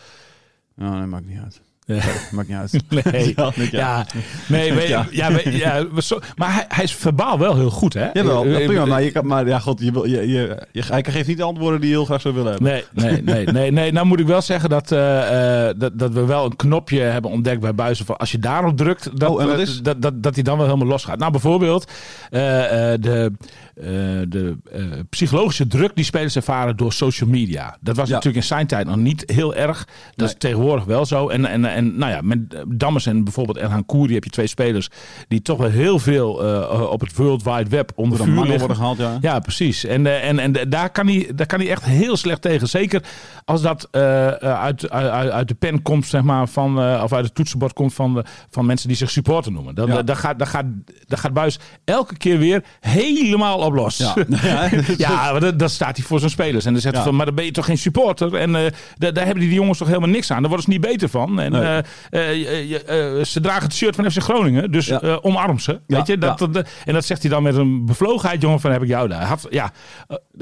Nou, 0.76 1.00
dat 1.00 1.08
maakt 1.08 1.26
niet 1.28 1.40
uit. 1.40 1.62
Ja. 1.92 2.00
Maakt 2.32 2.48
niet 2.48 2.58
uit. 2.58 2.72
Nee, 3.14 3.34
Ja, 3.36 3.52
ja. 3.56 3.68
ja. 3.72 4.06
nee, 4.48 4.74
weet- 4.74 4.88
Ja. 4.88 5.06
ja, 5.12 5.30
ja, 5.44 5.88
maar 5.92 6.04
maar 6.36 6.54
hij, 6.54 6.66
hij 6.68 6.84
is 6.84 6.96
verbaal 6.96 7.40
wel 7.40 7.56
heel 7.56 7.70
goed, 7.70 7.94
hè? 7.94 8.10
Jawel, 8.14 8.44
Eh, 8.46 8.52
dat 8.52 8.60
eh, 8.60 8.66
prima. 8.68 8.86
Maar, 8.86 9.04
je 9.04 9.12
kan, 9.12 9.26
maar 9.26 9.48
ja, 9.48 9.60
god, 9.60 9.80
je, 9.80 9.92
je, 10.10 10.10
je, 10.28 10.68
je, 10.72 10.84
hij 10.88 11.04
geeft 11.04 11.28
niet 11.28 11.38
de 11.38 11.44
antwoorden 11.44 11.80
die 11.80 11.90
je 11.90 11.96
heel 11.96 12.06
graag 12.06 12.22
zou 12.22 12.34
willen 12.34 12.52
hebben. 12.52 12.72
Nee, 12.72 12.84
nee, 12.94 13.22
nee, 13.24 13.46
nee, 13.46 13.72
nee. 13.72 13.92
Nou 13.92 14.06
moet 14.06 14.20
ik 14.20 14.28
wel 14.28 14.42
zeggen 14.42 14.70
dat, 14.70 14.92
eh, 14.92 15.68
eh, 15.70 15.76
dat, 15.78 16.00
dat 16.00 16.12
we 16.14 16.26
wel 16.26 16.46
een 16.46 16.56
knopje 16.56 17.00
hebben 17.00 17.32
ontdekt 17.32 17.62
bij 17.62 17.76
Buizen. 17.76 18.06
Van 18.06 18.18
als 18.18 18.32
je 18.32 18.40
daarop 18.40 18.78
drukt, 18.78 19.20
dat, 19.20 19.30
Oh, 19.30 19.40
dat 19.40 19.50
eh, 19.56 19.60
is? 19.60 19.82
dat, 19.82 20.02
dat, 20.02 20.24
dat 20.24 20.34
hij 20.36 20.44
dan 20.44 20.58
wel 20.58 20.66
helemaal 20.66 20.88
los 20.88 21.04
gaat. 21.04 21.18
Nou, 21.20 21.32
bijvoorbeeld 21.32 21.92
eh, 22.30 22.94
eh, 22.94 23.02
de, 23.02 23.32
eh, 23.76 23.86
de 24.28 24.58
eh, 24.72 24.84
psychologische 25.10 25.68
druk 25.68 25.92
die 25.96 26.06
spelers 26.06 26.36
ervaren 26.36 26.78
door 26.78 26.94
social 26.94 27.30
media. 27.30 27.78
Dat 27.82 27.96
was 27.96 28.08
Ja. 28.08 28.14
natuurlijk 28.16 28.44
in 28.44 28.48
zijn 28.50 28.68
tijd 28.68 28.88
nog 28.88 28.96
niet 28.96 29.24
heel 29.26 29.56
erg. 29.56 29.78
Dat 29.86 30.16
Nee. 30.16 30.28
is 30.28 30.36
tegenwoordig 30.38 30.86
wel 30.86 31.06
zo. 31.06 31.30
En, 31.30 31.46
en, 31.46 31.66
en 31.76 31.98
nou 31.98 32.12
ja, 32.12 32.20
met 32.22 32.40
Dammers 32.68 33.06
en 33.06 33.24
bijvoorbeeld 33.24 33.58
Erhan 33.58 33.86
Koeri 33.86 34.14
heb 34.14 34.24
je 34.24 34.30
twee 34.30 34.48
spelers 34.48 34.90
die 35.28 35.42
toch 35.42 35.58
wel 35.58 35.70
heel 35.70 36.00
veel 36.00 36.44
eh, 36.46 36.90
op 36.92 37.00
het 37.02 37.16
World 37.16 37.44
Wide 37.44 37.70
Web 37.70 37.92
onder 37.96 38.18
de 38.18 38.24
vuur 38.24 38.36
liggen. 38.42 38.60
worden 38.60 38.78
gehaald, 38.78 38.98
ja. 38.98 39.18
Ja, 39.22 39.40
precies. 39.40 39.86
En, 39.86 40.06
eh, 40.06 40.28
en, 40.30 40.40
en 40.40 40.70
daar, 40.70 40.90
kan 40.90 41.08
hij, 41.08 41.30
daar 41.36 41.46
kan 41.48 41.60
hij 41.60 41.70
echt 41.70 41.84
heel 41.84 42.18
slecht 42.18 42.42
tegen. 42.42 42.68
Zeker 42.70 43.04
als 43.46 43.62
dat 43.62 43.88
eh, 43.92 44.28
uit, 44.28 44.90
uit, 44.90 45.32
uit 45.32 45.48
de 45.48 45.54
pen 45.54 45.82
komt, 45.82 46.06
zeg 46.06 46.22
maar, 46.22 46.48
van, 46.48 46.78
of 47.02 47.14
uit 47.14 47.26
het 47.26 47.36
toetsenbord 47.36 47.74
komt 47.74 47.94
van, 47.94 48.26
van 48.50 48.66
mensen 48.66 48.88
die 48.88 48.98
zich 48.98 49.10
supporter 49.12 49.52
noemen. 49.52 49.76
Dan, 49.76 49.88
Ja. 49.88 50.02
daar, 50.02 50.16
gaat, 50.16 50.40
daar, 50.40 50.48
gaat, 50.48 50.66
daar 51.06 51.20
gaat 51.20 51.34
Buis 51.34 51.60
elke 51.84 52.18
keer 52.18 52.38
weer 52.38 52.64
helemaal 52.80 53.58
op 53.58 53.74
los. 53.74 53.98
Ja. 53.98 54.16
Ja, 54.98 55.40
dan, 55.40 55.58
dan 55.58 55.70
staat 55.70 55.98
hij 55.98 56.06
voor 56.06 56.20
zijn 56.20 56.32
spelers. 56.32 56.66
En 56.66 56.72
dan 56.74 56.82
zegt 56.82 56.94
hij 56.96 57.04
Ja. 57.04 57.10
van, 57.10 57.18
maar 57.18 57.26
dan 57.26 57.36
ben 57.36 57.46
je 57.46 57.52
toch 57.52 57.66
geen 57.66 57.78
supporter? 57.78 58.36
En 58.36 58.52
daar, 58.52 59.14
daar 59.14 59.26
hebben 59.26 59.44
die 59.44 59.54
jongens 59.54 59.78
toch 59.78 59.88
helemaal 59.88 60.10
niks 60.10 60.32
aan. 60.32 60.40
Daar 60.40 60.48
worden 60.50 60.64
ze 60.66 60.70
niet 60.70 60.82
beter 60.82 61.10
van. 61.10 61.40
En 61.40 61.54
Eh, 61.62 61.78
eh, 62.10 63.18
eh, 63.20 63.26
ze 63.26 63.40
dragen 63.42 63.64
het 63.64 63.74
shirt 63.74 63.96
van 63.96 64.12
FC 64.12 64.22
Groningen. 64.22 64.72
Dus 64.72 65.02
omarm 65.22 65.60
ze. 65.60 65.80
Weet 65.88 66.08
je? 66.08 66.18
Dat, 66.18 66.42
en 66.86 66.94
dat 66.94 67.06
zegt 67.06 67.22
hij 67.22 67.32
dan 67.32 67.44
met 67.44 67.56
een 67.56 67.86
bevlogenheid, 67.86 68.42
jongen, 68.42 68.60
van 68.60 68.72
heb 68.72 68.82
ik 68.82 68.88
jou 68.88 69.08
daar. 69.08 69.26
Had, 69.26 69.48
ja, 69.50 69.72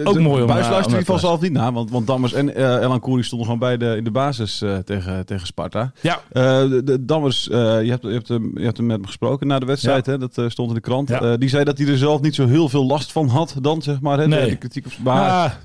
ook 0.04 0.20
mooi 0.20 0.42
om... 0.42 0.48
Buis 0.48 0.66
eh, 0.66 0.72
luistert 0.72 0.86
om 0.86 0.94
in 0.94 1.00
ieder 1.00 1.00
geval 1.00 1.16
dat- 1.16 1.20
zelf 1.22 1.42
niet 1.42 1.52
naar. 1.52 1.72
Want, 1.74 1.92
want 1.92 2.08
Dammers 2.08 2.34
en 2.34 2.80
Elan 2.84 3.00
Koeri 3.00 3.24
stonden 3.24 3.48
gewoon 3.48 3.62
beide 3.62 3.96
in 3.98 4.04
de 4.04 4.12
basis 4.12 4.64
tegen, 4.86 5.26
tegen 5.26 5.48
Sparta. 5.48 5.92
Ja, 6.02 6.20
de, 6.32 6.98
Dammers, 7.06 7.44
je, 7.44 7.56
hebt, 7.90 8.04
je, 8.04 8.10
hebt 8.12 8.28
hem, 8.28 8.52
je 8.58 8.64
hebt 8.66 8.78
hem 8.78 8.86
met 8.86 8.96
hem 8.96 9.06
gesproken 9.06 9.48
na 9.48 9.60
de 9.60 9.66
wedstrijd. 9.66 10.06
Hè? 10.06 10.18
Dat 10.18 10.42
stond 10.48 10.70
in 10.70 10.76
de 10.76 10.82
krant. 10.82 11.12
Die 11.40 11.50
zei 11.50 11.64
dat 11.64 11.78
hij 11.78 11.88
er 11.88 11.98
zelf 11.98 12.22
niet 12.22 12.36
zo 12.36 12.48
heel 12.48 12.70
veel 12.70 12.86
last 12.86 13.12
van 13.12 13.28
had 13.28 13.56
dan, 13.62 13.82
zeg 13.82 14.02
maar. 14.02 14.18
Hè? 14.18 14.24
De- 14.28 14.36
Nee. 14.36 14.50
De, 14.50 14.56
kritiek 14.56 14.86
op 14.86 14.92
maar 15.04 15.58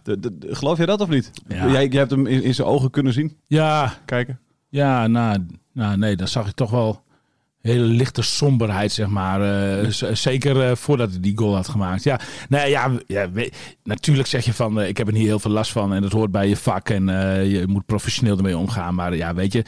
geloof 0.49 0.77
jij 0.77 0.87
dat 0.87 1.01
of 1.01 1.09
niet? 1.09 1.31
Ja. 1.49 1.71
Jij, 1.71 1.87
jij 1.89 1.99
hebt 1.99 2.11
hem 2.11 2.27
in, 2.27 2.43
in 2.43 2.55
zijn 2.55 2.69
ogen 2.69 2.91
kunnen 2.91 3.13
zien. 3.13 3.37
ja, 3.47 3.93
Kijken. 4.05 4.39
Ja 4.75 5.07
nou, 5.07 5.47
nou, 5.73 5.97
nee, 5.97 6.17
dan 6.17 6.29
zag 6.29 6.49
ik 6.49 6.55
toch 6.55 6.71
wel 6.71 7.04
hele 7.73 7.85
lichte 7.85 8.23
somberheid, 8.23 8.93
zeg 8.93 9.09
maar. 9.09 9.41
Eh, 9.83 9.91
zeker 10.13 10.61
eh, 10.61 10.77
voordat 10.77 11.11
hij 11.11 11.21
die 11.21 11.39
goal 11.39 11.55
had 11.55 11.69
gemaakt. 11.69 12.03
Ja, 12.03 12.21
nou 12.49 12.69
ja, 12.69 12.91
ja 13.07 13.29
natuurlijk 13.83 14.29
zeg 14.29 14.45
je 14.45 14.53
van, 14.53 14.81
eh, 14.81 14.89
ik 14.89 14.97
heb 14.97 15.07
er 15.07 15.13
niet 15.13 15.27
heel 15.27 15.39
veel 15.39 15.51
last 15.51 15.73
van 15.73 15.95
en 15.95 16.03
dat 16.03 16.13
hoort 16.13 16.31
bij 16.31 16.49
je 16.49 16.57
vak 16.57 16.89
en 16.89 17.07
je 17.49 17.65
moet 17.67 17.87
professioneel 17.87 18.37
ermee 18.37 18.59
omgaan. 18.59 18.95
Maar 18.95 19.17
ja, 19.17 19.35
weet 19.35 19.53
je, 19.53 19.65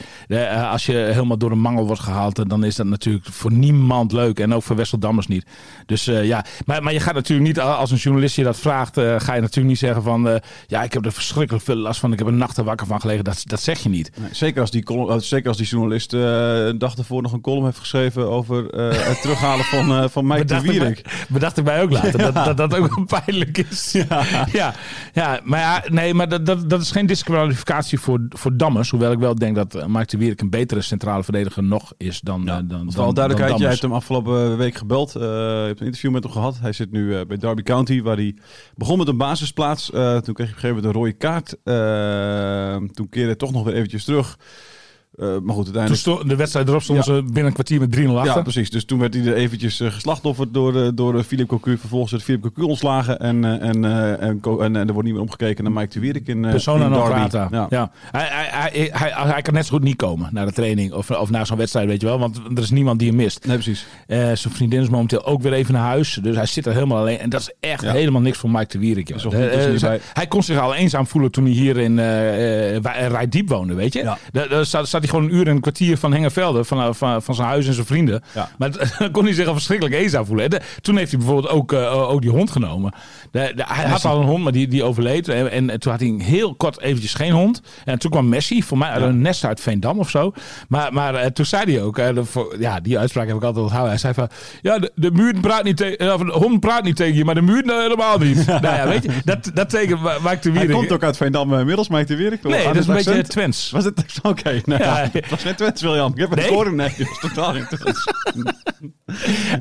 als 0.71 0.85
je 0.85 0.93
helemaal 0.93 1.37
door 1.37 1.51
een 1.51 1.59
mangel 1.59 1.85
wordt 1.85 2.01
gehaald, 2.01 2.39
eh, 2.39 2.45
dan 2.47 2.63
is 2.63 2.75
dat 2.75 2.85
natuurlijk 2.85 3.25
voor 3.25 3.51
niemand 3.51 4.11
leuk 4.11 4.39
en 4.39 4.53
ook 4.53 4.63
voor 4.63 4.75
Wessel 4.75 4.99
Dammers 4.99 5.27
niet. 5.27 5.45
Dus 5.85 6.05
ja, 6.05 6.45
maar, 6.65 6.83
maar 6.83 6.93
je 6.93 6.99
gaat 6.99 7.13
natuurlijk 7.13 7.47
niet, 7.47 7.59
als 7.59 7.91
een 7.91 7.97
journalist 7.97 8.35
je 8.35 8.43
dat 8.43 8.59
vraagt, 8.59 8.93
ga 8.95 9.33
je 9.33 9.41
natuurlijk 9.41 9.67
niet 9.67 9.77
zeggen 9.77 10.03
van, 10.03 10.41
ja, 10.67 10.83
ik 10.83 10.93
heb 10.93 11.05
er 11.05 11.11
verschrikkelijk 11.11 11.65
veel 11.65 11.75
last 11.75 11.99
van, 11.99 12.11
ik 12.11 12.17
heb 12.17 12.27
er 12.27 12.33
nachten 12.33 12.65
wakker 12.65 12.87
van 12.87 12.99
gelegen. 12.99 13.23
Dat, 13.23 13.41
dat 13.43 13.61
zeg 13.61 13.79
je 13.79 13.89
niet. 13.89 14.11
Nee, 14.19 14.29
zeker, 14.31 14.61
als 14.61 14.71
die 14.71 14.83
zeker 15.17 15.47
als 15.47 15.57
die 15.57 15.65
journalist 15.67 16.13
een 16.13 16.77
dag 16.77 16.97
ervoor 16.97 17.21
nog 17.21 17.33
een 17.33 17.41
column 17.41 17.65
heeft 17.65 17.77
geschreven 17.89 18.29
over 18.29 18.69
eh, 18.69 19.07
het 19.07 19.21
terughalen 19.21 19.65
van, 19.65 19.91
eh 19.91 20.09
van 20.09 20.27
Mike 20.27 20.39
de 20.39 20.45
Bedacht 20.45 20.63
ik, 20.63 20.71
Wierik. 20.71 21.03
mij, 21.03 21.13
bedacht 21.29 21.57
ik 21.57 21.63
mij 21.63 21.81
ook 21.81 21.91
later. 21.91 22.17
Dat, 22.27 22.33
dat 22.33 22.57
dat 22.57 22.75
ook 22.75 22.95
wel 22.95 23.21
pijnlijk 23.21 23.57
is. 23.57 23.91
Ja, 23.91 24.23
ja, 24.51 24.73
ja 25.13 25.39
maar 25.43 25.59
ja, 25.59 25.83
nee, 25.87 26.13
maar 26.13 26.29
dat, 26.29 26.45
dat, 26.45 26.69
dat 26.69 26.81
is 26.81 26.91
geen 26.91 27.05
disqualificatie 27.05 27.99
voor, 27.99 28.25
voor 28.29 28.57
Dammers. 28.57 28.89
Hoewel 28.89 29.11
ik 29.11 29.19
wel 29.19 29.35
denk 29.35 29.55
dat 29.55 29.75
eh, 29.75 29.85
Mike 29.85 30.05
de 30.05 30.17
Wierik 30.17 30.41
een 30.41 30.49
betere 30.49 30.81
centrale 30.81 31.23
verdediger 31.23 31.63
nog 31.63 31.93
is 31.97 32.21
dan, 32.21 32.41
Ja, 32.45 32.61
dan, 32.61 32.67
dan, 32.67 33.03
alle 33.03 33.13
duidelijkheid, 33.13 33.59
jij 33.59 33.69
hebt 33.69 33.81
hem 33.81 33.93
afgelopen 33.93 34.57
week 34.57 34.75
gebeld. 34.75 35.11
je 35.13 35.63
hebt 35.67 35.79
een 35.79 35.85
interview 35.85 36.11
met 36.11 36.23
hem 36.23 36.31
gehad. 36.31 36.59
Hij 36.59 36.73
zit 36.73 36.91
nu 36.91 37.25
bij 37.25 37.37
Derby 37.37 37.61
County, 37.63 38.01
waar 38.01 38.15
hij 38.15 38.35
begon 38.75 38.97
met 38.97 39.07
een 39.07 39.17
basisplaats. 39.17 39.85
Toen 39.85 39.93
kreeg 39.93 40.21
hij 40.21 40.29
op 40.29 40.37
een 40.37 40.45
gegeven 40.47 40.67
moment 40.67 40.85
een 40.85 40.91
rode 40.91 41.13
kaart. 41.13 41.49
Toen 42.95 43.09
keerde 43.09 43.27
hij 43.27 43.35
toch 43.35 43.51
nog 43.51 43.63
weer 43.63 43.73
eventjes 43.73 44.03
terug. 44.03 44.37
Eh, 45.17 45.27
maar 45.27 45.55
goed, 45.55 45.63
uiteindelijk... 45.63 45.95
stond 46.01 46.29
de 46.29 46.35
wedstrijd 46.35 46.67
erop 46.67 46.81
stonden 46.81 47.05
Ja. 47.07 47.13
ze 47.15 47.23
binnen 47.23 47.45
een 47.45 47.53
kwartier 47.53 47.79
met 47.79 47.95
3-0 47.95 47.99
achter. 48.15 48.35
Ja, 48.35 48.41
precies. 48.41 48.69
Dus 48.69 48.85
toen 48.85 48.99
werd 48.99 49.13
hij 49.13 49.25
er 49.25 49.33
eventjes 49.33 49.79
eh, 49.79 49.91
geslachtofferd 49.91 50.53
door, 50.53 50.81
eh, 50.81 50.87
door 50.93 51.23
Philip 51.23 51.47
Cocu. 51.47 51.77
Vervolgens 51.77 52.11
werd 52.11 52.23
Philip 52.23 52.41
Cocu 52.41 52.61
ontslagen. 52.61 53.19
En, 53.19 53.45
en, 53.61 53.85
en, 54.19 54.41
en, 54.61 54.75
er 54.75 54.85
wordt 54.93 55.03
niet 55.03 55.13
meer 55.13 55.21
omgekeken 55.21 55.63
naar 55.63 55.73
Mike 55.73 55.93
de 55.93 55.99
Wierik 55.99 56.27
in, 56.27 56.41
Persona 56.41 56.87
non 56.87 56.99
Derby. 56.99 57.13
grata. 57.13 57.47
Ja. 57.51 57.67
Ja. 57.69 57.91
Hij, 58.11 58.27
hij, 58.29 58.69
hij, 58.71 58.89
hij, 58.93 59.31
hij 59.31 59.41
kan 59.41 59.53
net 59.53 59.65
zo 59.65 59.73
goed 59.73 59.83
niet 59.83 59.95
komen 59.95 60.29
naar 60.31 60.45
de 60.45 60.51
training 60.51 60.93
of, 60.93 61.11
of 61.11 61.29
naar 61.29 61.45
zo'n 61.45 61.57
wedstrijd, 61.57 61.87
weet 61.87 62.01
je 62.01 62.07
wel. 62.07 62.19
Want 62.19 62.37
er 62.55 62.61
is 62.61 62.69
niemand 62.69 62.99
die 62.99 63.07
hem 63.07 63.17
mist. 63.17 63.45
Nee, 63.45 63.55
precies. 63.55 63.85
Zijn 64.07 64.37
vriendin 64.37 64.81
is 64.81 64.89
momenteel 64.89 65.25
ook 65.25 65.41
weer 65.41 65.53
even 65.53 65.73
naar 65.73 65.83
huis. 65.87 66.19
Dus 66.21 66.35
hij 66.35 66.45
zit 66.45 66.65
er 66.65 66.73
helemaal 66.73 66.97
alleen. 66.97 67.19
En 67.19 67.29
dat 67.29 67.41
is 67.41 67.51
echt 67.59 67.81
Ja. 67.83 67.91
helemaal 67.91 68.21
niks 68.21 68.37
voor 68.37 68.49
Mike 68.49 68.67
de 68.67 68.79
Wierik. 68.79 69.07
joh. 69.21 69.31
Bij- 69.79 69.99
hij 70.13 70.27
kon 70.27 70.43
zich 70.43 70.59
al 70.59 70.75
eenzaam 70.75 71.07
voelen 71.07 71.31
toen 71.31 71.43
hij 71.43 71.53
hier 71.53 71.77
in 71.77 71.99
Rijdiep 73.07 73.49
woonde, 73.49 73.73
weet 73.73 73.93
je. 73.93 73.99
Ja. 74.01 74.17
Daar, 74.31 74.49
daar 74.49 74.65
zat, 74.65 74.87
zat 74.89 75.05
hij 75.11 75.19
gewoon 75.19 75.23
een 75.29 75.35
uur 75.35 75.47
en 75.47 75.55
een 75.55 75.61
kwartier 75.61 75.97
van 75.97 76.11
Hengelvelde, 76.13 76.63
van, 76.63 76.95
van, 76.95 77.21
van 77.21 77.35
zijn 77.35 77.47
huis 77.47 77.67
en 77.67 77.73
zijn 77.73 77.85
vrienden. 77.85 78.23
Ja. 78.33 78.49
Maar 78.57 78.71
dan 78.99 79.11
kon 79.11 79.23
hij 79.23 79.33
zich 79.33 79.47
al 79.47 79.53
verschrikkelijk 79.53 79.95
eenzaam 79.95 80.25
voelen. 80.25 80.49
De- 80.49 80.61
toen 80.81 80.97
heeft 80.97 81.09
hij 81.11 81.19
bijvoorbeeld 81.19 81.53
ook, 81.53 81.73
eh, 81.73 82.09
ook 82.09 82.21
die 82.21 82.29
hond 82.31 82.51
genomen. 82.51 82.93
De, 83.31 83.51
de- 83.55 83.63
hij 83.67 83.85
had 83.85 84.05
al 84.05 84.19
een 84.19 84.25
hond, 84.27 84.43
maar 84.43 84.51
die, 84.51 84.67
die 84.67 84.83
overleed. 84.83 85.27
En, 85.29 85.51
en 85.69 85.79
toen 85.79 85.91
had 85.91 86.01
hij 86.01 86.15
heel 86.17 86.55
kort 86.55 86.81
eventjes 86.81 87.13
geen 87.13 87.31
hond. 87.31 87.61
En 87.85 87.99
toen 87.99 88.11
kwam 88.11 88.29
Messi, 88.29 88.63
voor 88.63 88.77
mij 88.77 88.89
uit 88.89 89.03
een 89.03 89.21
nest 89.21 89.43
uit 89.45 89.61
Veendam 89.61 89.99
of 89.99 90.09
zo. 90.09 90.33
Maar, 90.67 90.93
maar 90.93 91.15
eh, 91.15 91.25
toen 91.29 91.45
zei 91.45 91.71
hij 91.73 91.81
ook, 91.83 91.97
eh, 91.97 92.09
voor- 92.21 92.55
ja, 92.59 92.79
die 92.79 92.99
uitspraak 92.99 93.27
heb 93.27 93.35
ik 93.35 93.43
altijd 93.43 93.63
onthouden. 93.63 93.91
Hij 93.91 93.99
zei 93.99 94.13
van, 94.13 94.29
ja, 94.61 94.79
de, 94.79 94.91
de 94.95 95.11
muur 95.11 95.33
praat 95.41 95.63
niet 95.63 95.77
tegen, 95.77 95.97
de 95.97 96.31
hond 96.31 96.59
praat 96.59 96.83
niet 96.83 96.95
tegen 96.95 97.15
je, 97.15 97.25
maar 97.25 97.35
de 97.35 97.41
muur 97.41 97.65
nou 97.65 97.81
helemaal 97.81 98.17
niet. 98.17 98.45
nou 98.61 98.61
ja, 98.61 98.87
weet 98.87 99.03
je, 99.03 99.09
dat, 99.25 99.51
dat 99.53 99.69
tekent 99.69 100.01
Ma- 100.01 100.17
Mike 100.23 100.39
de 100.51 100.57
Hij 100.57 100.67
komt 100.67 100.91
ook 100.91 101.03
uit 101.03 101.17
Veendam 101.17 101.53
eh, 101.53 101.59
inmiddels, 101.59 101.87
Mike 101.89 102.05
de 102.05 102.15
Wierik. 102.15 102.43
Nee, 102.43 102.63
dat 102.63 102.75
is 102.75 102.87
een 102.87 102.93
beetje 102.95 103.23
Twents. 103.23 103.71
Was 103.71 103.83
het 103.85 104.03
oké? 104.23 104.61
nou 104.65 104.83
ja, 104.83 104.96
Het 105.11 105.29
was 105.29 105.41
Twents, 105.55 105.81
William. 105.81 106.11
Ik 106.13 106.19
heb 106.19 106.29
het 106.29 106.39
Nee? 106.39 106.47
gehoord. 106.47 106.71
Nee, 106.75 106.93
was 106.97 107.19
totaal 107.19 107.53
niet 107.53 107.67
Twents. 107.69 108.03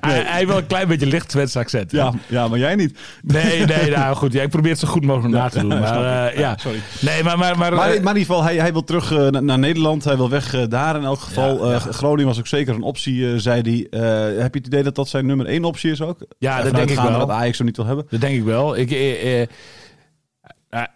Hij, 0.01 0.15
hij 0.15 0.35
heeft 0.37 0.47
wel 0.49 0.57
een 0.57 0.67
klein 0.67 0.89
beetje 0.89 1.07
licht 1.07 1.29
Twents 1.29 1.57
accent. 1.57 1.91
Ja, 1.91 2.13
ja, 2.29 2.49
maar 2.49 2.59
jij 2.59 2.75
niet. 2.75 2.99
Nee, 3.23 3.65
nee, 3.67 3.91
nou 3.91 4.17
goed. 4.17 4.33
Ja, 4.33 4.43
ik 4.43 4.49
probeer 4.51 4.71
het 4.71 4.81
zo 4.81 4.89
goed 4.89 5.05
mogelijk 5.05 5.35
na 5.35 5.49
te 5.49 5.59
doen. 5.59 5.69
Maar 5.69 6.29
eh, 6.29 6.39
ja, 6.39 6.57
sorry. 6.57 6.81
Nee, 7.01 7.23
maar... 7.23 7.39
maar, 7.39 7.59
maar, 7.59 7.75
Maar, 7.75 7.89
eh, 7.89 7.95
in 7.95 8.01
ieder 8.01 8.17
geval, 8.17 8.43
hij, 8.43 8.57
hij 8.57 8.73
wil 8.73 8.85
terug 8.85 9.13
eh, 9.13 9.29
na- 9.29 9.41
naar 9.41 9.59
Nederland. 9.59 10.05
Hij 10.05 10.17
wil 10.17 10.31
weg 10.31 10.69
daar 10.69 10.97
in 10.97 11.05
elk 11.05 11.21
geval. 11.21 11.59
Groningen 11.79 12.27
was 12.27 12.39
ook 12.39 12.47
zeker 12.47 12.75
een 12.75 12.83
optie, 12.83 13.39
zei 13.41 13.87
hij. 13.91 14.01
Heb 14.39 14.53
je 14.55 14.59
het 14.59 14.67
idee 14.67 14.83
dat 14.83 14.95
dat 14.95 15.09
zijn 15.09 15.27
nummer 15.27 15.47
één 15.47 15.65
optie 15.65 15.91
is 15.91 16.01
ook? 16.03 16.19
Ja, 16.39 16.63
dat 16.63 16.75
denk 16.75 16.91
ik 16.91 16.99
wel. 16.99 17.19
dat 17.19 17.31
Ajax 17.31 17.57
hem 17.59 17.67
niet 17.67 17.77
wil 17.77 17.87
hebben. 17.87 18.07
Dat 18.11 18.21
denk 18.21 18.37
ik 18.37 18.45
wel. 18.45 18.77
Ik, 18.77 18.91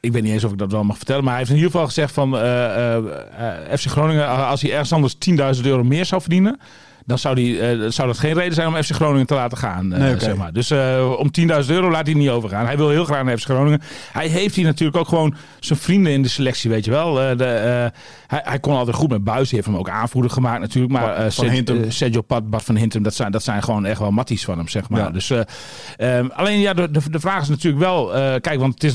ik 0.01 0.13
weet 0.13 0.23
niet 0.23 0.33
eens 0.33 0.45
of 0.45 0.53
ik 0.53 0.59
dat 0.59 0.73
wel 0.73 0.85
mag 0.85 0.97
vertellen. 0.97 1.23
Maar 1.23 1.31
hij 1.31 1.39
heeft 1.39 1.51
in 1.51 1.57
ieder 1.57 1.71
geval 1.73 1.87
gezegd 1.87 2.13
van... 2.13 2.37
eh, 2.37 2.95
eh, 2.95 2.97
eh, 3.71 3.79
FC 3.79 3.87
Groningen, 3.87 4.29
als 4.29 4.63
hij 4.63 4.71
ergens 4.71 4.93
anders 4.93 5.17
10.000 5.59 5.65
euro 5.65 5.85
meer 5.85 6.05
zou 6.05 6.21
verdienen... 6.21 6.61
Dan 7.11 7.19
zou, 7.19 7.35
die, 7.35 7.61
eh, 7.61 7.79
zou 7.89 8.09
dat 8.09 8.19
geen 8.19 8.33
reden 8.35 8.55
zijn 8.55 8.69
om 8.69 8.83
FC 8.83 8.91
Groningen 8.91 9.27
te 9.27 9.35
laten 9.35 9.59
gaan. 9.59 9.93
eh, 9.93 10.01
Nee, 10.01 10.19
zeg 10.21 10.37
maar. 10.37 10.53
Dus 10.53 10.71
eh, 10.71 11.13
om 11.19 11.31
10.000 11.31 11.71
euro 11.71 11.91
laat 11.91 12.07
hij 12.07 12.15
niet 12.15 12.29
overgaan. 12.29 12.67
Hij 12.67 12.77
wil 12.77 12.89
heel 12.89 13.05
graag 13.05 13.25
naar 13.25 13.39
FC 13.39 13.45
Groningen. 13.45 13.81
Hij 14.13 14.27
heeft 14.29 14.55
hier 14.55 14.65
natuurlijk 14.65 14.99
ook 14.99 15.09
gewoon 15.09 15.35
zijn 15.61 15.79
vrienden 15.79 16.13
in 16.13 16.23
de 16.23 16.29
selectie, 16.29 16.71
weet 16.71 16.85
je 16.85 16.91
wel. 16.91 17.15
De, 17.15 17.45
hij, 18.27 18.41
hij 18.45 18.59
kon 18.61 18.75
altijd 18.77 18.97
goed 18.97 19.11
met 19.11 19.25
Buis. 19.25 19.49
Die 19.49 19.55
heeft 19.59 19.67
hem 19.71 19.77
ook 19.81 19.89
aanvoerder 19.89 20.31
gemaakt 20.31 20.61
natuurlijk. 20.61 20.93
Maar 20.93 21.33
Sergio- 21.89 22.21
Pat, 22.23 22.51
Bart 22.51 22.63
van 22.65 22.77
Hintem, 22.77 23.03
dat 23.03 23.15
zijn, 23.15 23.33
dat 23.33 23.43
zijn 23.43 23.63
gewoon 23.63 23.85
echt 23.87 23.99
wel 23.99 24.11
matties 24.11 24.45
van 24.45 24.59
hem, 24.59 24.69
zeg 24.69 24.89
maar. 24.89 25.01
Ja. 25.01 25.11
Dus, 25.11 25.31
eh, 25.31 26.19
ehm, 26.19 26.27
alleen 26.33 26.59
ja, 26.61 26.75
de, 26.75 26.91
de, 26.91 27.01
de 27.11 27.21
vraag 27.21 27.43
is 27.43 27.49
natuurlijk 27.49 27.83
wel... 27.85 28.07
kijk, 28.41 28.59
want 28.61 28.75
het 28.75 28.85
is, 28.85 28.93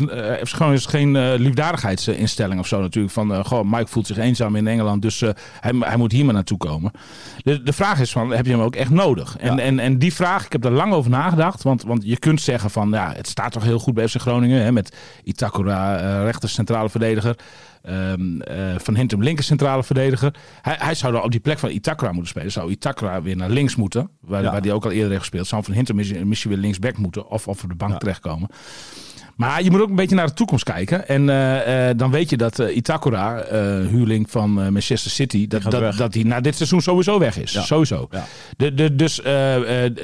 FC 0.49 0.55
Groningen 0.55 0.79
is 0.79 0.85
geen 0.85 1.35
liefdadigheidsinstelling 1.35 2.59
of 2.59 2.67
zo 2.67 2.81
natuurlijk. 2.81 3.13
Van, 3.13 3.45
goh, 3.45 3.63
Mike 3.71 3.87
voelt 3.87 4.07
zich 4.07 4.17
eenzaam 4.17 4.55
in 4.55 4.67
Engeland, 4.67 5.01
dus 5.01 5.19
hij, 5.59 5.71
hij 5.79 5.97
moet 5.97 6.11
hier 6.11 6.25
maar 6.25 6.33
naartoe 6.33 6.57
komen. 6.57 6.91
De, 7.37 7.63
de 7.63 7.73
vraag 7.73 7.99
is 7.99 8.04
van, 8.11 8.29
heb 8.31 8.45
je 8.45 8.51
hem 8.51 8.61
ook 8.61 8.75
echt 8.75 8.89
nodig? 8.89 9.37
En, 9.37 9.55
Ja. 9.55 9.61
en, 9.63 9.79
en 9.79 9.97
die 9.97 10.13
vraag, 10.13 10.45
ik 10.45 10.51
heb 10.51 10.65
er 10.65 10.71
lang 10.71 10.93
over 10.93 11.11
nagedacht. 11.11 11.63
Want, 11.63 11.83
want 11.83 12.01
je 12.05 12.17
kunt 12.17 12.41
zeggen 12.41 12.69
van, 12.69 12.89
ja, 12.89 13.13
het 13.15 13.27
staat 13.27 13.51
toch 13.51 13.63
heel 13.63 13.79
goed 13.79 13.93
bij 13.93 14.07
FC 14.07 14.15
Groningen. 14.21 14.63
Hè, 14.63 14.71
met 14.71 14.95
Itakura, 15.23 15.97
eh 15.99 16.23
rechter 16.23 16.49
centrale 16.49 16.89
verdediger. 16.89 17.35
Ehm, 17.85 18.41
eh, 18.41 18.57
van 18.77 18.95
Hintem 18.95 19.23
linker 19.23 19.43
centrale 19.43 19.83
verdediger. 19.83 20.33
Hij, 20.61 20.75
hij 20.79 20.95
zou 20.95 21.13
dan 21.13 21.23
op 21.23 21.31
die 21.31 21.39
plek 21.39 21.59
van 21.59 21.69
Itakura 21.69 22.11
moeten 22.11 22.29
spelen. 22.29 22.51
Zou 22.51 22.71
Itakura 22.71 23.21
weer 23.21 23.35
naar 23.35 23.49
links 23.49 23.75
moeten. 23.75 24.09
Waar, 24.21 24.43
Ja. 24.43 24.51
waar 24.51 24.61
die 24.61 24.73
ook 24.73 24.85
al 24.85 24.91
eerder 24.91 25.07
heeft 25.09 25.19
gespeeld. 25.19 25.47
Zou 25.47 25.63
van 25.63 25.73
Hintem 25.73 25.95
misschien 25.95 26.27
misschien 26.27 26.51
weer 26.51 26.59
linksback 26.59 26.97
moeten. 26.97 27.29
Of, 27.29 27.47
of 27.47 27.63
op 27.63 27.69
de 27.69 27.75
bank 27.75 27.91
Ja. 27.91 27.97
terechtkomen. 27.97 28.49
Maar 29.35 29.63
je 29.63 29.71
moet 29.71 29.81
ook 29.81 29.89
een 29.89 29.95
beetje 29.95 30.15
naar 30.15 30.27
de 30.27 30.33
toekomst 30.33 30.63
kijken. 30.63 31.07
En 31.07 31.29
eh, 31.29 31.89
eh, 31.89 31.97
dan 31.97 32.11
weet 32.11 32.29
je 32.29 32.37
dat 32.37 32.59
eh, 32.59 32.75
Itakura, 32.75 33.43
huurling 33.89 34.29
van 34.31 34.51
Manchester 34.53 35.11
City, 35.11 35.47
dat, 35.47 35.61
dat, 35.63 35.97
dat 35.97 36.13
die 36.13 36.25
na 36.25 36.41
dit 36.41 36.55
seizoen 36.55 36.81
sowieso 36.81 37.19
weg 37.19 37.37
is. 37.37 37.51
Ja. 37.51 37.61
Sowieso. 37.61 38.07
Ja. 38.11 38.25
De, 38.57 38.73
de, 38.73 38.95
dus 38.95 39.21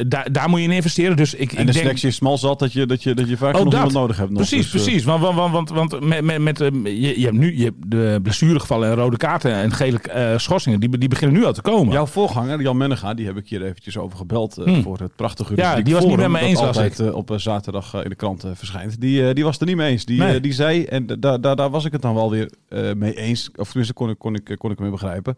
daar, 0.07 0.31
daar 0.31 0.49
moet 0.49 0.59
je 0.59 0.65
in 0.65 0.71
investeren. 0.71 1.15
Dus 1.17 1.33
ik, 1.33 1.39
En 1.39 1.59
ik 1.59 1.65
de 1.65 1.71
denk, 1.71 1.77
selectie 1.77 2.07
is 2.07 2.15
smal 2.15 2.37
zat 2.37 2.59
dat 2.59 2.73
je, 2.73 2.85
dat 2.85 3.03
je, 3.03 3.13
dat 3.13 3.29
je 3.29 3.37
vaak 3.37 3.55
Oh, 3.55 3.61
nog 3.63 3.63
dat. 3.63 3.73
iemand 3.73 3.93
nodig 3.93 4.17
hebt. 4.17 4.29
Nog. 4.29 4.37
Precies, 4.47 4.71
Dus, 4.71 4.81
precies. 4.83 5.03
Want, 5.03 5.21
want, 5.21 5.51
want, 5.51 5.69
want 5.69 5.99
met, 5.99 6.21
met, 6.23 6.39
met, 6.39 6.57
je, 6.83 7.19
je 7.19 7.25
hebt 7.25 7.37
nu 7.37 7.57
je 7.57 7.70
de 7.77 8.19
blessuregevallen 8.23 8.89
en 8.89 8.95
rode 8.95 9.17
kaarten 9.17 9.53
en 9.53 9.71
gele 9.71 9.99
eh, 9.99 10.38
schorsingen, 10.38 10.79
die, 10.79 10.97
die 10.97 11.10
beginnen 11.10 11.38
nu 11.39 11.45
al 11.45 11.53
te 11.53 11.62
komen. 11.62 11.93
Jouw 11.93 12.05
voorganger, 12.05 12.62
Jan 12.62 12.77
Mennega, 12.77 13.13
die 13.13 13.25
heb 13.25 13.38
ik 13.38 13.47
hier 13.49 13.63
eventjes 13.65 13.97
over 13.97 14.17
gebeld 14.17 14.57
eh, 14.57 14.65
Hmm. 14.65 14.81
voor 14.84 14.97
het 14.99 15.15
prachtige 15.15 15.55
Ja, 15.55 15.81
die 15.81 15.93
was 15.93 16.05
niet 16.05 16.17
met 16.17 16.29
me 16.29 16.39
eens, 16.39 16.57
dat 16.60 16.67
was 16.67 16.77
altijd 16.77 16.99
eh, 16.99 17.15
op 17.15 17.31
zaterdag 17.36 17.93
in 18.03 18.10
de 18.10 18.15
krant 18.15 18.45
verschijnt. 18.53 19.01
Die, 19.01 19.34
die 19.34 19.43
was 19.43 19.60
er 19.60 19.65
niet 19.65 19.75
mee 19.75 19.91
eens. 19.91 20.05
Die, 20.05 20.19
Nee. 20.19 20.39
die 20.39 20.53
zei, 20.53 20.84
en 20.86 21.05
da- 21.05 21.15
da- 21.15 21.38
da- 21.38 21.55
daar 21.55 21.69
was 21.69 21.86
ik 21.86 21.91
het 21.91 22.01
dan 22.01 22.13
wel 22.15 22.29
weer 22.31 22.49
mee 22.97 23.15
eens, 23.17 23.49
of 23.55 23.67
tenminste 23.67 23.93
kon 23.93 24.10
ik, 24.10 24.17
kon 24.17 24.36
ik, 24.36 24.55
kon 24.57 24.71
ik 24.71 24.77
hem 24.77 24.88
mee 24.89 24.97
begrijpen. 24.99 25.38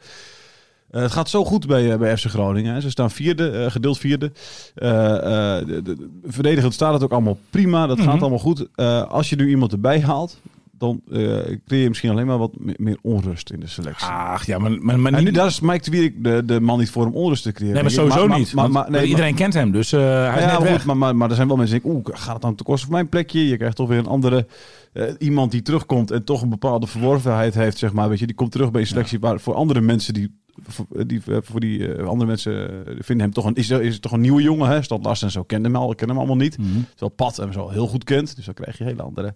Het 0.92 1.12
gaat 1.12 1.30
zo 1.30 1.46
goed 1.46 1.68
bij, 1.68 1.98
bij 1.98 2.18
FC 2.18 2.26
Groningen. 2.26 2.74
Hè. 2.74 2.82
Ze 2.82 2.90
staan 2.90 3.12
vierde, 3.12 3.72
gedeeld 3.72 3.98
vierde. 3.98 4.32
De, 4.74 5.82
de, 5.84 6.08
verdedigend 6.26 6.74
staat 6.74 6.94
het 6.94 7.04
ook 7.04 7.12
allemaal 7.12 7.38
prima. 7.50 7.88
Dat 7.88 7.98
Mhm. 7.98 8.10
gaat 8.10 8.22
allemaal 8.22 8.40
goed. 8.40 8.68
Als 9.10 9.30
je 9.30 9.36
nu 9.36 9.50
iemand 9.50 9.72
erbij 9.72 10.02
haalt, 10.02 10.40
dan 10.84 11.02
eh, 11.12 11.20
creëer 11.66 11.82
je 11.82 11.88
misschien 11.88 12.10
alleen 12.10 12.26
maar 12.26 12.38
wat 12.38 12.52
me- 12.58 12.74
meer 12.78 12.98
onrust 13.02 13.52
in 13.52 13.60
de 13.60 13.68
selectie. 13.68 14.08
Ach 14.08 14.46
ja, 14.46 14.58
maar, 14.58 14.72
maar, 14.72 15.00
maar 15.00 15.12
En 15.12 15.18
niet, 15.18 15.28
nu, 15.28 15.38
daar 15.38 15.48
is 15.48 15.60
Mike 15.60 15.84
de 15.84 15.92
Wierik 15.92 16.24
de, 16.24 16.46
de 16.46 16.60
man 16.60 16.80
niet 16.80 16.90
voor 16.90 17.06
om 17.06 17.14
onrust 17.14 17.44
te 17.44 17.52
creëren. 17.52 17.74
nee, 17.74 17.84
maar 17.84 17.92
sowieso 17.92 18.28
niet. 18.28 18.54
Maar, 18.54 18.92
nee, 18.92 19.06
iedereen 19.06 19.36
kent 19.36 19.54
hem, 19.54 19.72
dus 19.72 19.92
eh, 19.92 20.00
hij 20.34 20.44
is 20.44 20.52
ja, 20.52 20.56
goed, 20.56 20.84
maar, 20.86 20.98
maar, 20.98 21.16
maar 21.16 21.30
er 21.30 21.36
zijn 21.36 21.48
wel 21.48 21.58
mensen 21.58 21.76
die 21.82 21.92
denken, 21.92 22.12
oeh, 22.12 22.20
gaat 22.20 22.34
het 22.34 22.42
dan 22.42 22.56
ten 22.56 22.66
koste 22.66 22.86
van 22.86 22.96
mijn 22.96 23.10
plekje? 23.10 23.48
Je 23.48 23.58
krijgt 23.58 23.76
toch 23.76 23.88
weer 23.88 23.98
een 23.98 24.06
andere, 24.08 24.48
eh, 24.94 25.04
iemand 25.20 25.52
die 25.52 25.62
terugkomt 25.62 26.12
en 26.12 26.24
toch 26.24 26.42
een 26.42 26.50
bepaalde 26.50 26.88
verworvenheid 26.88 27.54
heeft, 27.54 27.78
zeg 27.78 27.94
maar. 27.94 28.10
Weet 28.10 28.20
je, 28.20 28.26
die 28.26 28.36
komt 28.36 28.52
terug 28.52 28.72
bij 28.72 28.82
een 28.82 28.88
selectie 28.88 29.20
waar 29.20 29.40
voor 29.40 29.54
andere 29.54 29.82
mensen 29.82 30.14
die, 30.14 30.42
voor 30.68 30.86
die, 31.08 31.22
voor 31.26 31.60
die 31.60 31.94
andere 32.02 32.26
mensen 32.26 32.84
vinden 32.86 33.26
hem 33.26 33.34
toch 33.34 33.46
een, 33.46 33.56
is, 33.56 33.70
is 33.70 33.94
het 33.94 34.02
toch 34.02 34.12
een 34.12 34.22
nieuwe 34.22 34.42
jongen, 34.42 34.70
hè? 34.70 34.82
Stad 34.82 35.04
Lars 35.06 35.22
en 35.22 35.32
zo 35.32 35.44
kende 35.44 35.68
hem 35.68 35.78
al, 35.78 35.96
kennen 35.96 36.16
hem 36.16 36.26
allemaal 36.26 36.44
niet. 36.44 36.58
Mhm. 36.58 36.70
Terwijl 36.90 37.12
Pat 37.16 37.38
hem 37.38 37.54
zo 37.54 37.70
heel 37.70 37.88
goed 37.88 38.04
kent, 38.04 38.36
dus 38.36 38.46
dan 38.46 38.54
krijg 38.54 38.78
je 38.78 38.84
hele 38.84 39.02
andere 39.02 39.34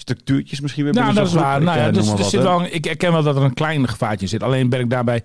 structuurtjes 0.00 0.60
misschien 0.60 0.84
weer. 0.84 0.94
Ja, 0.94 1.04
binnen 1.04 1.22
dat 1.22 1.32
is 1.32 1.40
waar. 1.40 1.58
Ik, 1.58 1.64
Nou 1.64 1.76
eh, 1.78 1.84
ja, 1.84 1.90
noem 1.90 2.00
dus, 2.00 2.10
er 2.10 2.16
wat, 2.16 2.28
zit 2.30 2.42
wel, 2.42 2.64
ik 2.70 2.86
erken 2.86 3.12
wel 3.12 3.22
dat 3.22 3.36
er 3.36 3.42
een 3.42 3.54
klein 3.54 3.88
gevaartje 3.88 4.26
zit. 4.26 4.42
Alleen 4.42 4.68
ben 4.68 4.80
ik 4.80 4.90
daarbij 4.90 5.22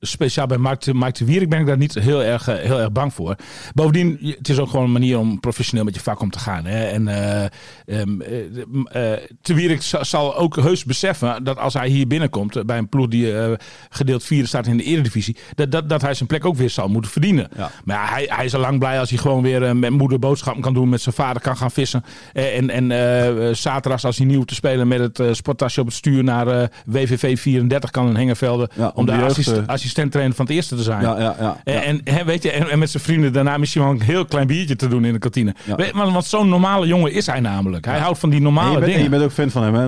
speciaal 0.00 0.46
bij 0.46 0.58
Mike, 0.58 0.94
Mike 0.94 1.12
de 1.18 1.24
Wierik 1.24 1.48
ben 1.48 1.60
ik 1.60 1.66
daar 1.66 1.76
niet 1.76 1.94
heel 1.94 2.22
erg, 2.22 2.48
eh, 2.48 2.54
heel 2.56 2.80
erg 2.80 2.92
bang 2.92 3.14
voor. 3.14 3.36
Bovendien, 3.74 4.18
het 4.38 4.48
is 4.48 4.58
ook 4.58 4.70
gewoon 4.70 4.84
een 4.84 4.92
manier 4.92 5.18
om 5.18 5.40
professioneel 5.40 5.84
met 5.84 5.94
je 5.94 6.00
vak 6.00 6.20
om 6.20 6.30
te 6.30 6.38
gaan. 6.38 6.64
Hè? 6.64 6.84
En 6.84 7.08
eh 7.08 7.44
ehm, 7.86 8.20
eh, 8.20 9.12
eh, 9.12 9.20
de 9.42 9.54
Wierik 9.54 9.82
za- 9.82 10.04
zal 10.04 10.36
ook 10.36 10.56
heus 10.56 10.84
beseffen 10.84 11.44
dat 11.44 11.58
als 11.58 11.74
hij 11.74 11.88
hier 11.88 12.06
binnenkomt 12.06 12.56
eh, 12.56 12.64
bij 12.64 12.78
een 12.78 12.88
ploeg 12.88 13.08
die 13.08 13.38
eh, 13.38 13.52
gedeeld 13.90 14.24
vierde 14.24 14.48
staat 14.48 14.66
in 14.66 14.76
de 14.76 14.82
eredivisie, 14.82 15.36
dat, 15.54 15.72
dat, 15.72 15.88
dat 15.88 16.02
hij 16.02 16.14
zijn 16.14 16.28
plek 16.28 16.44
ook 16.44 16.56
weer 16.56 16.70
zal 16.70 16.88
moeten 16.88 17.10
verdienen. 17.10 17.48
Ja. 17.56 17.70
Maar 17.84 17.96
ja, 17.96 18.12
hij, 18.12 18.24
hij 18.28 18.44
is 18.44 18.54
al 18.54 18.60
lang 18.60 18.78
blij 18.78 18.98
als 19.00 19.08
hij 19.10 19.18
gewoon 19.18 19.42
weer 19.42 19.62
eh, 19.62 19.72
met 19.72 19.90
moeder 19.90 20.18
boodschappen 20.18 20.62
kan 20.62 20.74
doen, 20.74 20.88
met 20.88 21.00
zijn 21.00 21.14
vader 21.14 21.42
kan 21.42 21.56
gaan 21.56 21.70
vissen. 21.70 22.04
Eh, 22.32 22.56
en 22.56 22.70
en 22.70 22.90
eh, 22.90 23.48
eh, 23.48 23.54
zaterdags 23.54 24.04
als 24.10 24.18
hij 24.18 24.26
nieuw 24.26 24.44
te 24.44 24.54
spelen 24.54 24.88
met 24.88 24.98
het 25.00 25.18
eh, 25.20 25.26
sporttasje 25.32 25.80
op 25.80 25.86
het 25.86 25.94
stuur 25.96 26.24
naar 26.24 26.46
eh, 26.46 26.66
WVV 26.86 27.38
34 27.38 27.90
kan 27.90 28.08
in 28.08 28.14
Hengervelde. 28.16 28.68
Ja, 28.74 28.84
om 28.86 28.90
om 28.94 29.04
de 29.06 29.10
daar 29.12 29.20
jeugd, 29.20 29.30
assist, 29.38 29.48
eh, 29.56 29.66
assistent-trainer 29.66 30.36
van 30.36 30.46
het 30.46 30.54
eerste 30.54 30.76
te 30.76 30.82
zijn. 30.82 31.00
Ja, 31.02 31.18
ja, 31.20 31.36
ja. 31.64 31.82
En, 31.84 32.02
weet 32.26 32.42
je, 32.42 32.50
en, 32.50 32.70
en 32.70 32.78
met 32.78 32.90
zijn 32.90 33.02
vrienden 33.02 33.32
daarna 33.32 33.56
misschien 33.56 33.82
wel 33.82 33.90
een 33.90 34.00
heel 34.02 34.24
klein 34.24 34.46
biertje 34.46 34.76
te 34.76 34.88
doen 34.88 35.04
in 35.04 35.12
de 35.12 35.18
kantine. 35.18 35.54
Weet- 35.76 35.92
want 35.92 36.12
want 36.12 36.24
zo'n 36.24 36.48
normale 36.48 36.86
jongen 36.86 37.12
is 37.12 37.26
hij 37.26 37.40
namelijk. 37.40 37.84
Hij 37.84 37.98
houdt 37.98 38.18
van 38.18 38.28
die 38.28 38.38
En 38.38 38.44
normale 38.44 38.70
je, 38.70 38.78
bent, 38.78 38.84
en 38.84 38.88
dingen. 38.90 39.04
je 39.04 39.10
bent 39.10 39.22
ook 39.22 39.32
fan 39.32 39.50
van 39.50 39.62
hem, 39.62 39.74
hè? 39.74 39.82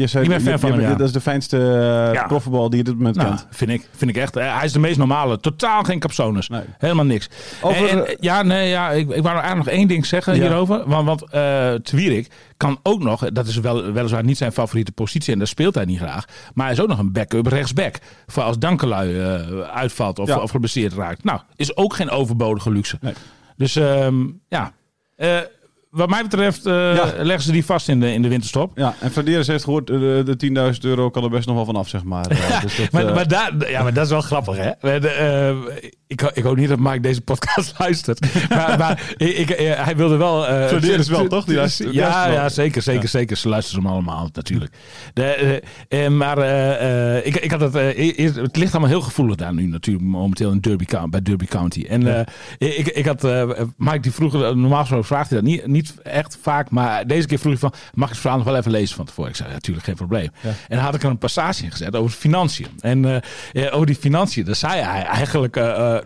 Je, 0.00 0.06
zei, 0.06 0.24
Ik 0.24 0.30
ben 0.30 0.40
fan 0.40 0.52
je- 0.52 0.58
van 0.58 0.72
je- 0.80 0.86
hem. 0.86 0.96
Dat 0.98 1.06
is 1.06 1.12
de 1.12 1.20
fijnste 1.20 1.56
profvoetbal 2.26 2.68
die 2.68 2.78
je 2.78 2.84
dit 2.84 2.94
moment 2.96 3.16
Nou, 3.16 3.28
kent. 3.28 3.46
vind 3.50 3.70
ik, 3.70 3.88
vind 3.96 4.10
ik 4.10 4.16
echt. 4.16 4.34
Hij 4.34 4.64
is 4.64 4.72
de 4.72 4.78
meest 4.78 4.98
normale. 4.98 5.40
Totaal 5.40 5.82
geen 5.82 5.98
capsones. 5.98 6.48
Nee. 6.48 6.60
Helemaal 6.78 7.04
niks. 7.04 7.28
Over- 7.60 7.88
En, 7.88 8.16
ja, 8.20 8.42
nee, 8.42 8.68
ja, 8.68 8.90
ik, 8.90 9.00
ik 9.10 9.22
wou 9.22 9.34
eigenlijk 9.36 9.56
nog 9.56 9.68
één 9.74 9.88
ding 9.88 10.06
zeggen 10.06 10.34
hierover. 10.34 10.82
Want, 10.86 11.06
want 11.06 11.84
Twierik 11.84 12.30
kan 12.62 12.78
ook 12.82 13.02
nog, 13.02 13.30
dat 13.32 13.46
is 13.46 13.56
wel, 13.56 13.92
weliswaar 13.92 14.24
niet 14.24 14.36
zijn 14.36 14.52
favoriete 14.52 14.92
positie 14.92 15.32
en 15.32 15.38
daar 15.38 15.48
speelt 15.48 15.74
hij 15.74 15.84
niet 15.84 15.98
graag. 15.98 16.24
Maar 16.54 16.64
hij 16.66 16.74
is 16.74 16.80
ook 16.80 16.88
nog 16.88 16.98
een 16.98 17.12
backup 17.12 17.46
rechtsback. 17.46 17.96
Voor 18.26 18.42
als 18.42 18.58
Dankelui 18.58 19.18
eh, 19.20 19.58
uitvalt 19.60 20.18
of, 20.18 20.28
Ja. 20.28 20.38
of 20.38 20.50
geblesseerd 20.50 20.92
raakt. 20.92 21.24
Nou, 21.24 21.40
is 21.56 21.76
ook 21.76 21.94
geen 21.94 22.10
overbodige 22.10 22.70
luxe. 22.70 22.98
Nee. 23.00 23.12
Dus 23.56 23.76
ehm, 23.76 24.24
ja. 24.48 24.72
Eh, 25.16 25.38
wat 25.90 26.08
mij 26.10 26.22
betreft 26.22 26.66
eh, 26.66 26.72
Ja. 26.94 27.12
leggen 27.16 27.42
ze 27.42 27.52
die 27.52 27.64
vast 27.64 27.88
in 27.88 28.00
de, 28.00 28.12
in 28.12 28.22
de 28.22 28.28
winterstop. 28.28 28.72
Ja, 28.78 28.94
en 29.00 29.10
Fraderes 29.10 29.46
heeft 29.46 29.64
gehoord, 29.64 29.90
eh, 29.90 29.98
de, 29.98 30.22
de 30.36 30.36
10.000 30.74 30.80
euro 30.84 31.10
kan 31.10 31.22
er 31.24 31.30
best 31.30 31.46
nog 31.46 31.56
wel 31.56 31.64
vanaf, 31.64 31.88
zeg 31.88 32.04
maar. 32.04 32.28
Dus 32.62 32.76
dat, 32.76 32.90
Maar, 32.90 33.14
maar, 33.14 33.28
daar, 33.28 33.70
ja, 33.70 33.82
maar 33.82 33.94
dat 33.94 34.04
is 34.04 34.10
wel 34.10 34.20
grappig, 34.20 34.56
hè? 34.56 34.70
Ik, 36.12 36.22
ik 36.34 36.42
hoop 36.42 36.56
niet 36.56 36.68
dat 36.68 36.78
Mike 36.78 37.00
deze 37.00 37.20
podcast 37.20 37.74
luistert. 37.78 38.48
Maar, 38.48 38.78
maar 38.78 39.14
ik, 39.16 39.36
ik- 39.36 39.50
eh, 39.50 39.84
hij 39.84 39.96
wilde 39.96 40.16
wel... 40.16 40.46
is 41.00 41.08
wel, 41.08 41.26
toch? 41.28 41.44
Die 41.44 41.54
ja, 41.92 42.26
ja, 42.32 42.48
zeker, 42.48 42.82
zeker, 42.82 43.08
zeker. 43.08 43.36
Ze 43.36 43.48
luisteren 43.48 43.82
hem 43.84 43.92
allemaal, 43.92 44.28
natuurlijk. 44.32 44.72
De, 45.14 45.62
eh, 45.88 46.08
maar 46.08 46.38
ik, 47.24 47.36
ik 47.36 47.50
had 47.50 47.60
het, 47.60 47.72
het 48.36 48.56
ligt 48.56 48.72
allemaal 48.72 48.90
heel 48.90 49.00
gevoelig 49.00 49.36
daar 49.36 49.54
nu 49.54 49.66
natuurlijk, 49.66 50.04
momenteel 50.04 50.50
in 50.50 50.60
Derby, 50.60 50.84
County- 50.84 51.10
bij 51.10 51.22
Derby 51.22 51.46
County. 51.46 51.86
En 51.88 52.16
eh, 52.58 52.78
ik, 52.78 52.86
ik 52.88 53.06
had, 53.06 53.22
Mike 53.76 54.00
die 54.00 54.12
vroeg, 54.12 54.32
normaal 54.32 54.80
gesproken 54.80 55.06
vraagt 55.06 55.30
hij 55.30 55.38
dat 55.40 55.48
niet, 55.48 55.66
niet 55.66 55.94
echt 56.02 56.38
vaak, 56.42 56.70
maar 56.70 57.06
deze 57.06 57.26
keer 57.26 57.38
vroeg 57.38 57.52
hij 57.52 57.60
van, 57.60 57.72
mag 57.94 58.04
ik 58.06 58.12
het 58.12 58.20
verhaal 58.20 58.38
nog 58.38 58.46
wel 58.46 58.56
even 58.56 58.70
lezen 58.70 58.96
van 58.96 59.04
tevoren? 59.04 59.30
Ik 59.30 59.36
zei, 59.36 59.48
ja, 59.48 59.54
natuurlijk, 59.54 59.86
geen 59.86 59.94
probleem. 59.94 60.28
En 60.42 60.54
dan 60.68 60.78
had 60.78 60.94
ik 60.94 61.02
er 61.02 61.10
een 61.10 61.18
passage 61.18 61.64
in 61.64 61.70
gezet 61.70 61.96
over 61.96 62.16
financiën. 62.16 62.66
En 62.80 63.22
over 63.70 63.86
die 63.86 63.96
financiën, 63.96 64.44
daar 64.44 64.54
zei 64.54 64.80
hij 64.80 65.02
eigenlijk, 65.02 65.56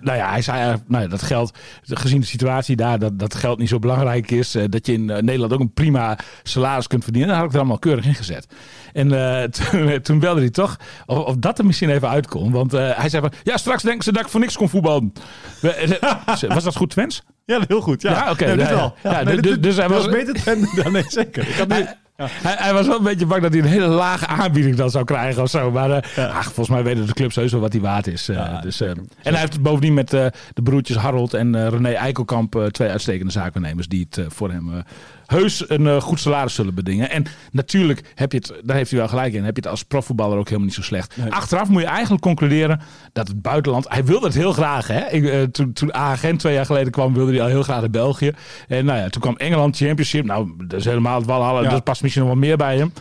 nou 0.00 0.16
ja, 0.18 0.30
hij 0.30 0.42
zei 0.42 0.56
eigenlijk, 0.58 0.88
nou 0.88 1.02
ja, 1.02 1.08
dat 1.08 1.22
geld, 1.22 1.58
gezien 1.82 2.20
de 2.20 2.26
situatie 2.26 2.76
daar, 2.76 2.98
dat, 2.98 3.18
dat 3.18 3.34
geld 3.34 3.58
niet 3.58 3.68
zo 3.68 3.78
belangrijk 3.78 4.30
is, 4.30 4.54
eh, 4.54 4.64
dat 4.68 4.86
je 4.86 4.92
in 4.92 5.10
eh, 5.10 5.22
Nederland 5.22 5.52
ook 5.52 5.60
een 5.60 5.72
prima 5.72 6.18
salaris 6.42 6.86
kunt 6.86 7.02
verdienen. 7.04 7.30
Daar 7.30 7.38
had 7.38 7.46
ik 7.46 7.52
er 7.52 7.58
allemaal 7.60 7.78
keurig 7.78 8.04
in 8.06 8.14
gezet. 8.14 8.46
En 8.92 9.12
eh, 9.40 9.42
toen, 9.70 10.00
toen 10.02 10.18
belde 10.18 10.40
hij 10.40 10.50
toch 10.50 10.76
of, 11.06 11.18
of 11.18 11.36
dat 11.36 11.58
er 11.58 11.66
misschien 11.66 11.90
even 11.90 12.08
uitkomt. 12.08 12.52
Want 12.52 12.72
hij 12.72 13.08
zei 13.08 13.22
van, 13.22 13.32
ja, 13.42 13.56
straks 13.56 13.82
denken 13.82 14.04
ze 14.04 14.12
dat 14.12 14.22
ik 14.24 14.28
voor 14.30 14.40
niks 14.40 14.56
kon 14.56 14.68
voetballen. 14.68 15.12
Was 16.48 16.64
dat 16.64 16.76
goed, 16.76 16.90
Twens? 16.90 17.22
ja, 17.44 17.60
heel 17.68 17.80
goed. 17.80 18.02
Ja, 18.02 18.10
Ja, 18.12 18.30
oké, 18.30 18.46
ja, 18.46 18.54
ja. 18.54 18.68
wel. 18.74 18.94
Ja, 19.02 19.22
nee, 19.22 19.40
dus- 19.40 19.60
dus 19.60 19.76
hij 19.76 19.86
dit 19.88 19.96
was- 19.96 20.08
beter 20.08 20.44
dan... 20.82 20.92
Nee, 20.92 21.04
zeker. 21.08 21.48
Ik 21.48 21.54
had 21.54 21.96
Hij, 22.16 22.54
hij 22.58 22.72
was 22.72 22.86
wel 22.86 22.96
een 22.96 23.02
beetje 23.02 23.26
bang 23.26 23.42
dat 23.42 23.52
hij 23.52 23.62
een 23.62 23.68
hele 23.68 23.86
lage 23.86 24.26
aanbieding 24.26 24.76
dan 24.76 24.90
zou 24.90 25.04
krijgen 25.04 25.42
of 25.42 25.50
zo. 25.50 25.70
Maar 25.70 25.90
eh, 25.90 26.36
ach, 26.36 26.44
volgens 26.44 26.68
mij 26.68 26.82
weten 26.82 27.06
de 27.06 27.12
clubs 27.12 27.34
heus 27.34 27.52
wel 27.52 27.60
wat 27.60 27.72
hij 27.72 27.82
waard 27.82 28.06
is. 28.06 28.28
eh, 28.28 28.36
Ja, 28.36 28.60
dus, 28.60 28.80
eh, 28.80 28.88
en 28.88 29.06
hij 29.22 29.38
heeft 29.40 29.60
bovendien 29.62 29.94
met 29.94 30.10
de 30.10 30.32
broertjes 30.62 30.96
Harold 30.96 31.34
en 31.34 31.68
René 31.70 31.92
Eikelkamp 31.92 32.68
twee 32.70 32.90
uitstekende 32.90 33.32
zaakwaarnemers 33.32 33.88
die 33.88 34.06
het 34.10 34.26
voor 34.34 34.50
hem 34.50 34.70
heus 35.26 35.70
een 35.70 35.86
eh, 35.86 36.00
goed 36.00 36.20
salaris 36.20 36.54
zullen 36.54 36.74
bedingen. 36.74 37.10
En 37.10 37.24
natuurlijk 37.50 38.12
heb 38.14 38.32
je 38.32 38.38
het, 38.38 38.52
daar 38.64 38.76
heeft 38.76 38.90
hij 38.90 38.98
wel 38.98 39.08
gelijk 39.08 39.32
in, 39.32 39.44
heb 39.44 39.56
je 39.56 39.62
het 39.62 39.70
als 39.70 39.82
profvoetballer 39.82 40.38
ook 40.38 40.44
helemaal 40.44 40.66
niet 40.66 40.74
zo 40.74 40.82
slecht. 40.82 41.16
Achteraf 41.28 41.68
moet 41.68 41.82
je 41.82 41.88
eigenlijk 41.88 42.22
concluderen 42.22 42.80
dat 43.12 43.28
het 43.28 43.42
buitenland, 43.42 43.88
hij 43.88 44.04
wilde 44.04 44.26
het 44.26 44.34
heel 44.34 44.52
graag. 44.52 44.86
Hè? 44.86 45.06
Ik, 45.08 45.24
eh, 45.24 45.42
toen, 45.42 45.72
toen 45.72 45.94
Agent 45.94 46.38
twee 46.38 46.54
jaar 46.54 46.66
geleden 46.66 46.92
kwam, 46.92 47.14
wilde 47.14 47.32
hij 47.32 47.42
al 47.42 47.46
heel 47.46 47.62
graag 47.62 47.80
naar 47.80 47.90
België. 47.90 48.32
En 48.68 48.84
nou 48.84 48.98
ja, 48.98 49.08
toen 49.08 49.22
kwam 49.22 49.36
Engeland 49.36 49.76
Championship. 49.76 50.24
Nou, 50.24 50.52
dat 50.66 50.78
is 50.78 50.84
helemaal 50.84 51.16
het 51.18 51.26
walhalla. 51.26 51.62
Ja. 51.62 51.70
Dat 51.70 51.84
past 51.84 52.02
misschien 52.02 52.22
nog 52.24 52.32
wel 52.32 52.40
meer 52.40 52.56
bij 52.56 52.76
hem. 52.76 52.92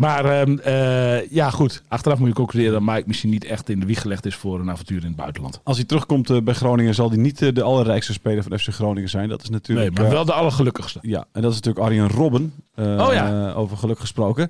Maar 0.00 0.24
ehm, 0.24 0.58
eh, 0.58 1.30
ja, 1.30 1.50
goed. 1.50 1.82
Achteraf 1.88 2.18
moet 2.18 2.28
je 2.28 2.34
concluderen 2.34 2.72
dat 2.72 2.94
Mike 2.94 3.06
misschien 3.06 3.30
niet 3.30 3.44
echt 3.44 3.68
in 3.68 3.80
de 3.80 3.86
wieg 3.86 4.00
gelegd 4.00 4.26
is 4.26 4.34
voor 4.34 4.60
een 4.60 4.70
avontuur 4.70 5.00
in 5.00 5.06
het 5.06 5.16
buitenland. 5.16 5.60
Als 5.64 5.76
hij 5.76 5.86
terugkomt 5.86 6.30
eh, 6.30 6.40
bij 6.42 6.54
Groningen, 6.54 6.94
zal 6.94 7.08
hij 7.08 7.18
niet 7.18 7.42
eh, 7.42 7.54
de 7.54 7.62
allerrijkste 7.62 8.12
speler 8.12 8.42
van 8.42 8.58
FC 8.58 8.68
Groningen 8.68 9.08
zijn. 9.08 9.28
Dat 9.28 9.42
is 9.42 9.48
Nee, 9.48 9.58
natuurlijk... 9.58 9.96
maar 9.96 10.06
eh, 10.06 10.12
wel 10.12 10.24
de 10.24 10.32
allergelukkigste. 10.32 10.98
Ja, 11.02 11.24
en 11.32 11.42
dat 11.42 11.50
is 11.50 11.56
natuurlijk 11.56 11.86
Arjen 11.86 12.08
Robben. 12.08 12.52
Oh 12.76 13.08
ja. 13.12 13.52
over 13.52 13.76
geluk 13.76 13.98
gesproken. 13.98 14.48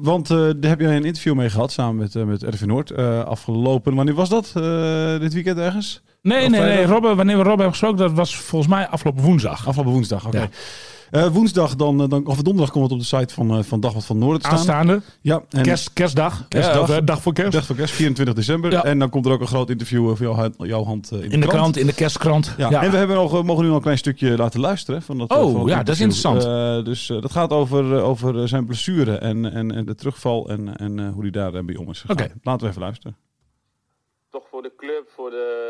Want 0.00 0.28
daar 0.28 0.54
heb 0.60 0.80
je 0.80 0.86
een 0.86 1.04
interview 1.04 1.34
mee 1.34 1.50
gehad 1.50 1.72
samen 1.72 1.96
met, 1.96 2.26
met 2.26 2.44
Erwin 2.44 2.68
Noord. 2.68 2.96
afgelopen, 3.26 3.94
wanneer 3.94 4.14
was 4.14 4.28
dat? 4.28 4.50
Dit 5.20 5.32
weekend 5.32 5.58
ergens? 5.58 6.02
Nee, 6.22 6.44
Of 6.44 6.50
nee, 6.50 6.60
nee. 6.60 6.86
Robben, 6.86 7.16
wanneer 7.16 7.36
we 7.36 7.42
Robben 7.42 7.64
hebben 7.64 7.78
gesproken, 7.78 7.98
dat 7.98 8.12
was 8.12 8.36
volgens 8.36 8.70
mij 8.70 8.88
afgelopen 8.88 9.22
woensdag. 9.22 9.66
Afgelopen 9.66 9.92
woensdag, 9.92 10.26
oké. 10.26 10.38
Ja. 10.38 10.48
Eh, 11.14 11.26
woensdag 11.26 11.76
dan, 11.76 12.02
eh, 12.02 12.08
dan, 12.08 12.26
of 12.26 12.42
donderdag 12.42 12.72
komt 12.72 12.84
het 12.84 12.92
op 12.92 12.98
de 12.98 13.04
site 13.04 13.34
van, 13.34 13.50
eh, 13.56 13.62
van 13.62 13.80
Dagblad 13.80 14.04
van 14.04 14.18
Noorden 14.18 14.40
te 14.40 14.46
staan. 14.46 14.58
Aanstaande. 14.58 15.00
Ja, 15.20 15.42
en 15.50 15.62
Kerst, 15.62 15.92
kerstdag. 15.92 16.48
Kerstdag. 16.48 16.88
Ja, 16.88 16.96
of, 16.96 17.00
dag 17.04 17.22
voor 17.22 17.32
kerst. 17.32 17.52
dag 17.52 17.66
voor 17.66 17.76
kerst, 17.76 17.94
24 17.94 18.34
december. 18.34 18.70
Ja. 18.70 18.84
En 18.84 18.98
dan 18.98 19.10
komt 19.10 19.26
er 19.26 19.32
ook 19.32 19.40
een 19.40 19.46
groot 19.46 19.70
interview 19.70 20.08
over 20.08 20.24
jouw, 20.24 20.34
hand- 20.34 20.54
jouw 20.58 20.84
hand 20.84 21.10
in, 21.12 21.30
in 21.30 21.40
de 21.40 21.46
krant, 21.46 21.76
in 21.76 21.86
de 21.86 21.94
kerstkrant. 21.94 22.54
Ja. 22.56 22.82
En 22.82 22.90
we 22.90 22.96
hebben 22.96 23.16
nog, 23.16 23.34
eh, 23.34 23.42
mogen 23.42 23.64
nu 23.64 23.70
al 23.70 23.76
een 23.76 23.82
klein 23.82 23.98
stukje 23.98 24.36
laten 24.36 24.60
luisteren. 24.60 25.02
Van 25.02 25.18
dat, 25.18 25.30
Oh, 25.36 25.52
van 25.52 25.66
ja, 25.66 25.82
dat 25.82 25.94
is 25.94 26.00
interessant. 26.00 26.44
Eh, 26.44 26.84
dus 26.84 27.10
eh, 27.10 27.20
dat 27.22 27.32
gaat 27.32 27.50
over, 27.50 28.02
over 28.02 28.48
zijn 28.48 28.66
blessure 28.66 29.16
en, 29.16 29.52
en, 29.52 29.72
en 29.72 29.84
de 29.84 29.94
terugval 29.94 30.48
en, 30.48 30.76
en 30.76 30.98
eh, 30.98 31.12
hoe 31.12 31.22
hij 31.22 31.30
daar 31.30 31.64
bij 31.64 31.76
om 31.76 31.90
is 31.90 32.00
gegaan. 32.00 32.16
Oké. 32.16 32.32
Laten 32.42 32.62
we 32.62 32.68
even 32.68 32.82
luisteren. 32.82 33.16
toch 34.30 34.44
voor 34.50 34.62
de 34.62 34.72
club, 34.76 35.04
voor 35.16 35.30
de. 35.30 35.63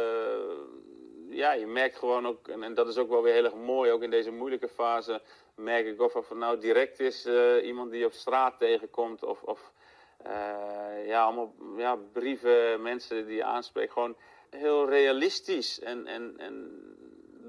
Ja, 1.34 1.52
je 1.52 1.66
merkt 1.66 1.96
gewoon 1.96 2.26
ook, 2.26 2.48
en, 2.48 2.74
dat 2.74 2.88
is 2.88 2.96
ook 2.96 3.08
wel 3.08 3.22
weer 3.22 3.32
heel 3.32 3.44
erg 3.44 3.54
mooi, 3.54 3.90
ook 3.90 4.02
in 4.02 4.10
deze 4.10 4.30
moeilijke 4.30 4.68
fase, 4.68 5.20
merk 5.54 5.86
ik 5.86 6.00
of 6.00 6.28
het 6.28 6.38
nou 6.38 6.58
direct 6.58 7.00
is 7.00 7.26
eh, 7.26 7.66
iemand 7.66 7.90
die 7.90 8.00
je 8.00 8.06
op 8.06 8.12
straat 8.12 8.58
tegenkomt, 8.58 9.24
of, 9.24 9.42
of 9.42 9.72
eh, 10.16 11.06
ja, 11.06 11.22
allemaal 11.22 11.54
ja, 11.76 11.96
brieven, 12.12 12.82
mensen 12.82 13.26
die 13.26 13.36
je 13.36 13.44
aanspreekt, 13.44 13.92
gewoon 13.92 14.16
heel 14.50 14.88
realistisch. 14.88 15.80
En, 15.80 16.06
en, 16.06 16.34
en 16.36 16.82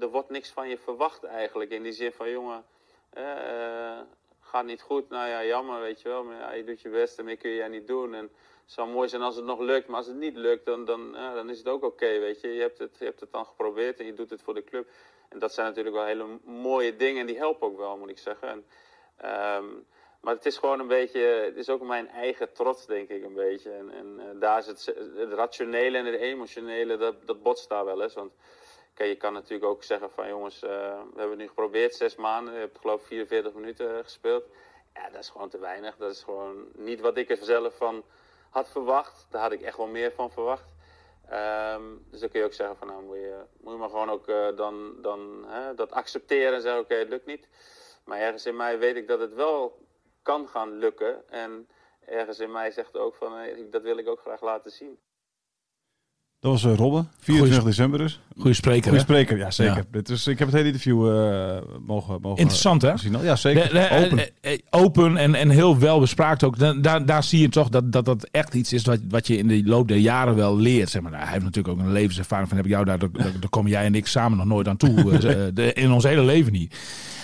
er 0.00 0.08
wordt 0.08 0.30
niks 0.30 0.50
van 0.50 0.68
je 0.68 0.78
verwacht 0.78 1.24
eigenlijk, 1.24 1.70
in 1.70 1.82
die 1.82 1.92
zin 1.92 2.12
van, 2.12 2.30
jongen, 2.30 2.64
eh, 3.10 4.00
gaat 4.40 4.64
niet 4.64 4.82
goed, 4.82 5.08
nou 5.08 5.28
ja, 5.28 5.44
jammer, 5.44 5.80
weet 5.80 6.00
je 6.00 6.08
wel, 6.08 6.24
maar 6.24 6.38
ja, 6.38 6.52
je 6.52 6.64
doet 6.64 6.80
je 6.80 6.88
best 6.88 7.18
en 7.18 7.24
meer 7.24 7.36
kun 7.36 7.50
je 7.50 7.68
niet 7.68 7.86
doen. 7.86 8.14
En, 8.14 8.30
het 8.66 8.74
zou 8.74 8.88
mooi 8.88 9.08
zijn 9.08 9.22
als 9.22 9.36
het 9.36 9.44
nog 9.44 9.60
lukt, 9.60 9.86
maar 9.86 9.96
als 9.96 10.06
het 10.06 10.16
niet 10.16 10.36
lukt, 10.36 10.64
dan, 10.64 10.84
dan, 10.84 11.10
ja, 11.14 11.34
dan 11.34 11.50
is 11.50 11.58
het 11.58 11.68
ook 11.68 11.84
oké, 11.84 12.18
weet 12.18 12.40
je. 12.40 12.48
Je 12.48 12.60
hebt, 12.60 12.78
het, 12.78 12.96
je 12.98 13.04
hebt 13.04 13.20
het 13.20 13.32
dan 13.32 13.46
geprobeerd 13.46 14.00
en 14.00 14.06
je 14.06 14.14
doet 14.14 14.30
het 14.30 14.42
voor 14.42 14.54
de 14.54 14.64
club. 14.64 14.88
En 15.28 15.38
dat 15.38 15.54
zijn 15.54 15.66
natuurlijk 15.66 15.94
wel 15.94 16.04
hele 16.04 16.38
mooie 16.44 16.96
dingen 16.96 17.20
en 17.20 17.26
die 17.26 17.36
helpen 17.36 17.66
ook 17.66 17.76
wel, 17.76 17.96
moet 17.96 18.10
ik 18.10 18.18
zeggen. 18.18 18.48
En, 18.48 18.66
ehm, 19.16 19.64
maar 20.20 20.34
het 20.34 20.46
is 20.46 20.58
gewoon 20.58 20.80
een 20.80 20.86
beetje, 20.86 21.20
het 21.20 21.56
is 21.56 21.68
ook 21.68 21.82
mijn 21.82 22.08
eigen 22.08 22.52
trots, 22.52 22.86
denk 22.86 23.08
ik, 23.08 23.24
een 23.24 23.34
beetje. 23.34 23.70
En, 23.70 23.90
en 23.90 24.20
eh, 24.20 24.40
daar 24.40 24.58
is 24.58 24.66
het, 24.66 24.84
het 25.16 25.32
rationele 25.32 25.98
en 25.98 26.06
het 26.06 26.20
emotionele, 26.20 26.96
dat, 26.96 27.26
dat 27.26 27.42
botst 27.42 27.68
daar 27.68 27.84
wel 27.84 28.02
eens. 28.02 28.14
Want 28.14 28.32
kijk, 28.94 29.08
je 29.08 29.16
kan 29.16 29.32
natuurlijk 29.32 29.70
ook 29.70 29.82
zeggen 29.82 30.10
van, 30.10 30.28
jongens, 30.28 30.62
eh, 30.62 31.00
we 31.14 31.20
hebben 31.20 31.38
nu 31.38 31.48
geprobeerd, 31.48 31.94
zes 31.94 32.16
maanden. 32.16 32.54
Je 32.54 32.60
hebt 32.60 32.78
geloof 32.78 33.00
ik 33.00 33.06
44 33.06 33.52
minuten 33.52 34.04
gespeeld. 34.04 34.44
Ja, 34.94 35.10
dat 35.10 35.20
is 35.20 35.28
gewoon 35.28 35.48
te 35.48 35.58
weinig. 35.58 35.96
Dat 35.96 36.10
is 36.10 36.22
gewoon 36.22 36.66
niet 36.74 37.00
wat 37.00 37.16
ik 37.16 37.30
er 37.30 37.36
zelf 37.36 37.76
van 37.76 38.04
had 38.56 38.68
verwacht. 38.68 39.26
Daar 39.30 39.42
had 39.42 39.52
ik 39.52 39.62
echt 39.62 39.76
wel 39.76 39.86
meer 39.86 40.12
van 40.12 40.30
verwacht. 40.30 40.68
Ehm, 41.28 41.82
dus 42.10 42.20
dan 42.20 42.28
kun 42.28 42.40
je 42.40 42.46
ook 42.46 42.52
zeggen 42.52 42.76
van 42.76 42.86
nou 42.86 43.02
moet 43.04 43.16
je, 43.16 43.44
moet 43.60 43.72
je 43.72 43.78
maar 43.78 43.88
gewoon 43.90 44.10
ook 44.10 44.28
eh, 44.28 44.56
dan, 44.56 45.02
dan 45.02 45.44
hè, 45.48 45.74
dat 45.74 45.92
accepteren 45.92 46.54
en 46.54 46.60
zeggen 46.60 46.80
oké 46.80 46.94
het 46.94 47.08
lukt 47.08 47.26
niet. 47.26 47.48
Maar 48.04 48.18
ergens 48.18 48.46
in 48.46 48.56
mij 48.56 48.78
weet 48.78 48.96
ik 48.96 49.08
dat 49.08 49.20
het 49.20 49.34
wel 49.34 49.78
kan 50.22 50.48
gaan 50.48 50.78
lukken. 50.78 51.28
En 51.28 51.68
ergens 52.06 52.38
in 52.38 52.52
mij 52.52 52.70
zegt 52.70 52.96
ook 52.96 53.14
van 53.14 53.32
dat 53.70 53.82
wil 53.82 53.98
ik 53.98 54.08
ook 54.08 54.20
graag 54.20 54.40
laten 54.40 54.70
zien. 54.70 54.98
Dat 56.40 56.50
was 56.52 56.64
eh, 56.64 56.74
Robbe, 56.76 57.04
24 57.20 57.64
december 57.64 57.98
dus. 57.98 58.20
Goeie 58.38 58.54
spreker. 58.54 58.82
Goeie 58.82 58.96
hè? 58.98 59.02
spreker, 59.04 59.36
ja 59.38 59.50
zeker. 59.50 59.76
Ja. 59.76 59.82
Dit 59.90 60.08
is, 60.08 60.26
ik 60.26 60.38
heb 60.38 60.46
het 60.48 60.56
hele 60.56 60.68
interview 60.68 61.08
eh, 61.20 61.56
mogen, 61.86 62.18
mogen 62.20 62.38
Interessant, 62.38 62.82
hè? 62.82 62.96
zien. 62.96 63.16
Ja, 63.22 63.36
zeker. 63.36 63.68
De- 63.68 63.72
de- 63.72 63.90
Open. 64.04 64.28
eh, 64.40 64.58
open 64.70 65.16
en, 65.16 65.34
en 65.34 65.48
heel 65.50 65.78
wel 65.78 66.00
bespraakt 66.00 66.44
ook. 66.44 66.58
Da- 66.58 66.72
Daar, 66.74 67.06
daar 67.06 67.24
zie 67.24 67.40
je 67.40 67.48
toch 67.48 67.68
dat, 67.68 67.92
dat 67.92 68.04
dat 68.04 68.28
echt 68.30 68.54
iets 68.54 68.72
is 68.72 68.84
wat, 68.84 68.98
wat 69.08 69.26
je 69.26 69.36
in 69.36 69.48
de 69.48 69.62
loop 69.64 69.88
der 69.88 69.96
jaren 69.96 70.34
wel 70.34 70.56
leert. 70.56 70.90
Zeg 70.90 71.02
maar. 71.02 71.10
Nou, 71.10 71.22
hij 71.22 71.32
heeft 71.32 71.44
natuurlijk 71.44 71.74
ook 71.78 71.80
een 71.86 71.92
levenservaring 71.92 72.48
van 72.48 72.56
heb 72.56 72.66
ik 72.66 72.72
jou 72.72 72.84
daar, 72.84 72.98
daar, 72.98 73.10
daar 73.12 73.48
komen 73.50 73.70
jij 73.70 73.84
en 73.84 73.94
ik 73.94 74.06
samen 74.06 74.38
nog 74.38 74.46
nooit 74.46 74.68
aan 74.68 74.76
toe. 74.76 74.94
In 75.74 75.90
ons 75.90 76.04
hele 76.04 76.22
leven 76.24 76.52
niet. 76.52 76.74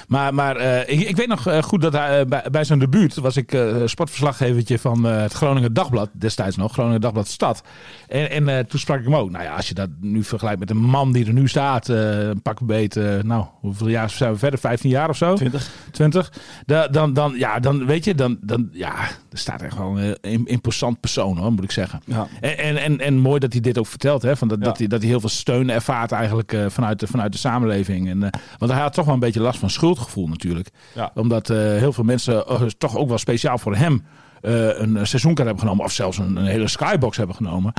Maar, 0.08 0.34
maar 0.34 0.56
eh, 0.56 0.98
ik, 0.98 1.08
ik 1.08 1.16
weet 1.16 1.28
nog 1.28 1.46
eh, 1.46 1.62
goed 1.62 1.80
dat 1.80 1.92
hij 1.92 2.20
eh, 2.20 2.26
bij, 2.26 2.44
bij 2.50 2.64
zijn 2.64 2.78
debuut 2.78 3.14
was 3.14 3.36
ik 3.36 3.56
sportverslaggevertje 3.84 4.78
van 4.78 5.04
het 5.04 5.32
Groningen 5.32 5.72
Dagblad 5.72 6.10
destijds 6.12 6.56
nog, 6.56 6.72
Groningen 6.72 7.00
Dagblad 7.00 7.28
Stad. 7.28 7.62
En, 8.08 8.48
en 8.48 8.66
toen 8.66 8.80
sprak 8.80 8.98
ik 8.98 9.04
hem 9.04 9.14
ook. 9.14 9.30
Nou 9.30 9.44
ja, 9.44 9.54
als 9.56 9.68
je 9.68 9.74
dat 9.74 9.88
nu 10.00 10.24
vergelijkt 10.24 10.58
met 10.58 10.68
de 10.68 10.74
man 10.74 11.12
die 11.12 11.26
er 11.26 11.32
nu 11.32 11.48
staat, 11.48 11.88
een 11.88 12.42
pak 12.42 12.60
een 12.60 12.66
beet, 12.66 12.96
eh, 12.96 13.22
nou, 13.22 13.44
hoeveel 13.60 13.88
jaar 13.88 14.10
zijn 14.10 14.32
we 14.32 14.38
verder? 14.38 14.58
15 14.58 14.90
jaar 14.90 15.08
of 15.08 15.16
zo? 15.16 15.34
20. 15.34 15.70
20. 15.90 16.32
Da- 16.66 16.88
dan, 16.88 17.12
dan, 17.12 17.34
ja, 17.36 17.60
dan 17.60 17.86
weet 17.86 18.04
je, 18.04 18.14
dan, 18.14 18.38
dan, 18.40 18.68
ja, 18.72 18.94
er 19.32 19.38
staat 19.38 19.62
echt 19.62 19.74
gewoon 19.76 19.96
een 19.96 20.16
im- 20.20 20.46
imposant 20.46 21.00
persoon, 21.00 21.36
hoor, 21.38 21.52
moet 21.52 21.64
ik 21.64 21.70
zeggen. 21.70 22.00
Ja. 22.04 22.26
En, 22.40 22.58
en, 22.58 22.76
en, 22.76 23.00
en 23.00 23.18
mooi 23.18 23.38
dat 23.40 23.52
hij 23.52 23.60
dit 23.60 23.78
ook 23.78 23.86
vertelt, 23.86 24.22
hè, 24.22 24.36
van 24.36 24.48
dat, 24.48 24.58
Ja. 24.58 24.64
dat, 24.64 24.78
hij, 24.78 24.86
dat 24.86 25.00
hij 25.00 25.08
heel 25.08 25.20
veel 25.20 25.28
steun 25.28 25.70
ervaart 25.70 26.12
eigenlijk 26.12 26.52
eh, 26.52 26.66
vanuit, 26.68 27.00
de, 27.00 27.06
vanuit 27.06 27.32
de 27.32 27.38
samenleving. 27.38 28.08
En, 28.08 28.22
eh, 28.22 28.30
want 28.58 28.72
hij 28.72 28.80
had 28.80 28.92
toch 28.92 29.04
wel 29.04 29.14
een 29.14 29.20
beetje 29.20 29.40
last 29.40 29.58
van 29.58 29.70
schuldgevoel 29.70 30.28
natuurlijk. 30.28 30.68
Ja. 30.94 31.10
Omdat 31.14 31.50
eh, 31.50 31.56
heel 31.58 31.92
veel 31.92 32.04
mensen 32.04 32.46
eh, 32.46 32.62
toch 32.62 32.96
ook 32.96 33.08
wel 33.08 33.18
speciaal 33.18 33.58
voor 33.58 33.76
hem 33.76 34.04
een 34.40 35.06
seizoenkaart 35.06 35.46
hebben 35.48 35.64
genomen. 35.64 35.84
Of 35.84 35.92
zelfs 35.92 36.18
een, 36.18 36.36
een 36.36 36.46
hele 36.46 36.68
skybox 36.68 37.16
hebben 37.16 37.36
genomen. 37.36 37.72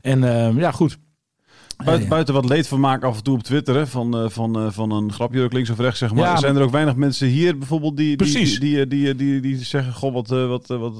En 0.00 0.20
ja, 0.56 0.70
goed. 0.70 0.98
Buiten, 1.84 2.08
buiten 2.08 2.34
wat 2.34 2.48
leedvermaak 2.48 3.04
af 3.04 3.16
en 3.16 3.22
toe 3.22 3.34
op 3.34 3.42
Twitter, 3.42 3.74
hè, 3.74 3.86
van, 3.86 4.16
eh, 4.18 4.24
van, 4.28 4.56
eh, 4.58 4.66
van 4.70 4.90
een 4.90 5.12
grapje 5.12 5.42
ook 5.42 5.52
links 5.52 5.70
of 5.70 5.78
rechts, 5.78 5.98
zeg 5.98 6.10
maar. 6.14 6.24
Ja, 6.24 6.36
zijn 6.36 6.56
er 6.56 6.62
ook 6.62 6.70
weinig 6.70 6.94
mensen 6.96 7.26
hier 7.28 7.58
bijvoorbeeld 7.58 7.96
die, 7.96 8.16
die, 8.16 8.26
die, 8.60 8.86
die, 8.86 9.14
die, 9.14 9.40
die, 9.40 9.64
zeggen, 9.64 9.92
goh, 9.92 10.12
wat, 10.12 10.30
eh, 10.30 10.46
wat, 10.48 10.66
wat, 10.66 10.96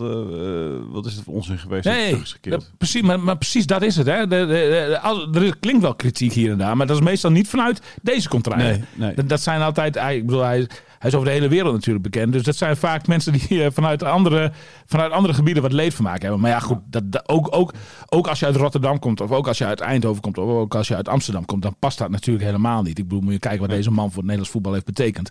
wat 0.90 1.06
is 1.06 1.14
het 1.14 1.24
voor 1.24 1.34
onzin 1.34 1.58
geweest? 1.58 1.84
Nee, 1.84 2.10
dat- 2.50 2.70
precies, 2.78 3.02
maar, 3.02 3.20
maar 3.20 3.36
precies 3.38 3.66
dat 3.66 3.82
is 3.82 3.96
het. 3.96 4.06
Hè. 4.06 4.26
De, 4.26 4.36
de, 4.36 4.46
de- 4.46 5.00
als- 5.02 5.26
er 5.32 5.56
klinkt 5.60 5.82
wel 5.82 5.94
kritiek 5.94 6.32
hier 6.32 6.50
en 6.50 6.58
daar, 6.58 6.76
maar 6.76 6.86
dat 6.86 6.96
is 6.96 7.02
meestal 7.04 7.30
niet 7.30 7.48
vanuit 7.48 7.80
deze 8.02 8.28
contraien. 8.28 8.66
Nee, 8.94 9.06
nee. 9.06 9.14
Dat, 9.14 9.28
dat 9.28 9.40
zijn 9.40 9.60
altijd, 9.62 9.94
hij- 9.94 10.16
ik 10.16 10.26
bedoel, 10.26 10.42
hij, 10.42 10.66
hij 10.98 11.08
is 11.10 11.14
over 11.16 11.28
de 11.28 11.34
hele 11.34 11.48
wereld 11.48 11.72
natuurlijk 11.74 12.04
bekend. 12.04 12.32
Dus 12.32 12.42
dat 12.42 12.56
zijn 12.56 12.76
vaak 12.76 13.06
mensen 13.06 13.32
die 13.32 13.70
vanuit, 13.70 14.02
andere, 14.02 14.52
vanuit 14.86 15.12
andere 15.12 15.34
gebieden 15.34 15.62
wat 15.62 15.72
leedvermaak 15.72 16.22
hebben. 16.22 16.40
Maar 16.40 16.50
ja, 16.50 16.58
goed, 16.58 16.78
dat, 16.86 17.12
dat- 17.12 17.28
ook, 17.28 17.48
ook, 17.56 17.72
ook 18.08 18.26
als 18.28 18.38
je 18.40 18.46
uit 18.46 18.56
Rotterdam 18.56 18.98
komt, 18.98 19.20
of 19.20 19.30
ook 19.30 19.48
als 19.48 19.58
je 19.58 19.64
uit 19.66 19.80
Eindhoven 19.80 20.22
komt, 20.22 20.38
of 20.38 20.48
ook 20.48 20.69
als 20.74 20.88
je 20.88 20.96
uit 20.96 21.08
Amsterdam 21.08 21.44
komt, 21.44 21.62
dan 21.62 21.76
past 21.78 21.98
dat 21.98 22.10
natuurlijk 22.10 22.44
helemaal 22.44 22.82
niet. 22.82 22.98
Ik 22.98 23.04
bedoel, 23.08 23.22
moet 23.22 23.32
je 23.32 23.38
kijken 23.38 23.60
wat 23.60 23.70
deze 23.70 23.90
man 23.90 24.06
voor 24.06 24.16
het 24.16 24.22
Nederlands 24.22 24.50
voetbal 24.50 24.72
heeft 24.72 24.84
betekend. 24.84 25.30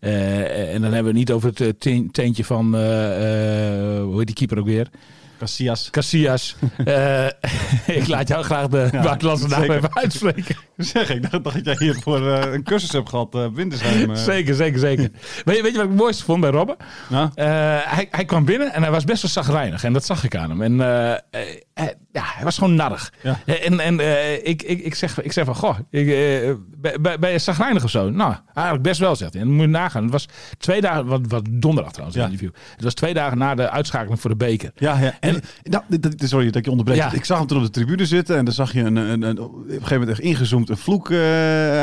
Eh, 0.00 0.74
en 0.74 0.80
dan 0.82 0.92
hebben 0.92 1.12
we 1.12 1.18
het 1.18 1.28
niet 1.28 1.32
over 1.32 1.48
het 1.48 1.60
eh, 1.60 1.68
teen- 1.78 2.10
teentje 2.10 2.44
van, 2.44 2.74
eh, 2.74 2.80
hoe 4.02 4.14
heet 4.16 4.26
die 4.26 4.34
keeper 4.34 4.58
ook 4.58 4.66
weer? 4.66 4.90
Casillas. 5.40 5.90
Casillas. 5.90 6.56
Eh, 6.84 7.26
ik 8.00 8.06
laat 8.08 8.28
jou 8.28 8.44
graag 8.44 8.66
de 8.66 8.88
buitenlandse 8.92 9.48
naam 9.48 9.60
zeker. 9.60 9.76
even 9.76 9.96
uitspreken. 9.96 10.56
Zeg 10.76 11.10
ik, 11.10 11.30
dacht 11.30 11.44
dat 11.44 11.64
jij 11.64 11.74
hier 11.78 11.94
voor 12.02 12.32
eh, 12.32 12.52
een 12.52 12.62
cursus 12.62 12.92
hebt 12.92 13.08
gehad, 13.08 13.34
eh 13.34 13.46
Wintersheim. 13.54 14.16
Zeker, 14.16 14.54
zeker, 14.54 14.78
zeker. 14.78 15.10
weet, 15.44 15.56
je, 15.56 15.62
weet 15.62 15.72
je 15.72 15.76
wat 15.76 15.84
ik 15.84 15.90
het 15.90 15.98
mooiste 15.98 16.24
vond 16.24 16.40
bij 16.40 16.50
Robben? 16.50 16.76
Nou? 17.08 17.30
Hij, 17.34 18.08
hij 18.10 18.24
kwam 18.24 18.44
binnen 18.44 18.72
en 18.72 18.82
hij 18.82 18.90
was 18.90 19.04
best 19.04 19.22
wel 19.22 19.30
zagrijnig. 19.30 19.84
En 19.84 19.92
dat 19.92 20.04
zag 20.04 20.24
ik 20.24 20.36
aan 20.36 20.50
hem. 20.50 20.62
En 20.62 20.78
hij- 21.74 21.94
ja, 22.12 22.22
hij 22.24 22.44
was 22.44 22.58
gewoon 22.58 22.74
narrig. 22.74 23.12
Ja. 23.22 23.38
En, 23.44 23.80
en 23.80 24.00
ik, 24.46 24.62
ik, 24.62 24.80
ik, 24.80 24.94
zeg, 24.94 25.20
ik 25.22 25.32
zeg 25.32 25.44
van, 25.44 25.54
goh, 25.54 25.78
ik, 25.90 26.08
eh, 26.08 26.94
ben- 27.20 27.32
je 27.32 27.38
zagrijnig 27.38 27.84
of 27.84 27.90
zo? 27.90 28.10
Nou, 28.10 28.34
eigenlijk 28.54 28.82
best 28.88 29.00
wel, 29.00 29.16
zegt 29.16 29.32
hij. 29.32 29.42
En 29.42 29.46
dan 29.48 29.56
moet 29.56 29.64
je 29.66 29.70
nagaan. 29.70 30.02
Het 30.02 30.12
was 30.12 30.26
twee 30.58 30.80
dagen, 30.80 31.06
wat, 31.06 31.20
wat 31.28 31.44
donderdag 31.50 31.92
trouwens, 31.92 32.18
het 32.20 32.30
interview. 32.30 32.54
Het 32.74 32.84
was 32.84 32.94
twee 32.94 33.14
dagen 33.14 33.38
na 33.38 33.54
de 33.54 33.70
uitschakeling 33.70 34.20
voor 34.20 34.30
de 34.30 34.36
beker. 34.36 34.70
Ja, 34.74 34.98
ja. 34.98 35.14
En, 35.20 35.29
nou, 35.62 35.82
sorry 36.16 36.46
dat 36.46 36.56
ik 36.56 36.64
je 36.64 36.70
onderbreek. 36.70 36.96
Ja. 36.98 37.12
Ik 37.12 37.24
zag 37.24 37.38
hem 37.38 37.46
toen 37.46 37.58
op 37.58 37.64
de 37.64 37.70
tribune 37.70 38.06
zitten 38.06 38.36
en 38.36 38.44
dan 38.44 38.54
zag 38.54 38.72
je 38.72 38.80
een, 38.80 38.96
een, 38.96 39.22
een, 39.22 39.38
op 39.40 39.54
een 39.54 39.62
gegeven 39.70 39.98
moment 39.98 40.10
echt 40.10 40.20
ingezoomd 40.20 40.68
een 40.70 40.76
vloek 40.76 41.10
eh, 41.10 41.18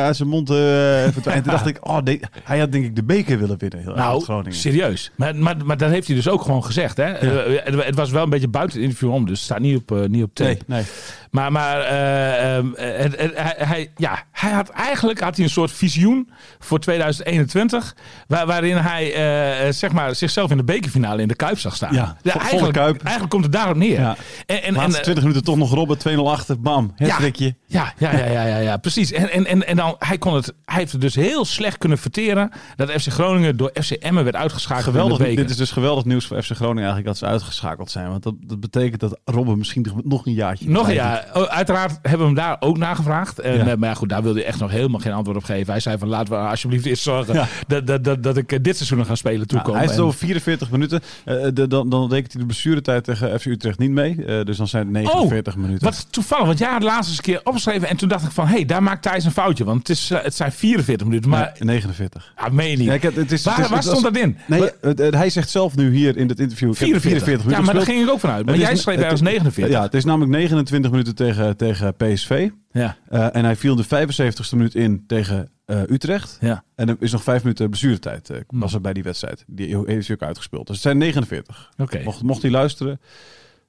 uit 0.04 0.16
zijn 0.16 0.30
mond. 0.30 0.48
verdwijnen. 0.58 1.34
En 1.34 1.42
toen 1.44 1.52
dacht 1.52 1.68
ik, 1.68 1.88
oh, 1.88 1.98
de- 2.04 2.20
hij 2.44 2.60
had 2.60 2.72
denk 2.72 2.86
ik 2.86 2.96
de 2.96 3.04
beker 3.04 3.40
willen 3.40 3.58
winnen. 3.58 3.80
Heel 3.80 3.96
Nou, 3.96 4.24
Groningen. 4.24 4.54
serieus. 4.54 5.12
Maar, 5.16 5.36
maar, 5.36 5.56
maar 5.66 5.78
dat 5.78 5.90
heeft 5.90 6.08
hij 6.08 6.16
dus 6.16 6.28
ook 6.30 6.42
gewoon 6.42 6.64
gezegd. 6.64 6.98
Hè? 6.98 7.04
Eh, 7.12 7.64
het, 7.66 7.84
het 7.86 7.96
was 7.96 8.12
wel 8.12 8.24
een 8.24 8.30
beetje 8.30 8.48
buiten 8.48 8.76
het 8.80 8.88
interview 8.88 9.14
om, 9.14 9.22
dus 9.26 9.36
het 9.36 9.46
staat 9.46 9.60
niet 9.60 9.78
op, 9.78 10.08
niet 10.08 10.24
op 10.24 10.34
tape. 10.34 10.50
Nee, 10.50 10.78
nee. 10.80 10.84
Maar, 11.32 11.52
maar 11.52 11.80
eh, 11.82 12.56
ehm, 12.58 12.68
het- 12.76 13.18
het- 13.22 13.32
hij, 13.38 13.56
hij- 13.58 13.92
ja, 13.96 14.24
hij 14.32 14.52
had 14.52 14.70
eigenlijk 14.70 15.20
had 15.20 15.36
hij 15.36 15.46
een 15.46 15.52
soort 15.52 15.72
visioen 15.72 16.30
voor 16.60 16.80
2021. 16.80 17.96
Waar, 18.28 18.46
waarin 18.46 18.78
hij 18.78 19.72
zeg 19.72 19.92
maar, 19.92 20.16
zichzelf 20.16 20.52
in 20.52 20.58
de 20.58 20.64
bekerfinale 20.64 21.22
in 21.22 21.28
de 21.28 21.36
Kuip 21.36 21.60
zag 21.60 21.76
staan. 21.76 21.94
Ja, 21.94 22.18
volle 22.24 22.40
eigenlijk, 22.44 22.74
Kuip. 22.74 23.02
eigenlijk 23.02 23.34
komt 23.42 23.54
het 23.54 23.62
daarop 23.62 23.78
neer. 23.78 24.00
Ja. 24.00 24.16
En, 24.46 24.64
en, 24.64 24.74
Laatste 24.74 24.98
en, 24.98 25.04
20 25.04 25.24
minuten 25.24 25.44
toch 25.44 25.58
nog 25.58 25.74
Robben, 25.74 25.98
2-0 26.18 26.20
achter, 26.24 26.62
bam, 26.62 26.92
het 26.96 27.16
trekje. 27.16 27.56
ja, 27.66 27.94
ja, 27.98 28.12
ja, 28.18 28.26
ja, 28.26 28.44
ja, 28.46 28.58
ja, 28.58 28.78
precies. 28.78 29.12
En, 29.12 29.32
en, 29.32 29.46
en, 29.46 29.68
en 29.68 29.76
dan, 29.76 29.96
hij, 30.00 30.18
kon 30.18 30.34
het, 30.36 30.54
hij 30.66 30.78
heeft 30.80 30.92
het 30.92 31.02
dus 31.02 31.16
heel 31.16 31.46
slecht 31.46 31.78
kunnen 31.78 31.98
verteren 31.98 32.52
dat 32.76 32.92
FC 32.92 33.08
Groningen 33.12 33.58
door 33.58 33.72
FC 33.82 33.92
Emmen 33.92 34.24
werd 34.24 34.36
uitgeschakeld 34.36 34.84
Geweldig, 34.86 35.12
in 35.18 35.18
de 35.18 35.24
beker. 35.30 35.42
dit 35.42 35.52
is 35.52 35.58
dus 35.58 35.72
geweldig 35.72 36.06
nieuws 36.06 36.26
voor 36.26 36.44
FC 36.44 36.52
Groningen 36.52 36.84
eigenlijk 36.84 37.06
dat 37.08 37.18
ze 37.18 37.26
uitgeschakeld 37.26 37.92
zijn. 37.92 38.10
Want 38.10 38.24
dat, 38.24 38.34
dat 38.40 38.60
betekent 38.60 39.00
dat 39.00 39.20
Robben 39.26 39.58
misschien 39.58 39.86
nog- 40.04 40.26
een 40.26 40.34
jaartje... 40.34 40.70
Nog 40.70 40.88
een 40.88 40.94
jaar. 40.94 41.26
Oh, 41.34 41.44
Uiteraard 41.44 41.92
hebben 42.02 42.20
we 42.20 42.26
hem 42.26 42.36
daar 42.36 42.58
ook 42.60 42.78
nagevraagd. 42.78 43.40
En, 43.40 43.54
Ja. 43.54 43.60
eh, 43.68 43.76
maar 43.76 43.90
ja, 43.90 43.96
goed, 43.96 44.10
daar 44.10 44.24
wilde 44.24 44.40
hij 44.40 44.48
echt 44.48 44.60
nog 44.60 44.72
helemaal 44.72 45.00
geen 45.00 45.14
antwoord 45.14 45.38
op 45.38 45.44
geven. 45.44 45.72
Hij 45.72 45.80
zei 45.82 45.98
van 45.98 46.08
laten 46.08 46.34
we 46.34 46.40
alsjeblieft 46.50 46.86
eerst 46.86 47.04
zorgen 47.04 47.34
Ja. 47.34 47.48
dat, 47.68 47.88
dat, 47.88 48.04
dat, 48.04 48.24
dat 48.24 48.38
ik 48.38 48.64
dit 48.64 48.76
seizoen 48.76 48.98
nog 48.98 49.08
ga 49.08 49.16
spelen 49.16 49.36
Nou, 49.38 49.48
toekom. 49.48 49.76
hij 49.76 49.86
is 49.86 49.98
over 50.00 50.20
44 50.20 50.72
minuten. 50.72 51.02
Eh, 51.26 51.36
de, 51.54 51.68
dan, 51.68 51.90
dan 51.90 52.10
rekent 52.10 52.32
hij 52.32 52.42
de 52.42 52.48
blessuretijd 52.48 53.04
tegen 53.04 53.27
FC 53.40 53.46
Utrecht 53.46 53.80
niet 53.80 53.92
mee. 53.92 54.26
Eh, 54.26 54.44
dus 54.46 54.58
dan 54.58 54.68
zijn 54.68 54.84
het 54.84 54.92
49 54.92 55.56
minuten. 55.56 55.84
Wat 55.86 56.08
toevallig, 56.10 56.46
want 56.46 56.60
jij 56.60 56.70
had 56.70 56.84
laatst 56.84 57.10
eens 57.10 57.18
een 57.18 57.24
keer 57.24 57.42
opgeschreven 57.44 57.90
en 57.90 57.98
toen 57.98 58.10
dacht 58.10 58.26
ik 58.26 58.32
van, 58.32 58.48
hé, 58.48 58.54
hey, 58.54 58.66
daar 58.66 58.84
maakt 58.84 59.02
Thijs 59.02 59.26
een 59.26 59.32
foutje. 59.32 59.64
Want 59.64 59.88
het, 59.88 59.90
is, 59.90 60.12
eh, 60.12 60.24
het 60.24 60.36
zijn 60.36 60.52
44 60.52 61.08
minuten, 61.08 61.30
maar 61.30 61.52
Nee, 61.60 61.70
49. 61.70 62.34
ah, 62.36 62.52
meen 62.52 62.70
je 62.70 62.78
niet. 62.78 62.86
Ja, 62.88 62.94
ik 62.94 63.02
heb- 63.02 63.16
het 63.16 63.32
is, 63.32 63.44
waar 63.44 63.56
het 63.56 63.64
is- 63.64 63.70
waar 63.70 63.80
het 63.80 63.88
stond 63.88 64.04
dat 64.04 64.18
in? 64.18 64.38
Nee, 64.48 65.12
hij 65.16 65.30
zegt 65.30 65.50
zelf 65.50 65.76
nu 65.76 65.96
hier 65.96 66.18
in 66.18 66.30
het 66.30 66.40
interview. 66.40 66.70
ik 66.72 66.78
heb 66.78 66.88
44. 66.88 67.02
44 67.24 67.44
ja, 67.44 67.58
minuten 67.58 67.66
maar 67.66 67.74
daar 67.76 67.94
ging 67.94 68.06
ik 68.06 68.10
ook 68.14 68.20
vanuit. 68.20 68.46
Maar 68.46 68.58
jij 68.58 68.76
schreef 68.76 68.98
ergens 68.98 69.22
is- 69.22 69.28
49. 69.28 69.76
Ja, 69.76 69.82
het 69.82 69.94
is 69.94 70.06
namelijk 70.06 70.32
29 70.32 70.92
minuten 70.92 71.16
tegen, 71.16 71.58
tegen 71.58 71.96
PSV. 71.96 72.50
Ja. 72.72 72.98
Eh, 73.10 73.36
en 73.36 73.44
hij 73.44 73.56
viel 73.56 73.76
de 73.76 73.86
75ste 73.86 74.56
minuut 74.56 74.76
in 74.76 75.04
tegen 75.08 75.50
eh, 75.66 75.82
Utrecht. 75.82 76.38
ja. 76.42 76.64
En 76.76 76.90
er 76.90 76.96
is 77.00 77.12
nog 77.12 77.24
vijf 77.24 77.44
minuten 77.44 77.70
blessuretijd 77.70 78.30
eh, 78.30 78.42
was 78.48 78.74
er 78.74 78.82
bij 78.82 78.94
die 78.94 79.04
wedstrijd. 79.04 79.44
Die 79.48 79.78
heeft 79.86 80.08
hij 80.08 80.16
ook 80.16 80.28
uitgespeeld. 80.28 80.68
Dus 80.68 80.76
het 80.76 80.86
zijn 80.86 80.98
49. 80.98 81.72
Oké. 81.78 82.04
Mocht, 82.04 82.22
mocht 82.22 82.42
hij 82.42 82.52
luisteren, 82.52 83.00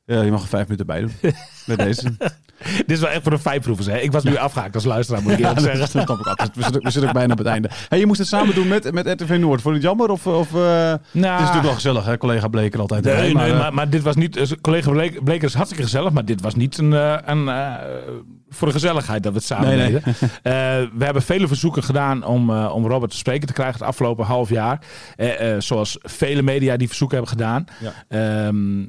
ja, 0.05 0.23
je 0.23 0.31
mag 0.31 0.43
er 0.43 0.49
vijf 0.49 0.65
minuten 0.65 0.87
bij 0.87 1.01
doen. 1.01 1.13
Bij 1.67 1.77
deze. 1.77 2.17
Dit 2.87 2.90
is 2.90 3.01
wel 3.01 3.11
echt 3.11 3.23
voor 3.23 3.31
de 3.31 3.38
vijfproevers. 3.38 3.87
Hè? 3.87 3.99
Ik 3.99 4.12
was 4.12 4.25
nu 4.25 4.37
afgehaakt 4.37 4.75
als 4.75 4.85
luisteraar, 4.85 5.23
moet 5.23 5.33
ik 5.33 5.38
eerlijk 5.38 5.61
zeggen. 5.61 5.81
dat 5.81 5.90
snap 5.90 6.09
ik 6.09 6.27
altijd. 6.27 6.57
We 6.57 6.62
zitten, 6.62 6.83
we 6.83 6.90
zitten 6.90 7.09
ook 7.11 7.16
bijna 7.16 7.33
op 7.33 7.38
het 7.38 7.47
einde. 7.47 7.68
Hey, 7.88 7.99
je 7.99 8.07
moest 8.07 8.18
het 8.18 8.29
samen 8.29 8.55
doen 8.55 8.68
met, 8.68 8.92
met 8.92 9.21
RTV 9.21 9.37
Noord. 9.40 9.61
Vond 9.62 9.75
je 9.75 9.81
het 9.81 9.83
jammer? 9.83 10.11
Of, 10.11 10.27
of, 10.27 10.55
eh, 10.55 10.90
Het 10.90 11.01
is 11.12 11.21
natuurlijk 11.21 11.62
wel 11.62 11.73
gezellig, 11.75 12.05
hè? 12.05 12.16
collega 12.18 12.49
Bleker 12.49 12.81
altijd. 12.81 13.05
Nee, 13.05 13.14
erbij, 13.14 13.33
nee, 13.33 13.53
eh, 13.53 13.59
maar, 13.59 13.75
maar 13.75 13.90
dit 13.90 14.03
was 14.03 14.16
niet. 14.16 14.37
eh, 14.37 14.47
Collega 14.61 14.90
Bleker, 14.90 15.23
Bleker 15.23 15.49
is 15.49 15.55
hartstikke 15.55 15.85
gezellig, 15.85 16.12
maar 16.12 16.25
dit 16.25 16.40
was 16.40 16.55
niet 16.55 16.79
een, 16.79 16.92
een, 17.31 17.51
voor 18.51 18.66
de 18.68 18.75
gezelligheid 18.75 19.23
dat 19.23 19.33
we 19.33 19.38
het 19.38 19.47
samen 19.47 19.68
Nee, 19.68 19.77
nee. 19.77 19.90
deden. 20.42 20.99
We 20.99 21.05
hebben 21.05 21.23
vele 21.23 21.47
verzoeken 21.49 21.83
gedaan 21.83 22.25
om, 22.25 22.51
om 22.51 22.87
Robert 22.87 23.11
te 23.11 23.16
spreken 23.16 23.47
te 23.47 23.53
krijgen 23.53 23.79
het 23.79 23.88
afgelopen 23.88 24.25
half 24.25 24.49
jaar. 24.49 24.79
Zoals 25.59 25.99
vele 26.01 26.42
media 26.42 26.77
die 26.77 26.87
verzoeken 26.88 27.16
hebben 27.16 27.37
gedaan. 27.37 27.64
Ja. 27.81 27.92
Ehm, 28.09 28.81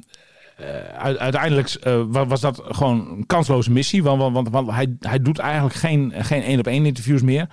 eh, 0.60 0.98
uit- 0.98 1.18
uiteindelijk 1.18 1.68
eh, 1.68 2.00
wa- 2.08 2.26
was 2.26 2.40
dat 2.40 2.62
gewoon 2.64 3.08
een 3.16 3.26
kansloze 3.26 3.70
missie. 3.70 4.02
Want, 4.02 4.32
want, 4.32 4.48
want, 4.50 4.70
hij, 4.70 4.96
hij 5.00 5.18
doet 5.22 5.38
eigenlijk 5.38 5.74
geen 5.74 6.12
één 6.28 6.58
op 6.58 6.66
één 6.66 6.86
interviews 6.86 7.22
meer. 7.22 7.48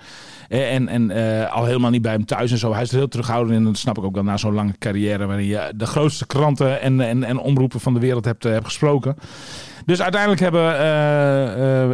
Eh, 0.48 0.74
en 0.74 1.10
al 1.50 1.64
helemaal 1.64 1.90
niet 1.90 2.02
bij 2.02 2.12
hem 2.12 2.24
thuis 2.24 2.50
en 2.50 2.58
zo. 2.58 2.72
Hij 2.72 2.82
is 2.82 2.92
heel 2.92 3.08
terughoudend. 3.08 3.56
En 3.56 3.64
dat 3.64 3.76
snap 3.76 3.98
ik 3.98 4.04
ook 4.04 4.14
wel 4.14 4.24
na 4.24 4.36
zo'n 4.36 4.54
lange 4.54 4.78
carrière. 4.78 5.26
Waarin 5.26 5.46
je 5.46 5.72
de 5.76 5.86
grootste 5.86 6.26
kranten 6.26 6.80
en, 6.80 7.00
en, 7.00 7.24
en 7.24 7.38
omroepen 7.38 7.80
van 7.80 7.94
de 7.94 8.00
wereld 8.00 8.24
hebt, 8.24 8.42
hebt 8.42 8.64
gesproken. 8.64 9.16
Dus 9.84 10.02
uiteindelijk 10.02 10.40
hebben 10.40 10.70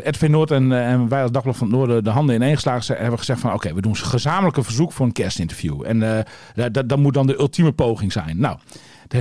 RTV 0.08 0.28
Noord 0.28 0.50
en, 0.50 0.72
en 0.72 1.08
wij 1.08 1.22
als 1.22 1.30
Dagblad 1.30 1.56
van 1.56 1.66
het 1.66 1.76
Noorden 1.76 2.04
de 2.04 2.10
handen 2.10 2.34
ineengeslagen. 2.34 2.84
Ze 2.84 2.92
hebben 2.94 3.18
gezegd 3.18 3.40
van 3.40 3.52
oké, 3.52 3.74
we 3.74 3.80
doen 3.80 3.92
een 3.92 3.96
gezamenlijke 3.98 4.62
verzoek 4.62 4.92
voor 4.92 5.06
een 5.06 5.12
kerstinterview. 5.12 5.82
En 5.86 6.24
dat, 6.54 6.74
dat, 6.74 6.88
dat 6.88 6.98
moet 6.98 7.14
dan 7.14 7.26
de 7.26 7.38
ultieme 7.38 7.72
poging 7.72 8.12
zijn. 8.12 8.40
Nou, 8.40 8.56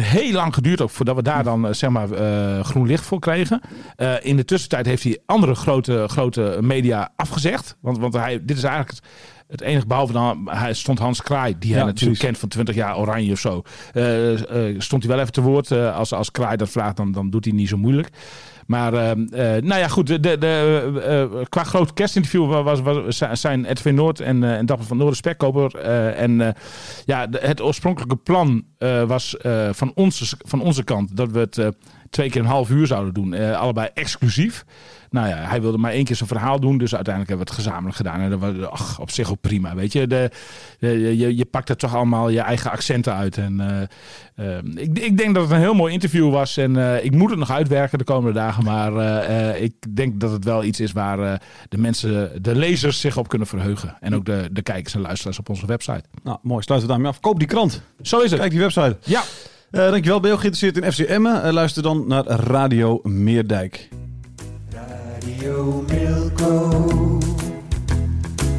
heel 0.01 0.31
lang 0.31 0.53
geduurd 0.53 0.81
ook 0.81 0.89
voordat 0.89 1.15
we 1.15 1.21
daar 1.21 1.43
dan 1.43 1.67
eh, 1.67 1.73
zeg 1.73 1.89
maar 1.89 2.11
eh, 2.11 2.63
groen 2.63 2.87
licht 2.87 3.05
voor 3.05 3.19
kregen. 3.19 3.61
Eh, 3.95 4.13
in 4.21 4.35
de 4.35 4.45
tussentijd 4.45 4.85
heeft 4.85 5.03
hij 5.03 5.19
andere 5.25 5.55
grote, 5.55 6.05
grote 6.07 6.57
media 6.61 7.09
afgezegd. 7.15 7.77
Want, 7.81 7.97
want 7.97 8.13
hij, 8.13 8.45
dit 8.45 8.57
is 8.57 8.63
eigenlijk 8.63 8.99
het, 9.53 9.61
enige, 9.61 9.87
behalve 9.87 10.13
dan, 10.13 10.49
hij 10.51 10.73
stond 10.73 10.99
Hans 10.99 11.21
Kraai, 11.21 11.55
die 11.59 11.69
hij 11.71 11.79
Ja, 11.79 11.85
natuurlijk 11.85 12.19
precies. 12.19 12.19
kent 12.25 12.37
van 12.37 12.49
20 12.49 12.75
jaar 12.75 12.97
Oranje 12.97 13.31
of 13.31 13.39
zo. 13.39 13.61
eh, 13.93 14.67
eh, 14.69 14.79
stond 14.79 15.03
hij 15.03 15.11
wel 15.11 15.21
even 15.21 15.33
te 15.33 15.41
woord. 15.41 15.71
Eh, 15.71 15.95
als, 15.97 16.13
als 16.13 16.31
Kraai 16.31 16.57
dat 16.57 16.69
vraagt, 16.69 16.97
dan, 16.97 17.11
dan 17.11 17.29
doet 17.29 17.45
hij 17.45 17.53
niet 17.53 17.69
zo 17.69 17.77
moeilijk. 17.77 18.09
Maar 18.67 18.93
eh, 18.93 19.11
eh, 19.11 19.63
nou 19.63 19.79
ja, 19.79 19.87
goed. 19.87 20.07
De, 20.07 20.19
de, 20.37 21.45
qua 21.49 21.63
groot 21.63 21.93
kerstinterview 21.93 22.63
was, 22.63 22.81
was, 22.81 23.21
zijn 23.41 23.65
Edwin 23.65 23.95
Noord 23.95 24.19
en, 24.19 24.43
en 24.43 24.65
Dapper 24.65 24.85
van 24.87 24.97
Noorden 24.97 25.15
spekkoper. 25.17 25.75
en 26.15 26.55
ja, 27.05 27.27
de- 27.27 27.39
het 27.41 27.61
oorspronkelijke 27.61 28.15
plan 28.15 28.63
was 29.07 29.35
van, 29.71 29.91
onze, 29.95 30.35
van 30.45 30.61
onze 30.61 30.83
kant 30.83 31.17
dat 31.17 31.31
we 31.31 31.39
het 31.39 31.61
twee 32.13 32.29
keer 32.29 32.41
een 32.41 32.47
half 32.47 32.69
uur 32.69 32.87
zouden 32.87 33.13
doen. 33.13 33.33
eh, 33.33 33.59
allebei 33.59 33.89
exclusief. 33.93 34.65
Nou 35.09 35.27
ja, 35.27 35.35
hij 35.35 35.61
wilde 35.61 35.77
maar 35.77 35.91
één 35.91 36.03
keer 36.03 36.15
zijn 36.15 36.29
verhaal 36.29 36.59
doen. 36.59 36.77
Dus 36.77 36.95
uiteindelijk 36.95 37.29
hebben 37.29 37.47
we 37.47 37.53
het 37.53 37.63
gezamenlijk 37.63 37.95
gedaan. 37.95 38.19
En 38.19 38.29
dat 38.29 38.39
was 38.39 38.69
ach, 38.69 38.99
op 38.99 39.11
zich 39.11 39.31
ook 39.31 39.41
prima. 39.41 39.75
Weet 39.75 39.93
je, 39.93 40.07
de, 40.07 40.29
de- 40.79 41.17
je, 41.17 41.35
je 41.35 41.45
pakt 41.45 41.69
er 41.69 41.75
toch 41.77 41.95
allemaal 41.95 42.29
je 42.29 42.39
eigen 42.39 42.71
accenten 42.71 43.13
uit. 43.13 43.37
En 43.37 43.59
eh, 44.35 44.57
eh, 44.57 44.63
ik, 44.75 44.99
ik 44.99 45.17
denk 45.17 45.33
dat 45.33 45.43
het 45.43 45.51
een 45.51 45.59
heel 45.59 45.73
mooi 45.73 45.93
interview 45.93 46.31
was. 46.31 46.57
En 46.57 47.03
ik 47.05 47.11
moet 47.15 47.29
het 47.29 47.39
nog 47.39 47.51
uitwerken 47.51 47.97
de 47.97 48.03
komende 48.03 48.39
dagen. 48.39 48.63
Maar 48.63 49.25
ik 49.61 49.73
denk 49.95 50.19
dat 50.19 50.31
het 50.31 50.43
wel 50.43 50.63
iets 50.63 50.79
is 50.79 50.91
waar 50.91 51.39
de 51.69 51.77
mensen, 51.77 52.43
de 52.43 52.55
lezers 52.55 52.99
zich 52.99 53.17
op 53.17 53.27
kunnen 53.27 53.47
verheugen. 53.47 53.97
En 53.99 54.15
ook 54.15 54.25
de, 54.25 54.49
de 54.51 54.61
kijkers 54.61 54.93
en 54.95 55.01
luisteraars 55.01 55.39
op 55.39 55.49
onze 55.49 55.65
website. 55.65 56.03
Nou, 56.23 56.37
mooi. 56.41 56.63
Sluiten 56.63 56.89
we 56.89 56.93
daarmee 56.93 57.11
af. 57.13 57.19
Koop 57.19 57.39
die 57.39 57.47
krant. 57.47 57.81
Zo 58.01 58.19
is 58.19 58.31
het. 58.31 58.39
Kijk 58.39 58.51
die 58.51 58.59
website. 58.59 58.97
Ja. 59.03 59.21
Eh, 59.73 59.89
dankjewel. 59.89 60.19
Ben 60.19 60.29
je 60.29 60.35
ook 60.35 60.41
geïnteresseerd 60.41 60.85
in 60.85 60.91
FC 60.91 60.99
Emmen? 61.09 61.43
Eh, 61.43 61.53
luister 61.53 61.83
dan 61.83 62.07
naar 62.07 62.25
Radio 62.25 62.99
Meerdijk. 63.03 63.89
Radio 64.71 65.85
Milko. 65.87 67.17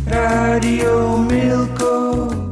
Radio 0.07 1.18
Milko. 1.18 2.43